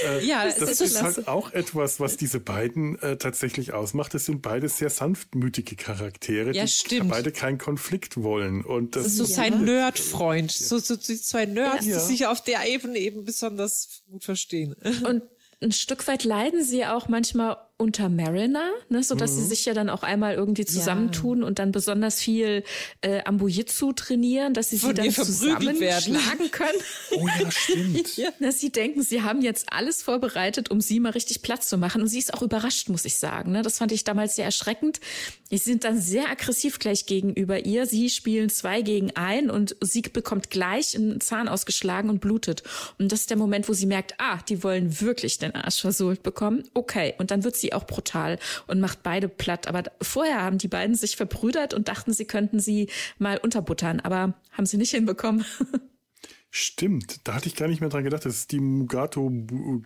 [0.06, 4.14] Äh, ja, das, das ist, ist halt auch etwas, was diese beiden äh, tatsächlich ausmacht.
[4.14, 7.10] Das sind beide sehr sanftmütige Charaktere, ja, die stimmt.
[7.10, 8.64] beide keinen Konflikt wollen.
[8.64, 11.98] Und das, das ist so sein Nerdfreund, so, so die zwei Nerds, ja.
[11.98, 14.74] die sich auf der Ebene eben besonders gut verstehen.
[15.06, 15.22] Und
[15.60, 19.36] ein Stück weit leiden sie auch manchmal unter Mariner, ne, so dass mhm.
[19.36, 21.46] sie sich ja dann auch einmal irgendwie zusammentun ja.
[21.46, 22.62] und dann besonders viel
[23.00, 26.78] äh, Ambujitsu trainieren, dass sie sie dann zusammenschlagen können.
[27.12, 28.16] Oh ja, stimmt.
[28.16, 28.30] ja.
[28.38, 32.02] Dass sie denken, sie haben jetzt alles vorbereitet, um sie mal richtig Platz zu machen.
[32.02, 33.52] Und sie ist auch überrascht, muss ich sagen.
[33.52, 33.62] Ne?
[33.62, 35.00] Das fand ich damals sehr erschreckend.
[35.48, 37.86] Sie sind dann sehr aggressiv gleich gegenüber ihr.
[37.86, 42.62] Sie spielen zwei gegen ein und sie bekommt gleich einen Zahn ausgeschlagen und blutet.
[42.98, 46.22] Und das ist der Moment, wo sie merkt, ah, die wollen wirklich den Arsch versohlt
[46.22, 46.64] bekommen.
[46.74, 49.66] Okay, und dann wird sie auch brutal und macht beide platt.
[49.66, 54.34] Aber vorher haben die beiden sich verbrüdert und dachten, sie könnten sie mal unterbuttern, aber
[54.52, 55.44] haben sie nicht hinbekommen.
[56.50, 58.24] Stimmt, da hatte ich gar nicht mehr dran gedacht.
[58.24, 59.30] Das ist die Mugato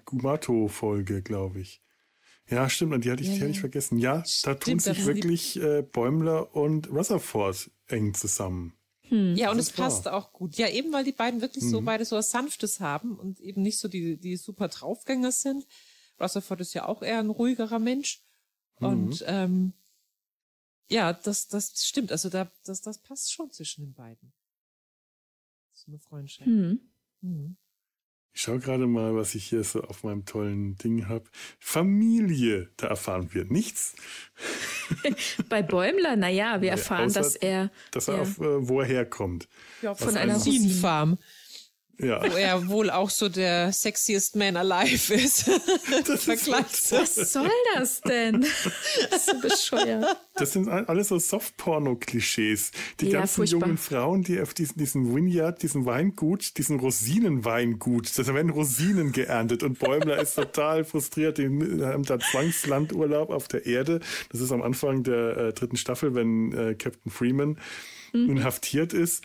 [0.06, 1.82] Gumato Folge, glaube ich.
[2.48, 3.98] Ja, stimmt, und die hatte ich, ja, die hatte ich vergessen.
[3.98, 8.74] Ja, stimmt, da tun sich wirklich äh, Bäumler und Rutherford eng zusammen.
[9.08, 9.34] Hm.
[9.36, 10.56] Ja, und es passt auch gut.
[10.56, 11.70] Ja, eben weil die beiden wirklich mhm.
[11.70, 15.66] so beide so was Sanftes haben und eben nicht so die, die super Draufgänger sind.
[16.20, 18.22] Rutherford ist ja auch eher ein ruhigerer Mensch.
[18.80, 18.86] Mhm.
[18.86, 19.72] Und ähm,
[20.88, 22.12] ja, das, das stimmt.
[22.12, 24.32] Also da, das, das passt schon zwischen den beiden.
[25.72, 26.48] So eine Freundschaft.
[26.48, 26.80] Mhm.
[27.20, 27.56] Mhm.
[28.36, 31.24] Ich schaue gerade mal, was ich hier so auf meinem tollen Ding habe.
[31.60, 33.94] Familie, da erfahren wir nichts.
[35.48, 37.70] Bei Bäumler, naja, wir erfahren, Außer, dass er.
[37.92, 38.22] Dass er ja.
[38.22, 39.48] auf, äh, wo er herkommt.
[39.82, 41.18] Ja, von einer Rosinenfarm.
[41.98, 42.20] Ja.
[42.22, 45.50] Wo er wohl auch so der sexiest man alive ist.
[46.06, 48.40] Das ist Was soll das denn?
[49.10, 50.16] Das ist so bescheuert.
[50.34, 52.72] Das sind alles so Softporno-Klischees.
[53.00, 53.60] Die ja, ganzen furchtbar.
[53.60, 59.62] jungen Frauen, die auf diesen, diesen Vineyard, diesen Weingut, diesen Rosinenweingut, da werden Rosinen geerntet
[59.62, 61.38] und Bäumler ist total frustriert.
[61.38, 64.00] Die haben da Zwangslandurlaub auf der Erde.
[64.30, 67.58] Das ist am Anfang der äh, dritten Staffel, wenn äh, Captain Freeman
[68.12, 68.30] mhm.
[68.30, 69.24] inhaftiert ist.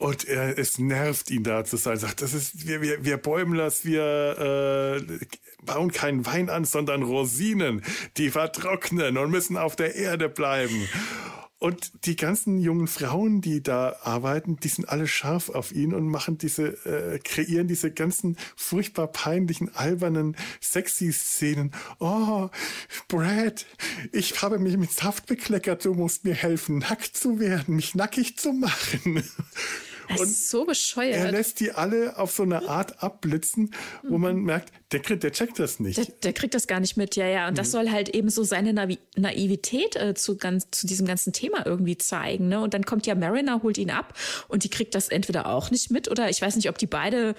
[0.00, 1.98] Und er, es nervt ihn da zu sein.
[1.98, 5.26] Sagt, das ist, wir, wir, wir Bäumlers, wir äh,
[5.62, 7.82] bauen keinen Wein an, sondern Rosinen.
[8.16, 10.88] Die vertrocknen und müssen auf der Erde bleiben.
[11.58, 16.08] Und die ganzen jungen Frauen, die da arbeiten, die sind alle scharf auf ihn und
[16.08, 21.72] machen diese, äh, kreieren diese ganzen furchtbar peinlichen, albernen, sexy Szenen.
[21.98, 22.48] Oh,
[23.08, 23.66] Brad,
[24.12, 28.38] ich habe mich mit Saft bekleckert, du musst mir helfen, nackt zu werden, mich nackig
[28.38, 29.22] zu machen.
[30.18, 31.16] Das ist so bescheuert.
[31.16, 33.70] Er lässt die alle auf so eine Art abblitzen,
[34.02, 34.44] wo man mhm.
[34.44, 35.98] merkt, der, der checkt das nicht.
[35.98, 37.46] Der, der, kriegt das gar nicht mit, ja, ja.
[37.46, 37.56] Und mhm.
[37.56, 41.66] das soll halt eben so seine Naiv Naivität äh, zu, ganz, zu diesem ganzen Thema
[41.66, 42.48] irgendwie zeigen.
[42.48, 42.60] Ne?
[42.60, 44.14] Und dann kommt ja Mariner, holt ihn ab
[44.48, 47.34] und die kriegt das entweder auch nicht mit oder ich weiß nicht, ob die beide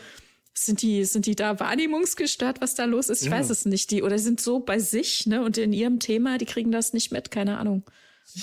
[0.54, 3.22] sind die, sind die da wahrnehmungsgestört, was da los ist?
[3.22, 3.38] Ich ja.
[3.38, 3.92] weiß es nicht.
[3.92, 7.12] Die, oder sind so bei sich, ne, und in ihrem Thema, die kriegen das nicht
[7.12, 7.84] mit, keine Ahnung.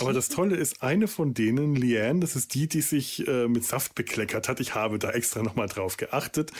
[0.00, 3.64] Aber das Tolle ist, eine von denen, Liane, das ist die, die sich äh, mit
[3.64, 4.60] Saft bekleckert hat.
[4.60, 6.52] Ich habe da extra nochmal drauf geachtet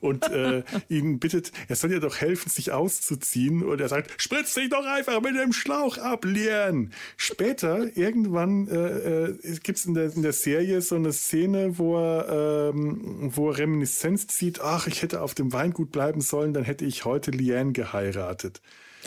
[0.00, 3.62] und äh, ihn bittet, er soll ihr doch helfen, sich auszuziehen.
[3.62, 6.90] Und er sagt, spritz dich doch einfach mit dem Schlauch ab, Liane.
[7.16, 11.98] Später, irgendwann, äh, äh, gibt es in der, in der Serie so eine Szene, wo
[11.98, 16.64] er, ähm, wo er Reminiszenz zieht, ach, ich hätte auf dem Weingut bleiben sollen, dann
[16.64, 18.60] hätte ich heute Liane geheiratet.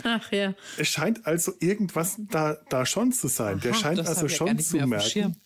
[0.04, 0.54] Ach ja.
[0.76, 3.54] Es scheint also irgendwas da, da schon zu sein.
[3.54, 5.36] Aha, Der scheint also schon zu merken.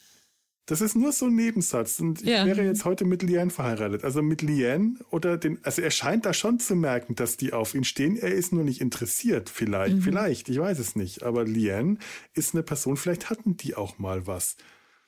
[0.66, 1.98] Das ist nur so ein Nebensatz.
[1.98, 2.40] Und ja.
[2.40, 4.04] ich wäre jetzt heute mit Liane verheiratet.
[4.04, 7.74] Also mit Liane oder den, also er scheint da schon zu merken, dass die auf
[7.74, 8.16] ihn stehen.
[8.16, 9.50] Er ist nur nicht interessiert.
[9.50, 10.02] Vielleicht, mhm.
[10.02, 11.24] vielleicht, ich weiß es nicht.
[11.24, 11.98] Aber Liane
[12.34, 14.56] ist eine Person, vielleicht hatten die auch mal was.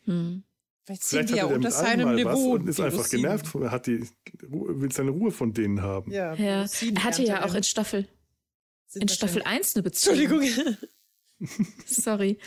[0.07, 0.43] Mhm.
[0.85, 4.05] Vielleicht, vielleicht hat er unter seinem Niveau und ist einfach genervt, hat die,
[4.43, 6.11] will seine Ruhe von denen haben.
[6.11, 6.67] Ja, ja.
[6.67, 8.07] er hatte ja auch in Staffel
[8.97, 10.19] in Staffel 1 eine Beziehung.
[10.19, 10.77] Entschuldigung.
[11.87, 12.39] Sorry.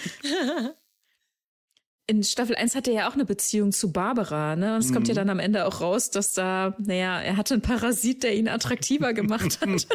[2.10, 4.76] In Staffel 1 hatte er ja auch eine Beziehung zu Barbara, ne?
[4.76, 4.94] Und es mhm.
[4.94, 5.18] kommt ja mhm.
[5.18, 9.14] dann am Ende auch raus, dass da, naja, er hatte einen Parasit, der ihn attraktiver
[9.14, 9.88] gemacht hat.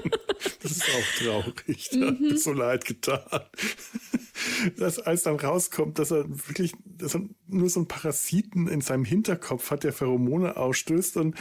[0.63, 1.89] das ist auch traurig.
[1.91, 2.31] Da mhm.
[2.31, 3.23] hat so leid getan.
[4.77, 9.07] Dass als dann rauskommt, dass er wirklich, dass er nur so einen Parasiten in seinem
[9.07, 11.35] Hinterkopf hat, der Pheromone ausstößt und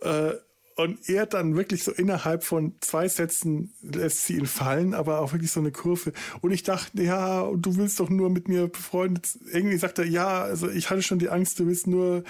[0.00, 0.32] äh,
[0.76, 5.32] und er dann wirklich so innerhalb von zwei Sätzen lässt sie ihn fallen, aber auch
[5.32, 6.12] wirklich so eine Kurve.
[6.42, 9.38] Und ich dachte, ja, du willst doch nur mit mir befreundet.
[9.50, 12.24] Irgendwie sagt er, ja, also ich hatte schon die Angst, du willst nur,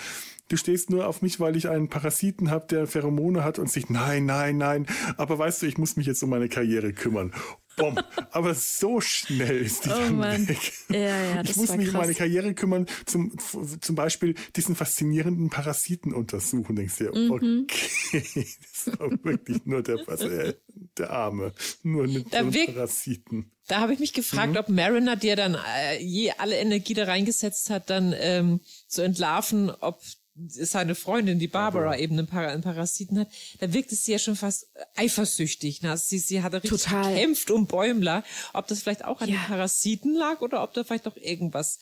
[0.48, 3.88] du stehst nur auf mich, weil ich einen Parasiten habe, der Pheromone hat und sich,
[3.90, 4.86] nein, nein, nein.
[5.16, 7.32] Aber weißt du, ich muss mich jetzt um meine Karriere kümmern.
[7.76, 7.98] Bom.
[8.30, 10.48] Aber so schnell ist die oh, dann Mann.
[10.48, 10.72] weg.
[10.88, 11.94] Ja, ja, ich muss mich krass.
[11.94, 16.74] um meine Karriere kümmern, zum, zum Beispiel diesen faszinierenden Parasiten untersuchen.
[16.74, 17.30] Denkst du, mhm.
[17.32, 20.54] okay, das ist auch wirklich nur der, äh,
[20.96, 21.52] der Arme,
[21.82, 23.52] nur eine da Parasiten.
[23.68, 24.58] Da habe ich mich gefragt, mhm.
[24.58, 29.70] ob Mariner, der dann äh, je alle Energie da reingesetzt hat, dann ähm, zu entlarven,
[29.70, 30.00] ob
[30.48, 31.98] seine Freundin, die Barbara, Aber.
[31.98, 35.82] eben einen, Par einen, Parasiten hat, da wirkt es sie ja schon fast eifersüchtig.
[35.82, 35.90] Ne?
[35.90, 37.14] Also sie, sie hat richtig Total.
[37.14, 38.24] gekämpft um Bäumler.
[38.52, 39.36] Ob das vielleicht auch an ja.
[39.36, 41.78] den Parasiten lag oder ob da vielleicht doch irgendwas,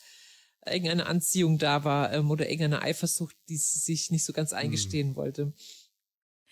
[0.65, 5.09] irgendeine Anziehung da war ähm, oder irgendeine Eifersucht, die sie sich nicht so ganz eingestehen
[5.09, 5.15] hm.
[5.15, 5.53] wollte.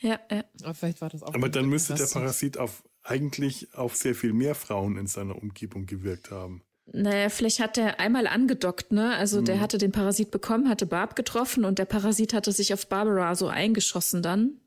[0.02, 0.44] Ja, ja.
[0.64, 1.34] Aber vielleicht war das auch.
[1.34, 5.86] Aber dann müsste der Parasit auf eigentlich auf sehr viel mehr Frauen in seiner Umgebung
[5.86, 6.64] gewirkt haben.
[6.92, 9.16] Naja, vielleicht hat er einmal angedockt, ne?
[9.16, 9.46] Also mhm.
[9.46, 13.36] der hatte den Parasit bekommen, hatte Barb getroffen und der Parasit hatte sich auf Barbara
[13.36, 14.60] so eingeschossen dann.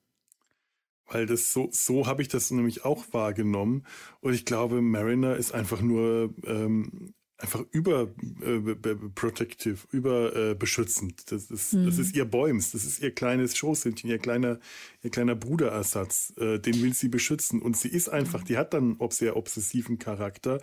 [1.08, 3.86] Weil das so, so habe ich das nämlich auch wahrgenommen.
[4.20, 8.08] Und ich glaube, Mariner ist einfach nur ähm, einfach über
[8.40, 8.74] äh,
[9.14, 11.30] protective, über äh, beschützend.
[11.30, 11.86] Das ist, mhm.
[11.86, 14.58] das ist ihr Bäums, das ist ihr kleines Schoßhändchen, ihr kleiner,
[15.02, 16.32] ihr kleiner Bruderersatz.
[16.38, 17.60] Äh, den will sie beschützen.
[17.60, 18.44] Und sie ist einfach, mhm.
[18.46, 20.60] die hat dann ob sehr obsessiven Charakter.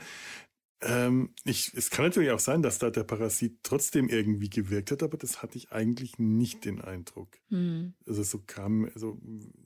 [0.85, 5.01] Ähm, ich, es kann natürlich auch sein, dass da der Parasit trotzdem irgendwie gewirkt hat,
[5.03, 7.39] aber das hatte ich eigentlich nicht den Eindruck.
[7.49, 7.93] Mhm.
[8.05, 9.19] Also so kam, also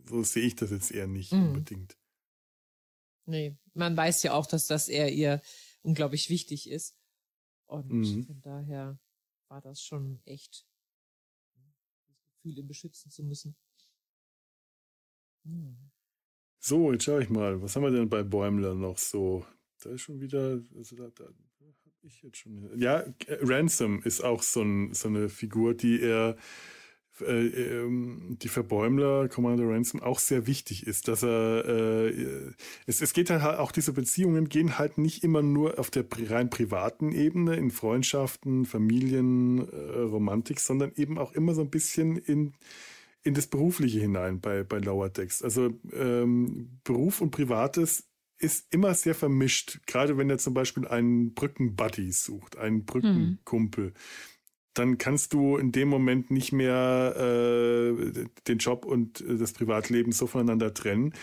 [0.07, 1.47] so sehe ich das jetzt eher nicht mhm.
[1.47, 1.97] unbedingt.
[3.25, 5.41] Nee, man weiß ja auch, dass das eher ihr
[5.81, 6.95] unglaublich wichtig ist.
[7.65, 8.23] Und mhm.
[8.23, 8.99] von daher
[9.49, 10.65] war das schon echt
[12.07, 13.55] das Gefühl, ihn beschützen zu müssen.
[15.43, 15.91] Mhm.
[16.59, 19.45] So, jetzt schaue ich mal, was haben wir denn bei Bäumler noch so?
[19.87, 21.33] Da ist schon wieder, also da, da habe
[22.03, 22.69] ich jetzt schon.
[22.77, 23.05] Ja,
[23.39, 26.35] Ransom ist auch so, ein, so eine Figur, die er,
[27.21, 32.51] äh, ähm, die für Bäumler, Commander Ransom, auch sehr wichtig ist, dass er, äh,
[32.85, 36.49] es, es geht halt auch, diese Beziehungen gehen halt nicht immer nur auf der rein
[36.49, 42.55] privaten Ebene, in Freundschaften, Familien, äh, Romantik, sondern eben auch immer so ein bisschen in,
[43.23, 45.41] in das Berufliche hinein bei, bei Lower Decks.
[45.41, 48.06] Also ähm, Beruf und Privates
[48.39, 49.79] ist immer sehr vermischt.
[49.87, 53.87] Gerade wenn er zum Beispiel einen Brückenbuddy sucht, einen Brückenkumpel.
[53.87, 53.93] Hm.
[54.73, 60.27] dann kannst du in dem Moment nicht mehr äh, den Job und das Privatleben so
[60.27, 61.13] voneinander trennen.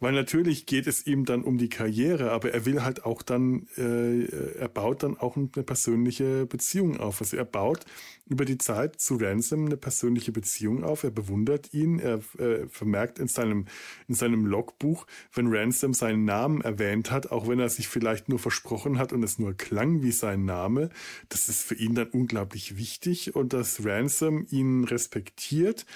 [0.00, 3.68] Weil natürlich geht es ihm dann um die Karriere, aber er will halt auch dann,
[3.76, 4.24] äh,
[4.58, 7.20] er baut dann auch eine persönliche Beziehung auf.
[7.20, 7.84] Also er baut
[8.26, 11.04] über die Zeit zu Ransom eine persönliche Beziehung auf.
[11.04, 12.00] Er bewundert ihn.
[12.00, 13.66] Er äh, vermerkt in seinem,
[14.08, 18.38] in seinem Logbuch, wenn Ransom seinen Namen erwähnt hat, auch wenn er sich vielleicht nur
[18.38, 20.90] versprochen hat und es nur klang wie sein Name.
[21.28, 25.86] Das ist für ihn dann unglaublich wichtig und dass Ransom ihn respektiert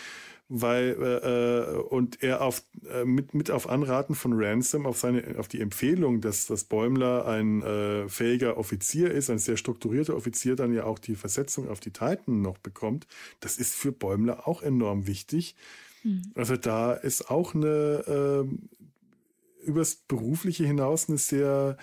[0.49, 5.39] weil äh, äh, und er auf äh, mit mit auf Anraten von Ransom auf seine
[5.39, 10.57] auf die Empfehlung, dass dass Bäumler ein äh, fähiger Offizier ist, ein sehr strukturierter Offizier,
[10.57, 13.07] dann ja auch die Versetzung auf die Titan noch bekommt.
[13.41, 15.55] Das ist für Bäumler auch enorm wichtig.
[16.03, 16.23] Mhm.
[16.35, 21.77] Also da ist auch eine äh, übers berufliche hinaus eine sehr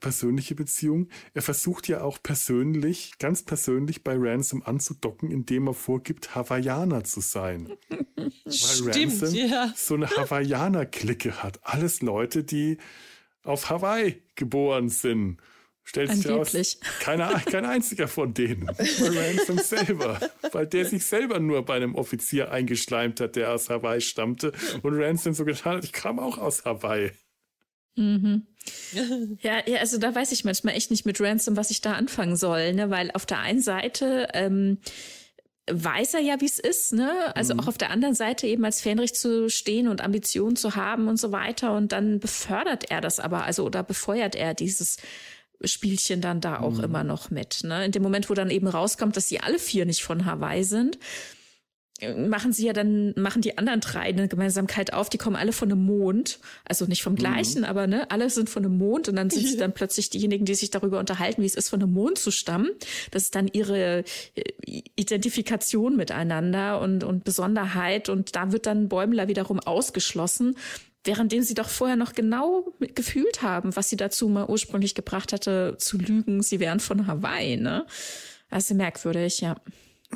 [0.00, 1.08] persönliche Beziehung.
[1.34, 7.20] Er versucht ja auch persönlich, ganz persönlich bei Ransom anzudocken, indem er vorgibt, Hawaiianer zu
[7.20, 7.72] sein.
[8.16, 9.72] Weil Stimmt, Ransom ja.
[9.76, 11.60] so eine Hawaiianer-Clique hat.
[11.62, 12.78] Alles Leute, die
[13.42, 15.38] auf Hawaii geboren sind.
[15.88, 18.68] Stellt sich raus, keiner, kein einziger von denen.
[18.68, 20.18] Ransom selber.
[20.50, 24.50] Weil der sich selber nur bei einem Offizier eingeschleimt hat, der aus Hawaii stammte.
[24.82, 27.12] Und Ransom so getan hat, ich kam auch aus Hawaii.
[27.96, 28.46] Mhm.
[29.42, 32.36] ja, ja, also da weiß ich manchmal echt nicht mit Ransom, was ich da anfangen
[32.36, 32.90] soll, ne?
[32.90, 34.78] Weil auf der einen Seite ähm,
[35.70, 37.34] weiß er ja, wie es ist, ne?
[37.34, 37.60] Also mhm.
[37.60, 41.18] auch auf der anderen Seite eben als Fähnrich zu stehen und Ambitionen zu haben und
[41.18, 41.74] so weiter.
[41.74, 44.98] Und dann befördert er das aber, also oder befeuert er dieses
[45.64, 46.84] Spielchen dann da auch mhm.
[46.84, 47.64] immer noch mit.
[47.64, 47.86] Ne?
[47.86, 50.98] In dem Moment, wo dann eben rauskommt, dass sie alle vier nicht von Hawaii sind,
[52.02, 55.70] machen sie ja dann, machen die anderen drei eine Gemeinsamkeit auf, die kommen alle von
[55.72, 57.18] einem Mond, also nicht vom mhm.
[57.18, 57.64] gleichen, mhm.
[57.64, 60.54] aber ne, alle sind von einem Mond und dann sind sie dann plötzlich diejenigen, die
[60.54, 62.70] sich darüber unterhalten, wie es ist, von einem Mond zu stammen.
[63.12, 64.04] Das ist dann ihre
[64.34, 70.56] äh, Identifikation miteinander und, und Besonderheit und da wird dann Bäumler wiederum ausgeschlossen,
[71.04, 75.76] währenddem sie doch vorher noch genau gefühlt haben, was sie dazu mal ursprünglich gebracht hatte,
[75.78, 77.86] zu lügen, sie wären von Hawaii, ne?
[78.50, 79.56] Ist merkwürdig, ja.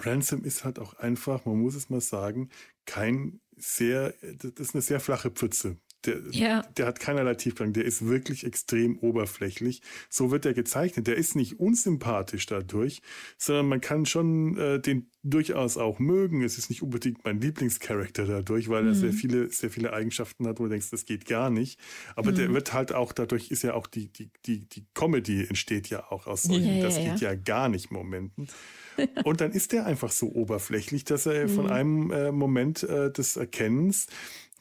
[0.06, 2.50] Ransom ist halt auch einfach, man muss es mal sagen,
[2.86, 5.76] kein sehr, das ist eine sehr flache Pfütze.
[6.06, 6.62] Der, ja.
[6.78, 9.82] der hat keinerlei Tiefgang, der ist wirklich extrem oberflächlich.
[10.08, 11.06] So wird er gezeichnet.
[11.06, 13.02] Der ist nicht unsympathisch dadurch,
[13.36, 16.42] sondern man kann schon äh, den durchaus auch mögen.
[16.42, 18.88] Es ist nicht unbedingt mein Lieblingscharakter dadurch, weil mhm.
[18.88, 19.16] er sehr mhm.
[19.16, 21.78] viele, sehr viele Eigenschaften hat, wo du denkst, das geht gar nicht.
[22.16, 22.36] Aber mhm.
[22.36, 26.10] der wird halt auch, dadurch ist ja auch die, die, die, die Comedy entsteht ja
[26.10, 28.48] auch aus solchen, ja, das ja, geht ja gar nicht Momenten.
[29.24, 31.54] Und dann ist der einfach so oberflächlich, dass er mhm.
[31.54, 34.06] von einem äh, Moment äh, des Erkennens,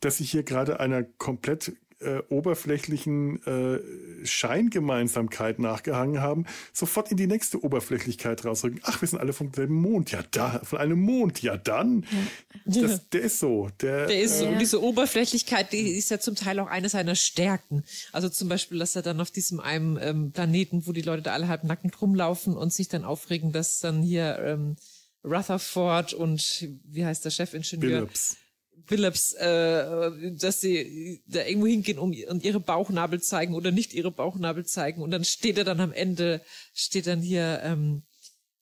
[0.01, 7.27] dass ich hier gerade einer komplett äh, oberflächlichen äh, Scheingemeinsamkeit nachgehangen haben, sofort in die
[7.27, 8.79] nächste Oberflächlichkeit rausrücken.
[8.83, 10.11] Ach, wir sind alle vom selben Mond.
[10.11, 11.41] Ja, da, von einem Mond.
[11.41, 12.05] Ja, dann.
[12.65, 13.69] Das, der ist so.
[13.81, 14.47] Der, der ist so.
[14.47, 17.83] Und diese Oberflächlichkeit, die ist ja zum Teil auch eine seiner Stärken.
[18.11, 21.33] Also zum Beispiel, dass er dann auf diesem einen ähm, Planeten, wo die Leute da
[21.33, 24.75] alle halb nackend rumlaufen und sich dann aufregen, dass dann hier ähm,
[25.23, 28.07] Rutherford und wie heißt der Chefingenieur?
[28.07, 28.37] Phillips
[28.89, 34.09] Phillips, äh, dass sie da irgendwo hingehen um, und ihre Bauchnabel zeigen oder nicht ihre
[34.09, 35.03] Bauchnabel zeigen.
[35.03, 36.41] Und dann steht er dann am Ende,
[36.73, 38.01] steht dann hier ähm,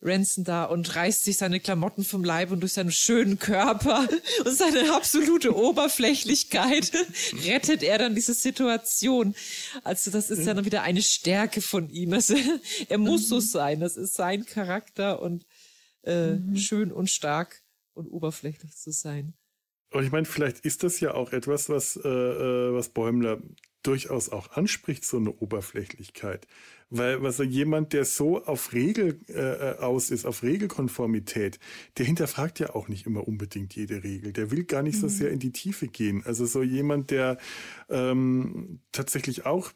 [0.01, 4.05] Ranson da und reißt sich seine Klamotten vom Leib und durch seinen schönen Körper
[4.45, 6.91] und seine absolute Oberflächlichkeit
[7.45, 9.33] rettet er dann diese Situation.
[9.85, 12.11] Also das ist ja dann wieder eine Stärke von ihm.
[12.11, 12.35] Also,
[12.89, 13.41] er muss so mhm.
[13.41, 13.79] sein.
[13.79, 15.45] Das ist sein Charakter und
[16.03, 16.57] äh, mhm.
[16.57, 17.61] schön und stark
[17.93, 19.33] und oberflächlich zu sein.
[19.91, 23.39] Und ich meine, vielleicht ist das ja auch etwas, was, äh, äh, was Bäumler
[23.83, 26.45] durchaus auch anspricht, so eine Oberflächlichkeit.
[26.89, 31.59] Weil also jemand, der so auf Regel äh, äh, aus ist, auf Regelkonformität,
[31.97, 34.33] der hinterfragt ja auch nicht immer unbedingt jede Regel.
[34.33, 35.01] Der will gar nicht mhm.
[35.01, 36.23] so sehr in die Tiefe gehen.
[36.25, 37.37] Also so jemand, der
[37.89, 39.71] ähm, tatsächlich auch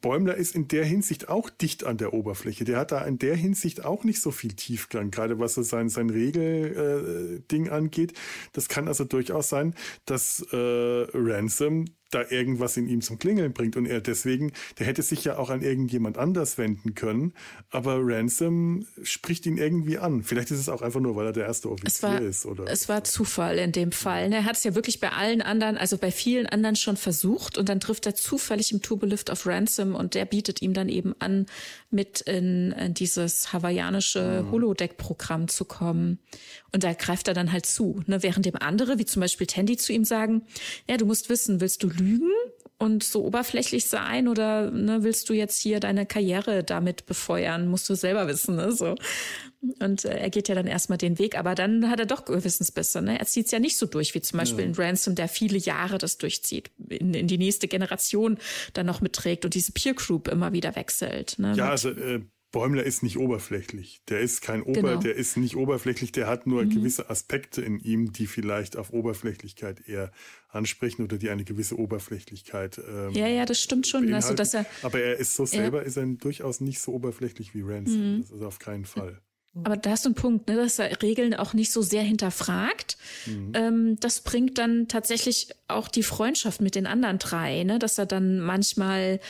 [0.00, 2.64] Bäumler ist in der Hinsicht auch dicht an der Oberfläche.
[2.64, 5.88] Der hat da in der Hinsicht auch nicht so viel Tiefgang, gerade was so sein,
[5.88, 8.12] sein Regelding äh, angeht.
[8.52, 9.74] Das kann also durchaus sein,
[10.04, 15.02] dass äh, Ransom da irgendwas in ihm zum Klingeln bringt und er deswegen, der hätte
[15.02, 17.34] sich ja auch an irgendjemand anders wenden können,
[17.70, 20.22] aber Ransom spricht ihn irgendwie an.
[20.22, 22.64] Vielleicht ist es auch einfach nur, weil er der erste Offizier war, ist, oder?
[22.66, 24.32] Es war Zufall in dem Fall.
[24.32, 27.68] Er hat es ja wirklich bei allen anderen, also bei vielen anderen schon versucht und
[27.68, 31.46] dann trifft er zufällig im Turbolift auf Ransom und der bietet ihm dann eben an,
[31.90, 34.50] mit in, in dieses hawaiianische mhm.
[34.50, 36.18] Holodeck-Programm zu kommen.
[36.72, 38.22] Und da greift er dann halt zu, ne?
[38.22, 40.42] während dem andere, wie zum Beispiel Tandy zu ihm sagen,
[40.88, 42.30] ja, du musst wissen, willst du lügen
[42.78, 47.66] und so oberflächlich sein oder ne, willst du jetzt hier deine Karriere damit befeuern?
[47.66, 48.72] Musst du selber wissen, ne?
[48.72, 48.94] So.
[49.80, 53.02] Und äh, er geht ja dann erstmal den Weg, aber dann hat er doch Gewissensbisse.
[53.02, 53.18] Ne?
[53.18, 54.66] Er zieht es ja nicht so durch, wie zum Beispiel ja.
[54.66, 58.38] in Ransom, der viele Jahre das durchzieht, in, in die nächste Generation
[58.74, 61.36] dann noch mitträgt und diese Peer Group immer wieder wechselt.
[61.38, 61.54] Ne?
[61.56, 62.20] Ja, also äh,
[62.50, 64.00] Bäumler ist nicht oberflächlich.
[64.08, 65.00] Der ist kein Ober, genau.
[65.00, 66.70] der ist nicht oberflächlich, der hat nur mhm.
[66.70, 70.10] gewisse Aspekte in ihm, die vielleicht auf Oberflächlichkeit eher
[70.48, 72.78] ansprechen oder die eine gewisse Oberflächlichkeit.
[72.78, 74.12] Ähm, ja, ja, das stimmt schon.
[74.14, 75.84] Also, dass er, Aber er ist so selber, ja.
[75.84, 78.16] ist er durchaus nicht so oberflächlich wie Ransom.
[78.16, 78.20] Mhm.
[78.22, 79.20] Das ist auf keinen Fall.
[79.64, 82.96] Aber da hast du einen Punkt, ne, dass er Regeln auch nicht so sehr hinterfragt.
[83.26, 83.52] Mhm.
[83.54, 88.06] Ähm, das bringt dann tatsächlich auch die Freundschaft mit den anderen drei, ne, dass er
[88.06, 89.20] dann manchmal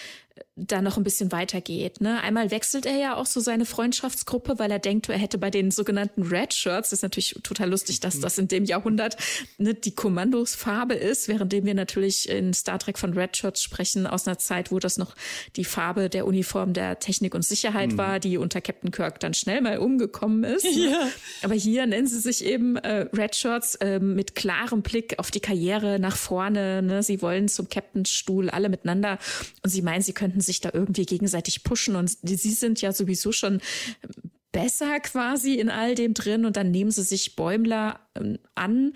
[0.56, 2.00] da noch ein bisschen weitergeht.
[2.00, 2.20] Ne?
[2.20, 5.70] Einmal wechselt er ja auch so seine Freundschaftsgruppe, weil er denkt, er hätte bei den
[5.70, 9.16] sogenannten Red Shirts, das ist natürlich total lustig, dass das in dem Jahrhundert
[9.58, 14.26] ne, die Kommandosfarbe ist, währenddem wir natürlich in Star Trek von Red Shirts sprechen, aus
[14.26, 15.14] einer Zeit, wo das noch
[15.56, 17.98] die Farbe der Uniform der Technik und Sicherheit mhm.
[17.98, 20.66] war, die unter Captain Kirk dann schnell mal umgekommen ist.
[20.78, 20.90] Ne?
[20.90, 21.08] Ja.
[21.42, 25.40] Aber hier nennen sie sich eben äh, Red Shirts äh, mit klarem Blick auf die
[25.40, 26.82] Karriere nach vorne.
[26.82, 27.02] Ne?
[27.02, 29.18] Sie wollen zum Captain's Stuhl alle miteinander
[29.62, 33.32] und sie meinen, sie könnten sich da irgendwie gegenseitig pushen und sie sind ja sowieso
[33.32, 33.60] schon
[34.52, 38.92] besser quasi in all dem drin und dann nehmen sie sich Bäumler ähm, an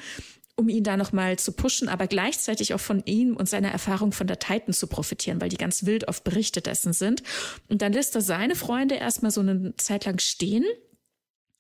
[0.54, 4.26] um ihn da nochmal zu pushen, aber gleichzeitig auch von ihm und seiner Erfahrung von
[4.26, 7.22] der Titan zu profitieren, weil die ganz wild auf Berichte dessen sind.
[7.70, 10.64] Und dann lässt er seine Freunde erstmal so eine Zeit lang stehen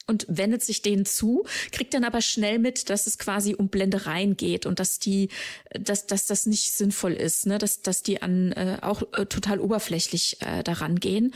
[0.06, 4.36] und wendet sich denen zu, kriegt dann aber schnell mit, dass es quasi um Blendereien
[4.36, 5.28] geht und dass die,
[5.78, 7.58] dass, dass das nicht sinnvoll ist, ne?
[7.58, 11.32] dass, dass die an äh, auch äh, total oberflächlich äh, daran gehen.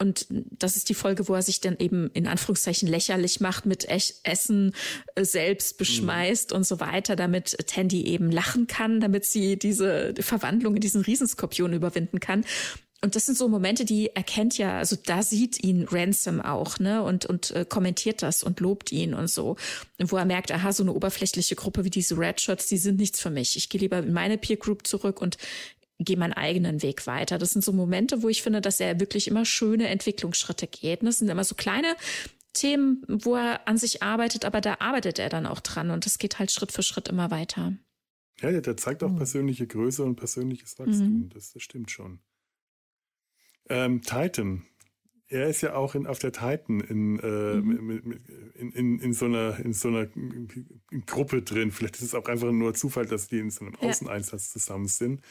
[0.00, 3.86] Und das ist die Folge, wo er sich dann eben in Anführungszeichen lächerlich macht, mit
[4.22, 4.74] Essen
[5.14, 6.56] äh, selbst beschmeißt mhm.
[6.56, 11.74] und so weiter, damit Tandy eben lachen kann, damit sie diese Verwandlung in diesen Riesenskorpion
[11.74, 12.44] überwinden kann
[13.02, 17.02] und das sind so Momente, die erkennt ja, also da sieht ihn Ransom auch, ne,
[17.02, 19.56] und, und äh, kommentiert das und lobt ihn und so.
[19.98, 23.20] Und wo er merkt, aha, so eine oberflächliche Gruppe wie diese Redshots, die sind nichts
[23.20, 23.56] für mich.
[23.56, 25.38] Ich gehe lieber in meine Peer Group zurück und
[25.98, 27.38] gehe meinen eigenen Weg weiter.
[27.38, 31.02] Das sind so Momente, wo ich finde, dass er wirklich immer schöne Entwicklungsschritte geht.
[31.02, 31.96] Das sind immer so kleine
[32.52, 36.18] Themen, wo er an sich arbeitet, aber da arbeitet er dann auch dran und das
[36.18, 37.74] geht halt Schritt für Schritt immer weiter.
[38.40, 39.16] Ja, der zeigt auch mhm.
[39.16, 41.24] persönliche Größe und persönliches Wachstum.
[41.24, 41.28] Mhm.
[41.30, 42.20] Das, das stimmt schon.
[43.70, 44.64] Ähm, Titan.
[45.28, 48.20] Er ist ja auch in, auf der Titan in, äh, mhm.
[48.54, 50.08] in, in, in, so einer, in so einer
[51.06, 51.70] Gruppe drin.
[51.70, 53.88] Vielleicht ist es auch einfach nur Zufall, dass die in so einem ja.
[53.88, 55.22] Außeneinsatz zusammen sind.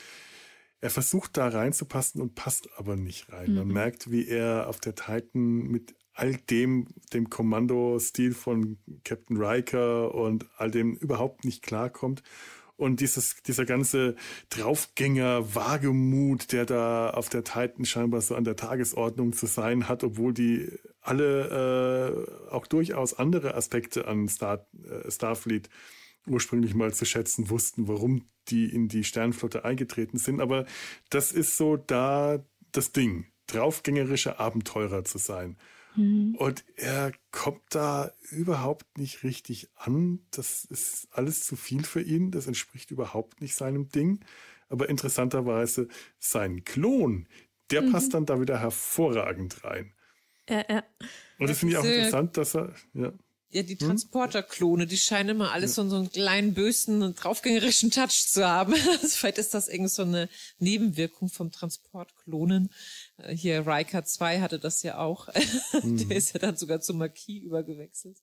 [0.80, 3.52] Er versucht da reinzupassen und passt aber nicht rein.
[3.52, 3.57] Mhm.
[3.57, 10.16] Man merkt, wie er auf der Titan mit all dem, dem Kommandostil von Captain Riker
[10.16, 12.24] und all dem überhaupt nicht klarkommt
[12.80, 14.15] und dieses, dieser ganze
[14.49, 20.03] Draufgänger Wagemut, der da auf der Titan scheinbar so an der Tagesordnung zu sein hat,
[20.03, 25.69] obwohl die alle äh, auch durchaus andere Aspekte an Star, äh, Starfleet
[26.26, 30.41] ursprünglich mal zu schätzen wussten, warum die in die Sternflotte eingetreten sind.
[30.41, 30.65] Aber
[31.10, 35.57] das ist so da das Ding, draufgängerische Abenteurer zu sein.
[36.00, 36.36] Mhm.
[36.36, 40.20] Und er kommt da überhaupt nicht richtig an.
[40.32, 42.32] Das ist alles zu viel für ihn.
[42.32, 44.22] Das entspricht überhaupt nicht seinem Ding.
[44.70, 47.28] Aber interessanterweise sein Klon,
[47.70, 47.92] der mhm.
[47.92, 49.92] passt dann da wieder hervorragend rein.
[50.48, 50.84] Ja, ja.
[51.38, 53.12] Und das finde ich auch interessant, dass er, ja.
[53.52, 53.88] Ja, die hm?
[53.88, 55.84] Transporterklone, die scheinen immer alles ja.
[55.84, 58.74] so, einen kleinen, bösen, draufgängerischen Touch zu haben.
[58.74, 62.70] Also vielleicht ist das irgendwie so eine Nebenwirkung vom Transportklonen.
[63.24, 65.28] Äh, hier Riker 2 hatte das ja auch.
[65.84, 66.10] Mhm.
[66.10, 68.18] Der ist ja dann sogar zum Marquis übergewechselt.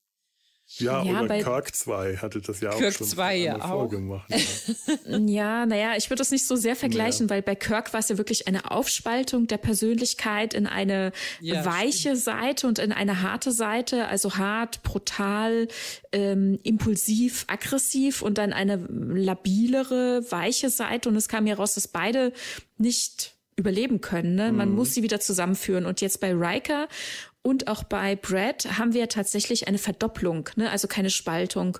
[0.68, 3.68] Ja, ja oder Kirk 2 hatte das ja auch Kirk schon 2 ja auch.
[3.68, 4.28] vorgemacht.
[5.06, 7.31] Ja, ja naja, ich würde das nicht so sehr vergleichen, ja.
[7.31, 12.16] weil bei Kirk war es ja wirklich eine Aufspaltung der Persönlichkeit in eine ja, weiche
[12.16, 12.18] stimmt.
[12.18, 15.68] Seite und in eine harte Seite, also hart, brutal,
[16.10, 21.09] ähm, impulsiv, aggressiv und dann eine labilere, weiche Seite.
[21.09, 22.32] Und es kam mir raus, dass beide
[22.77, 24.34] nicht überleben können.
[24.34, 24.52] Ne?
[24.52, 24.74] Man mhm.
[24.76, 25.86] muss sie wieder zusammenführen.
[25.86, 26.88] Und jetzt bei Riker
[27.42, 30.70] und auch bei Brad haben wir tatsächlich eine Verdopplung, ne?
[30.70, 31.78] also keine Spaltung.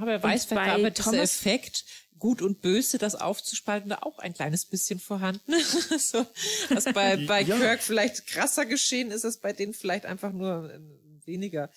[0.00, 1.84] Aber er weiß, bei aber dieser Effekt,
[2.18, 5.52] gut und böse, das aufzuspalten, da auch ein kleines bisschen vorhanden.
[5.98, 6.26] so,
[6.68, 7.56] was bei, bei ja.
[7.56, 10.70] Kirk vielleicht krasser geschehen ist, ist bei denen vielleicht einfach nur
[11.24, 11.70] weniger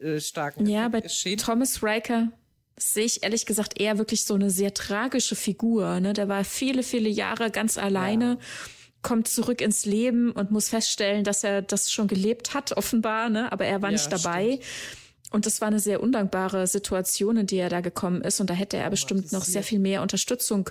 [0.00, 1.38] äh, starken Ja, bei geschehen.
[1.38, 2.32] Thomas Riker
[2.78, 6.00] sehe ich ehrlich gesagt eher wirklich so eine sehr tragische Figur.
[6.00, 6.12] Ne?
[6.12, 8.38] Der war viele, viele Jahre ganz alleine.
[8.40, 8.46] Ja
[9.02, 13.52] kommt zurück ins Leben und muss feststellen, dass er das schon gelebt hat, offenbar, ne?
[13.52, 14.58] aber er war ja, nicht dabei.
[14.60, 14.64] Stimmt.
[15.30, 18.40] Und das war eine sehr undankbare Situation, in die er da gekommen ist.
[18.40, 20.70] Und da hätte er bestimmt noch sehr viel mehr Unterstützung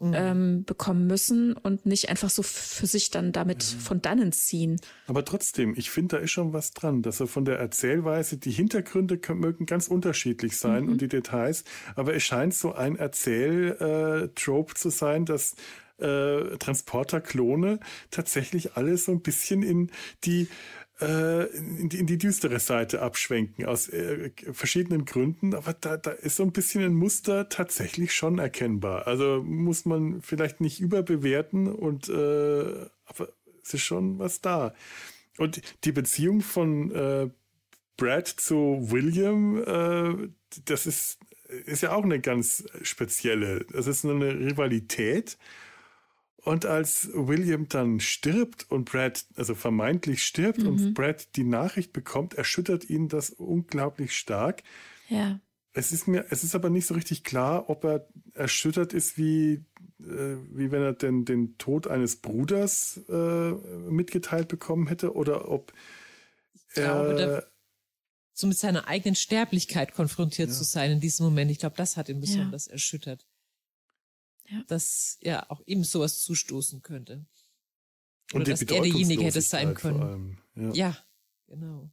[0.00, 0.14] mhm.
[0.14, 3.78] ähm, bekommen müssen und nicht einfach so für sich dann damit ja.
[3.78, 4.80] von dannen ziehen.
[5.06, 8.50] Aber trotzdem, ich finde, da ist schon was dran, dass er von der Erzählweise, die
[8.50, 10.92] Hintergründe können, mögen ganz unterschiedlich sein mhm.
[10.92, 11.64] und die Details,
[11.94, 15.54] aber es scheint so ein Erzähltrope zu sein, dass
[16.00, 19.90] äh, Transporter-Klone tatsächlich alles so ein bisschen in
[20.24, 20.48] die
[21.00, 26.10] äh, in die, in die düstere Seite abschwenken aus äh, verschiedenen Gründen, aber da, da
[26.10, 29.06] ist so ein bisschen ein Muster tatsächlich schon erkennbar.
[29.06, 33.28] Also muss man vielleicht nicht überbewerten und äh, aber
[33.62, 34.74] es ist schon was da.
[35.38, 37.30] Und die Beziehung von äh,
[37.96, 40.28] Brad zu William, äh,
[40.64, 41.18] das ist,
[41.64, 43.64] ist ja auch eine ganz spezielle.
[43.72, 45.38] Das ist eine Rivalität
[46.44, 50.68] und als William dann stirbt und Brad, also vermeintlich stirbt mhm.
[50.68, 54.62] und Brad die Nachricht bekommt, erschüttert ihn das unglaublich stark.
[55.08, 55.40] Ja.
[55.72, 59.64] Es ist mir, es ist aber nicht so richtig klar, ob er erschüttert ist, wie,
[60.00, 65.72] äh, wie wenn er denn den Tod eines Bruders äh, mitgeteilt bekommen hätte oder ob
[66.54, 67.46] ich glaube, er,
[68.32, 70.54] so mit seiner eigenen Sterblichkeit konfrontiert ja.
[70.54, 71.50] zu sein in diesem Moment.
[71.50, 72.72] Ich glaube, das hat ihn besonders ja.
[72.72, 73.26] erschüttert
[74.50, 74.64] ja.
[74.66, 77.26] dass ja auch ihm sowas zustoßen könnte.
[78.32, 80.38] Oder Und dass er derjenige hätte sein können.
[80.54, 80.72] Ja.
[80.72, 80.96] ja.
[81.46, 81.90] genau.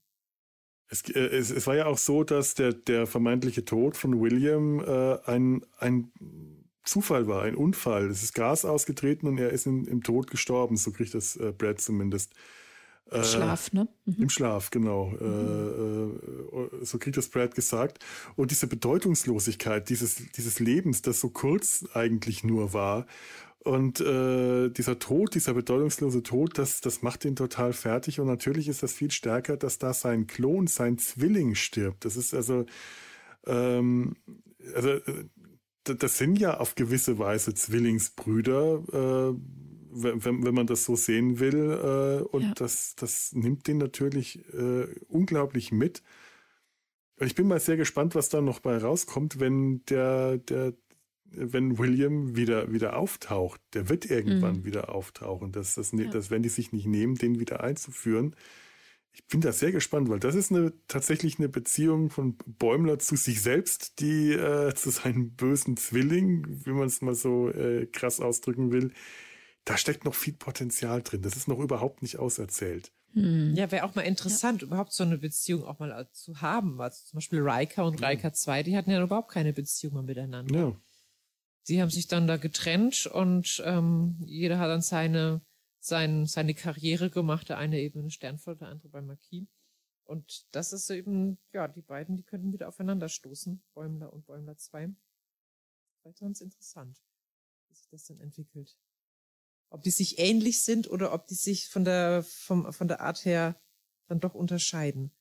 [0.89, 4.79] Es, äh, es, es, war ja auch so, dass der, der vermeintliche Tod von William
[4.79, 6.11] äh, ein, ein
[6.83, 8.09] Zufall war, ein Unfall.
[8.09, 11.51] Es ist Gas ausgetreten und er ist in, im Tod gestorben, so kriegt das äh,
[11.51, 12.33] Brad zumindest.
[13.11, 13.87] Äh, Schlaf, ne?
[14.05, 14.23] Mhm.
[14.23, 15.07] Im Schlaf, genau.
[15.19, 16.19] Mhm.
[16.83, 18.03] So kriegt das Brad gesagt.
[18.35, 23.05] Und diese Bedeutungslosigkeit dieses, dieses Lebens, das so kurz eigentlich nur war,
[23.67, 28.21] und äh, dieser Tod, dieser bedeutungslose Tod, das, das macht ihn total fertig.
[28.21, 32.05] Und natürlich ist das viel stärker, dass da sein Klon, sein Zwilling stirbt.
[32.05, 32.65] Das ist also,
[33.45, 34.15] ähm,
[34.73, 34.99] also
[35.83, 39.33] das sind ja auf gewisse Weise Zwillingsbrüder.
[39.33, 39.39] Äh,
[40.03, 41.71] wenn, wenn man das so sehen will.
[41.71, 42.53] Äh, und ja.
[42.55, 46.03] das, das nimmt den natürlich äh, unglaublich mit.
[47.19, 50.73] Ich bin mal sehr gespannt, was da noch bei rauskommt, wenn der, der,
[51.25, 53.59] wenn William wieder, wieder auftaucht.
[53.73, 54.65] Der wird irgendwann mhm.
[54.65, 55.51] wieder auftauchen.
[55.51, 56.11] Das, das, ne, ja.
[56.11, 58.35] das werden die sich nicht nehmen, den wieder einzuführen.
[59.13, 63.15] Ich bin da sehr gespannt, weil das ist eine, tatsächlich eine Beziehung von Bäumler zu
[63.15, 68.19] sich selbst, die äh, zu seinem bösen Zwilling, wie man es mal so äh, krass
[68.19, 68.91] ausdrücken will,
[69.67, 71.21] da steckt noch viel Potenzial drin.
[71.21, 72.93] Das ist noch überhaupt nicht auserzählt.
[73.11, 73.53] Hm.
[73.53, 74.67] Ja, wäre auch mal interessant, ja.
[74.67, 76.79] überhaupt so eine Beziehung auch mal zu haben.
[76.79, 80.57] Also zum Beispiel Riker und Riker 2, die hatten ja überhaupt keine Beziehung mehr miteinander.
[80.57, 80.81] Ja.
[81.63, 85.41] Sie haben sich dann da getrennt und ähm, jeder hat dann seine,
[85.79, 87.49] sein, seine Karriere gemacht.
[87.49, 89.47] Der eine eben eine Sternflotte, der andere bei Marquis.
[90.05, 94.55] Und das ist eben, ja, die beiden, die könnten wieder aufeinander stoßen, Bäumler und Bäumler
[94.55, 94.95] 2.
[96.01, 96.97] Vielleicht ganz interessant,
[97.67, 98.77] wie sich das dann entwickelt
[99.69, 103.25] ob die sich ähnlich sind oder ob die sich von der, vom, von der Art
[103.25, 103.59] her
[104.07, 105.11] dann doch unterscheiden.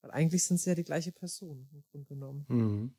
[0.00, 2.46] Weil eigentlich sind sie ja die gleiche Person im Grunde genommen.
[2.48, 2.96] Mhm.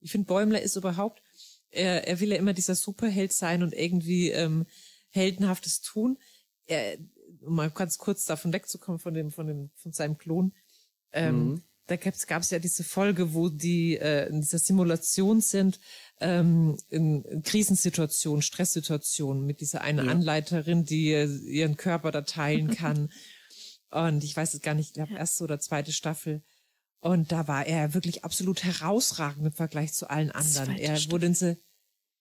[0.00, 1.22] Ich finde, Bäumler ist überhaupt,
[1.70, 4.66] er, er will ja immer dieser Superheld sein und irgendwie ähm,
[5.10, 6.18] heldenhaftes tun.
[6.66, 6.98] Er,
[7.40, 10.54] um mal ganz kurz davon wegzukommen von dem, von dem, von seinem Klon.
[11.12, 11.62] Ähm, mhm.
[11.88, 15.80] Da gab es ja diese Folge, wo die äh, in dieser Simulation sind
[16.20, 20.12] ähm, in Krisensituationen, Stresssituationen mit dieser einen ja.
[20.12, 23.10] Anleiterin, die ihren Körper da teilen kann.
[23.90, 26.42] Und ich weiß es gar nicht, ich glaube, erste oder zweite Staffel.
[27.00, 30.76] Und da war er wirklich absolut herausragend im Vergleich zu allen anderen.
[30.76, 31.58] Zweite er wurde in diese,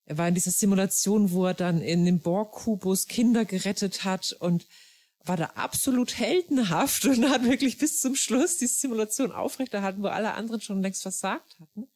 [0.05, 4.65] er war in dieser Simulation, wo er dann in dem Borg-Kubus Kinder gerettet hat und
[5.27, 10.33] war da absolut heldenhaft und hat wirklich bis zum Schluss die Simulation aufrechterhalten, wo alle
[10.33, 11.87] anderen schon längst versagt hatten.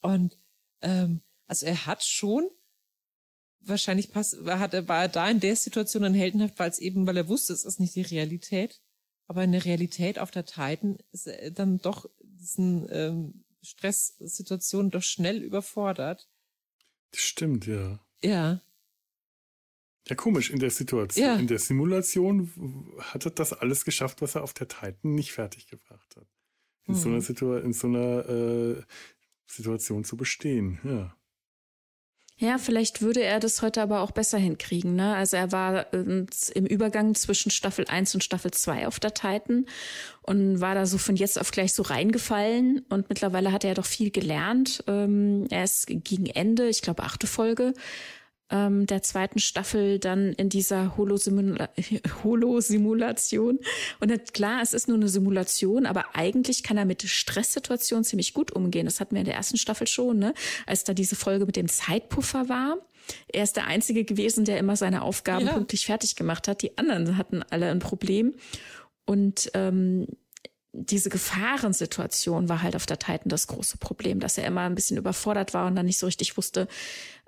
[0.00, 0.38] Und
[0.82, 2.48] ähm, also er hat schon
[3.60, 7.06] wahrscheinlich pass, hat er, war er da in der Situation dann heldenhaft, weil es eben,
[7.06, 8.80] weil er wusste, es ist nicht die Realität.
[9.26, 15.02] Aber in der Realität auf der Titan ist er dann doch diesen ähm, Stresssituationen doch
[15.02, 16.28] schnell überfordert.
[17.10, 17.98] Das stimmt, ja.
[18.22, 18.60] Ja.
[20.08, 21.36] Ja, komisch, in der Situation, ja.
[21.36, 22.50] in der Simulation
[23.00, 26.26] hat er das alles geschafft, was er auf der Titan nicht fertiggebracht hat.
[26.86, 27.00] In hm.
[27.00, 28.82] so einer Situation, in so einer äh,
[29.46, 31.16] Situation zu bestehen, ja.
[32.38, 34.94] Ja, vielleicht würde er das heute aber auch besser hinkriegen.
[34.94, 35.14] Ne?
[35.14, 39.64] Also er war äh, im Übergang zwischen Staffel 1 und Staffel 2 auf der Titan
[40.20, 42.84] und war da so von jetzt auf gleich so reingefallen.
[42.90, 44.84] Und mittlerweile hat er ja doch viel gelernt.
[44.86, 47.72] Ähm, er ist gegen Ende, ich glaube achte Folge,
[48.50, 51.68] ähm, der zweiten Staffel dann in dieser Holosimula
[52.24, 53.58] Holo-Simulation.
[54.00, 58.52] Und klar, es ist nur eine Simulation, aber eigentlich kann er mit Stresssituationen ziemlich gut
[58.52, 58.86] umgehen.
[58.86, 60.34] Das hatten wir in der ersten Staffel schon, ne?
[60.66, 62.78] als da diese Folge mit dem Zeitpuffer war.
[63.32, 65.52] Er ist der Einzige gewesen, der immer seine Aufgaben ja.
[65.52, 66.62] pünktlich fertig gemacht hat.
[66.62, 68.34] Die anderen hatten alle ein Problem.
[69.04, 70.06] Und ähm,
[70.72, 74.98] diese Gefahrensituation war halt auf der Titan das große Problem, dass er immer ein bisschen
[74.98, 76.68] überfordert war und dann nicht so richtig wusste,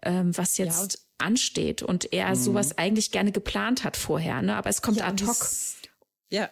[0.03, 2.35] ähm, was jetzt ansteht und er mhm.
[2.37, 4.57] sowas eigentlich gerne geplant hat vorher, ne?
[4.57, 5.49] Aber es kommt ja, ad hoc.
[6.31, 6.51] ja.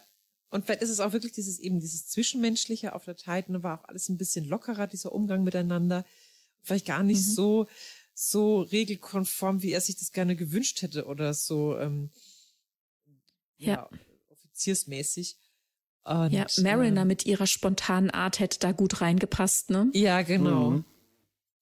[0.49, 3.89] Und vielleicht ist es auch wirklich dieses eben dieses Zwischenmenschliche auf der Titan war auch
[3.89, 6.05] alles ein bisschen lockerer, dieser Umgang miteinander.
[6.63, 7.33] Vielleicht gar nicht mhm.
[7.33, 7.67] so,
[8.15, 12.11] so regelkonform, wie er sich das gerne gewünscht hätte oder so, ähm,
[13.59, 13.91] ja, ja
[14.29, 15.37] offiziersmäßig.
[16.05, 19.91] Und, ja, Mariner äh, mit ihrer spontanen Art hätte da gut reingepasst, ne?
[19.93, 20.71] Ja, genau.
[20.71, 20.85] Mhm.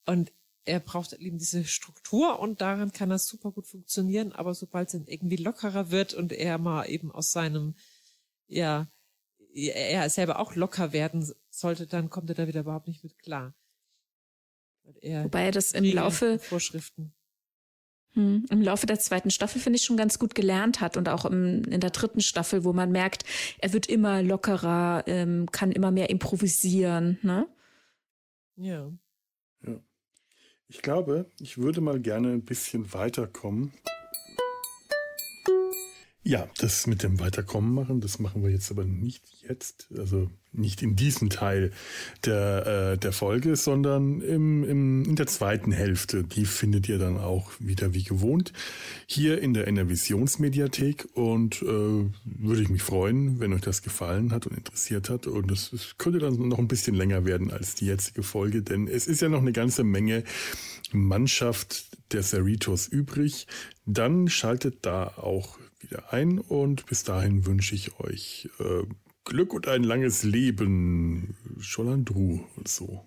[0.06, 0.32] Und
[0.64, 4.94] er braucht eben diese Struktur und daran kann er super gut funktionieren, aber sobald es
[5.06, 7.74] irgendwie lockerer wird und er mal eben aus seinem,
[8.46, 8.88] ja,
[9.54, 13.54] er selber auch locker werden sollte, dann kommt er da wieder überhaupt nicht mit klar.
[15.00, 17.14] Er Wobei er das im Laufe Vorschriften
[18.14, 21.24] hm, im Laufe der zweiten Staffel finde ich schon ganz gut gelernt hat und auch
[21.24, 23.24] im, in der dritten Staffel, wo man merkt,
[23.58, 27.18] er wird immer lockerer, ähm, kann immer mehr improvisieren.
[27.22, 27.48] Ne?
[28.56, 28.92] Ja.
[30.68, 33.72] Ich glaube, ich würde mal gerne ein bisschen weiterkommen.
[36.26, 40.80] Ja, das mit dem Weiterkommen machen, das machen wir jetzt aber nicht jetzt, also nicht
[40.80, 41.70] in diesem Teil
[42.24, 46.24] der, äh, der Folge, sondern im, im, in der zweiten Hälfte.
[46.24, 48.54] Die findet ihr dann auch wieder wie gewohnt
[49.06, 54.46] hier in der Enervisionsmediathek und äh, würde ich mich freuen, wenn euch das gefallen hat
[54.46, 55.26] und interessiert hat.
[55.26, 59.06] Und es könnte dann noch ein bisschen länger werden als die jetzige Folge, denn es
[59.06, 60.24] ist ja noch eine ganze Menge
[60.90, 63.46] Mannschaft der Cerritos übrig.
[63.84, 68.82] Dann schaltet da auch wieder ein und bis dahin wünsche ich euch äh,
[69.24, 71.36] Glück und ein langes Leben.
[71.60, 73.06] Scholandru und so.